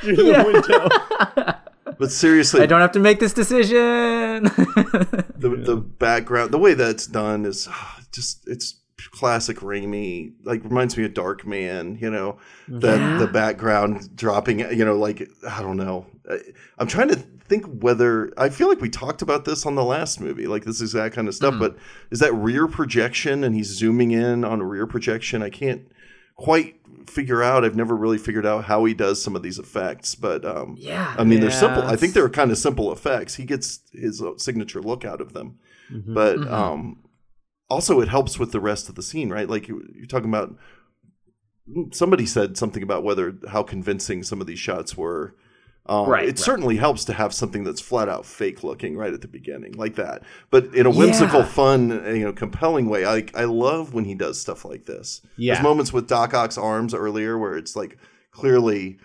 through 0.00 0.16
the 0.16 0.44
window. 0.44 1.54
But 1.98 2.10
seriously, 2.12 2.60
I 2.62 2.66
don't 2.66 2.80
have 2.80 2.92
to 2.92 2.98
make 3.00 3.20
this 3.20 3.32
decision. 3.32 4.44
the 4.44 5.62
the 5.64 5.76
background, 5.76 6.50
the 6.52 6.58
way 6.58 6.74
that's 6.74 7.06
done 7.06 7.44
is 7.44 7.68
ah, 7.70 8.00
just 8.12 8.46
it's 8.48 8.80
classic 9.10 9.58
Raimi. 9.58 10.32
Like 10.44 10.62
reminds 10.64 10.96
me 10.96 11.04
of 11.04 11.12
Darkman. 11.12 12.00
You 12.00 12.10
know, 12.10 12.38
that 12.68 12.98
Yeah. 12.98 13.18
the 13.18 13.26
background 13.26 14.14
dropping. 14.16 14.60
You 14.60 14.84
know, 14.84 14.96
like 14.96 15.28
I 15.48 15.60
don't 15.62 15.76
know. 15.76 16.06
I, 16.30 16.38
I'm 16.78 16.86
trying 16.86 17.08
to 17.08 17.16
think 17.16 17.66
whether 17.82 18.32
I 18.38 18.48
feel 18.48 18.68
like 18.68 18.80
we 18.80 18.88
talked 18.88 19.22
about 19.22 19.44
this 19.44 19.66
on 19.66 19.74
the 19.74 19.84
last 19.84 20.20
movie. 20.20 20.46
Like 20.46 20.64
this 20.64 20.80
is 20.80 20.92
that 20.92 21.12
kind 21.12 21.28
of 21.28 21.34
stuff. 21.34 21.54
But 21.58 21.76
is 22.10 22.20
that 22.20 22.32
rear 22.32 22.66
projection 22.68 23.44
and 23.44 23.54
he's 23.54 23.68
zooming 23.68 24.12
in 24.12 24.44
on 24.44 24.60
a 24.60 24.64
rear 24.64 24.86
projection? 24.86 25.42
I 25.42 25.50
can't 25.50 25.86
quite 26.36 26.76
figure 27.06 27.42
out. 27.42 27.64
I've 27.64 27.76
never 27.76 27.96
really 27.96 28.18
figured 28.18 28.46
out 28.46 28.64
how 28.64 28.84
he 28.84 28.94
does 28.94 29.22
some 29.22 29.36
of 29.36 29.42
these 29.42 29.58
effects. 29.58 30.14
But 30.14 30.44
um, 30.44 30.76
yeah. 30.78 31.14
I 31.18 31.24
mean, 31.24 31.40
they're 31.40 31.50
Yeah, 31.50 31.56
simple. 31.60 31.82
I 31.82 31.96
think 31.96 32.14
they're 32.14 32.28
kind 32.28 32.50
of 32.50 32.58
simple 32.58 32.92
effects. 32.92 33.34
He 33.36 33.44
gets 33.44 33.80
his 33.92 34.22
signature 34.38 34.80
look 34.80 35.04
out 35.04 35.20
of 35.20 35.32
them, 35.32 35.58
Mm-hmm. 35.92 36.14
but 36.14 36.38
Mhm. 36.38 36.50
um, 36.50 36.98
also 37.68 38.00
it 38.00 38.08
helps 38.08 38.38
with 38.38 38.52
the 38.52 38.60
rest 38.60 38.88
of 38.88 38.94
the 38.94 39.02
scene, 39.02 39.30
right? 39.30 39.48
Like 39.48 39.68
you, 39.68 39.86
you're 39.94 40.06
talking 40.06 40.28
about. 40.30 40.54
Somebody 41.92 42.26
said 42.26 42.56
something 42.58 42.82
about 42.82 43.04
whether 43.04 43.34
how 43.48 43.62
convincing 43.62 44.22
some 44.24 44.40
of 44.40 44.46
these 44.46 44.58
shots 44.58 44.96
were. 44.96 45.34
Um, 45.86 46.08
Right, 46.08 46.24
it 46.24 46.26
right. 46.28 46.38
certainly 46.38 46.76
helps 46.76 47.04
to 47.06 47.12
have 47.12 47.34
something 47.34 47.64
that's 47.64 47.80
flat 47.80 48.08
out 48.08 48.24
fake 48.24 48.62
looking 48.62 48.96
right 48.96 49.12
at 49.12 49.20
the 49.20 49.26
beginning, 49.28 49.72
like 49.72 49.96
that. 49.96 50.22
But 50.50 50.72
in 50.74 50.86
a 50.86 50.90
whimsical, 50.90 51.40
Yeah. 51.40 51.46
fun, 51.46 51.90
you 52.14 52.24
know, 52.24 52.32
compelling 52.32 52.88
way. 52.88 53.04
I 53.04 53.24
I 53.34 53.44
love 53.44 53.92
when 53.92 54.04
he 54.04 54.14
does 54.14 54.40
stuff 54.40 54.64
like 54.64 54.84
this. 54.86 55.22
Yeah. 55.36 55.54
There's 55.54 55.64
moments 55.64 55.92
with 55.92 56.06
Doc 56.06 56.34
Ock's 56.34 56.56
arms 56.56 56.94
earlier 56.94 57.36
where 57.36 57.56
it's 57.56 57.74
like 57.74 57.98
clearly 58.30 58.98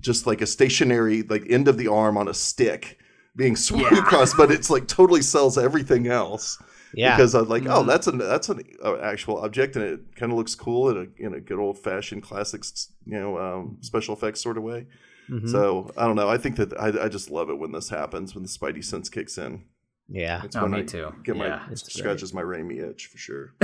just 0.00 0.26
like 0.26 0.40
a 0.40 0.46
stationary 0.46 1.22
like 1.22 1.44
end 1.48 1.66
of 1.66 1.76
the 1.78 1.88
arm 1.88 2.16
on 2.16 2.28
a 2.28 2.34
stick 2.34 2.98
being 3.34 3.56
swung 3.66 3.80
Yeah. 3.82 3.98
across, 4.00 4.34
but 4.34 4.50
it's 4.50 4.68
like 4.70 4.86
totally 4.86 5.22
sells 5.22 5.56
everything 5.56 6.06
else. 6.08 6.58
Yeah. 6.94 7.16
Because 7.16 7.34
I'm 7.34 7.48
like, 7.48 7.64
oh, 7.66 7.82
Mhm. 7.82 7.86
that's 7.86 8.06
an 8.06 8.18
that's 8.18 8.48
an 8.48 8.62
uh, 8.84 8.96
actual 8.98 9.38
object, 9.38 9.76
and 9.76 9.84
it 9.84 10.00
kind 10.16 10.30
of 10.32 10.36
looks 10.38 10.54
cool 10.54 10.90
in 10.90 10.96
a 10.98 11.24
in 11.26 11.34
a 11.34 11.40
good 11.40 11.58
old 11.58 11.78
fashioned 11.78 12.22
classics, 12.22 12.88
you 13.06 13.18
know, 13.18 13.38
um, 13.38 13.78
special 13.80 14.14
effects 14.14 14.40
sort 14.42 14.56
of 14.58 14.62
way. 14.62 14.86
Mhm. 15.30 15.48
So 15.50 15.90
I 15.96 16.06
don't 16.06 16.16
know. 16.16 16.28
I 16.28 16.38
think 16.38 16.56
that 16.56 16.78
I, 16.80 17.04
I 17.04 17.08
just 17.08 17.30
love 17.30 17.50
it 17.50 17.58
when 17.58 17.72
this 17.72 17.88
happens 17.90 18.34
when 18.34 18.42
the 18.42 18.48
Spidey 18.48 18.84
sense 18.84 19.08
kicks 19.08 19.36
in. 19.38 19.64
yeah. 20.08 20.42
It's 20.44 20.56
Oh, 20.56 20.62
when 20.62 20.70
me 20.72 20.78
I 20.80 20.82
too. 20.84 21.12
Get 21.24 21.36
my 21.36 21.46
Yeah. 21.46 21.66
It's 21.70 21.82
great. 21.82 21.92
scratches 21.92 22.32
my 22.34 22.42
Raimi 22.42 22.80
itch 22.82 23.06
for 23.06 23.18
sure. 23.18 23.52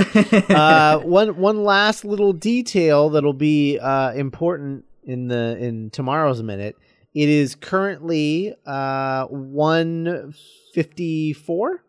uh, 0.49 0.99
one 0.99 1.37
one 1.37 1.63
last 1.63 2.05
little 2.05 2.33
detail 2.33 3.09
that'll 3.09 3.33
be 3.33 3.79
uh, 3.79 4.11
important 4.13 4.85
in 5.03 5.27
the 5.27 5.57
in 5.59 5.89
tomorrow's 5.91 6.41
minute. 6.43 6.75
It 7.13 7.29
is 7.29 7.55
currently 7.55 8.53
uh, 8.65 9.25
one 9.27 10.33
fifty 10.73 11.33
four 11.33 11.81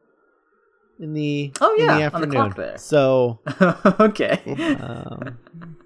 in 0.98 1.12
the 1.12 1.52
Oh, 1.60 1.74
in 1.74 1.80
yeah, 1.80 1.86
the 1.86 1.92
on 1.92 1.98
the 1.98 2.04
afternoon. 2.06 2.30
clock 2.30 2.56
there. 2.56 2.78
So 2.78 3.40
okay. 4.00 4.40
um, 4.80 5.36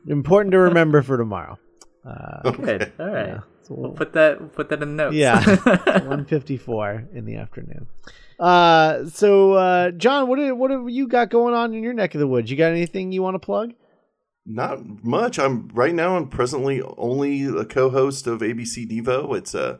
important 0.06 0.52
to 0.52 0.58
remember 0.58 1.02
for 1.02 1.16
tomorrow. 1.16 1.58
Uh, 2.04 2.50
Good. 2.52 2.92
All 2.98 3.06
right. 3.06 3.26
yeah, 3.26 3.40
so 3.62 3.74
We'll 3.74 3.80
we'll- 3.82 3.90
put 3.92 4.12
that 4.14 4.40
we'll 4.40 4.48
put 4.50 4.68
that 4.70 4.82
in 4.82 4.96
the 4.96 5.04
notes. 5.04 5.14
Yeah, 5.16 6.00
one 6.08 6.24
fifty 6.24 6.56
four 6.56 7.04
in 7.12 7.24
the 7.26 7.36
afternoon. 7.36 7.86
Uh, 8.38 9.04
so 9.06 9.52
uh, 9.52 9.90
John, 9.90 10.28
what 10.28 10.36
do- 10.38 10.54
what 10.54 10.70
have 10.70 10.88
you 10.88 11.06
got 11.08 11.28
going 11.30 11.54
on 11.54 11.74
in 11.74 11.82
your 11.82 11.92
neck 11.92 12.14
of 12.14 12.20
the 12.20 12.26
woods? 12.26 12.50
You 12.50 12.56
got 12.56 12.70
anything 12.70 13.12
you 13.12 13.22
want 13.22 13.34
to 13.34 13.38
plug? 13.38 13.74
Not 14.46 15.04
much. 15.04 15.38
I'm 15.38 15.68
right 15.74 15.94
now. 15.94 16.16
I'm 16.16 16.28
presently 16.28 16.80
only 16.96 17.44
a 17.44 17.64
co-host 17.66 18.26
of 18.26 18.40
ABC 18.40 18.88
Devo. 18.90 19.36
It's 19.36 19.54
a 19.54 19.78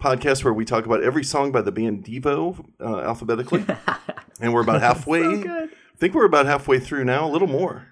podcast 0.00 0.44
where 0.44 0.54
we 0.54 0.64
talk 0.64 0.86
about 0.86 1.02
every 1.02 1.24
song 1.24 1.50
by 1.50 1.62
the 1.62 1.72
band 1.72 2.04
Devo 2.04 2.64
uh, 2.80 3.00
alphabetically, 3.00 3.64
and 4.40 4.54
we're 4.54 4.62
about 4.62 4.80
halfway. 4.80 5.42
good. 5.42 5.70
I 5.70 5.98
think 5.98 6.14
we're 6.14 6.26
about 6.26 6.46
halfway 6.46 6.78
through 6.78 7.04
now, 7.04 7.26
a 7.26 7.30
little 7.30 7.48
more. 7.48 7.88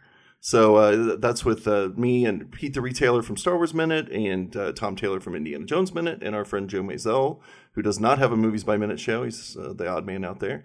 So 0.47 0.77
uh, 0.77 1.17
that's 1.17 1.43
with 1.43 1.67
uh, 1.67 1.89
me 1.97 2.27
and 2.27 2.53
Pete 2.53 2.75
the 2.75 2.83
Retailer 2.83 3.23
from 3.23 3.39
Star 3.39 3.57
Wars 3.57 3.73
Minute, 3.73 4.11
and 4.11 4.55
uh, 4.55 4.73
Tom 4.73 4.95
Taylor 4.95 5.19
from 5.19 5.35
Indiana 5.35 5.65
Jones 5.65 5.95
Minute, 5.95 6.23
and 6.23 6.37
our 6.37 6.45
friend 6.45 6.69
Joe 6.69 6.83
Mazel, 6.83 7.41
who 7.73 7.81
does 7.81 7.99
not 7.99 8.19
have 8.19 8.31
a 8.31 8.37
Movies 8.37 8.63
by 8.63 8.77
Minute 8.77 9.01
show. 9.01 9.25
He's 9.25 9.57
uh, 9.57 9.73
the 9.73 9.89
odd 9.89 10.05
man 10.05 10.23
out 10.23 10.41
there. 10.41 10.63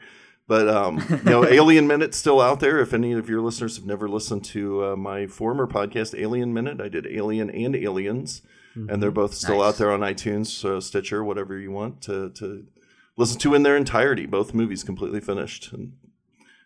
But 0.50 0.68
um, 0.68 1.02
you 1.10 1.32
know, 1.32 1.46
Alien 1.46 1.88
Minute's 1.88 2.18
still 2.18 2.42
out 2.42 2.60
there. 2.60 2.82
If 2.82 2.94
any 2.94 3.14
of 3.14 3.30
your 3.30 3.40
listeners 3.40 3.78
have 3.78 3.86
never 3.86 4.10
listened 4.10 4.44
to 4.46 4.84
uh, 4.84 4.96
my 4.98 5.28
former 5.28 5.66
podcast, 5.66 6.14
Alien 6.20 6.54
Minute, 6.54 6.82
I 6.82 6.90
did 6.90 7.08
Alien 7.08 7.50
and 7.50 7.74
Aliens, 7.74 8.42
and 8.76 9.02
they're 9.02 9.12
both 9.12 9.34
still 9.34 9.60
Nice. 9.60 9.68
out 9.76 9.78
there 9.78 9.92
on 9.94 10.02
iTunes, 10.02 10.66
uh, 10.66 10.82
Stitcher, 10.82 11.24
whatever 11.24 11.58
you 11.58 11.72
want 11.72 12.02
to 12.02 12.32
to 12.32 12.66
listen 13.16 13.40
to 13.40 13.54
in 13.54 13.64
their 13.64 13.78
entirety. 13.78 14.26
Both 14.26 14.54
movies 14.54 14.84
completely 14.84 15.22
finished, 15.22 15.72
and 15.72 15.94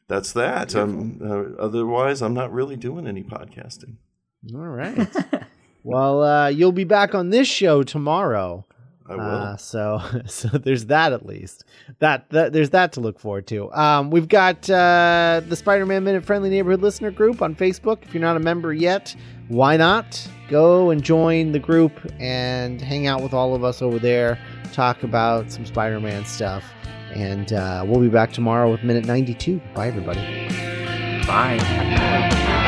that's 0.08 0.34
that. 0.34 0.76
Um, 0.76 1.20
uh, 1.24 1.62
otherwise, 1.62 2.22
I'm 2.22 2.34
not 2.34 2.51
really 2.51 2.76
doing 2.76 3.08
any 3.08 3.24
podcasting. 3.24 3.95
All 4.54 4.60
right. 4.60 5.08
well, 5.84 6.24
uh, 6.24 6.47
you'll 6.49 6.72
be 6.72 6.84
back 6.84 7.16
on 7.16 7.30
this 7.30 7.47
show 7.47 7.84
tomorrow. 7.84 8.66
I 9.06 9.16
will. 9.16 9.24
Uh, 9.24 9.58
so, 9.58 10.01
so 10.26 10.47
there's 10.49 10.86
that 10.86 11.14
at 11.14 11.26
least. 11.26 11.66
That, 11.99 12.30
that 12.30 12.54
there's 12.54 12.72
that 12.72 12.93
to 12.93 13.01
look 13.01 13.20
forward 13.20 13.47
to. 13.47 13.72
Um, 13.74 14.12
we've 14.12 14.28
got 14.28 14.70
uh, 14.70 15.41
the 15.47 15.56
Spider-Man 15.56 16.04
Minute 16.04 16.24
Friendly 16.24 16.49
Neighborhood 16.49 16.82
Listener 16.82 17.12
Group 17.12 17.41
on 17.41 17.56
Facebook. 17.56 18.04
If 18.04 18.14
you're 18.14 18.22
not 18.22 18.38
a 18.38 18.41
member 18.41 18.74
yet, 18.74 19.16
why 19.49 19.78
not 19.78 20.28
go 20.49 20.89
and 20.89 21.04
join 21.04 21.51
the 21.51 21.60
group 21.60 21.91
and 22.20 22.82
hang 22.82 23.08
out 23.08 23.22
with 23.22 23.34
all 23.34 23.56
of 23.56 23.64
us 23.64 23.82
over 23.82 23.99
there? 23.99 24.39
Talk 24.72 25.04
about 25.04 25.51
some 25.51 25.66
Spider-Man 25.66 26.26
stuff, 26.26 26.64
and 27.16 27.53
uh, 27.53 27.84
we'll 27.88 28.01
be 28.01 28.09
back 28.09 28.32
tomorrow 28.32 28.72
with 28.72 28.84
Minute 28.84 29.05
92. 29.05 29.61
Bye, 29.74 29.88
everybody. 29.88 30.22
Bye. 31.26 32.61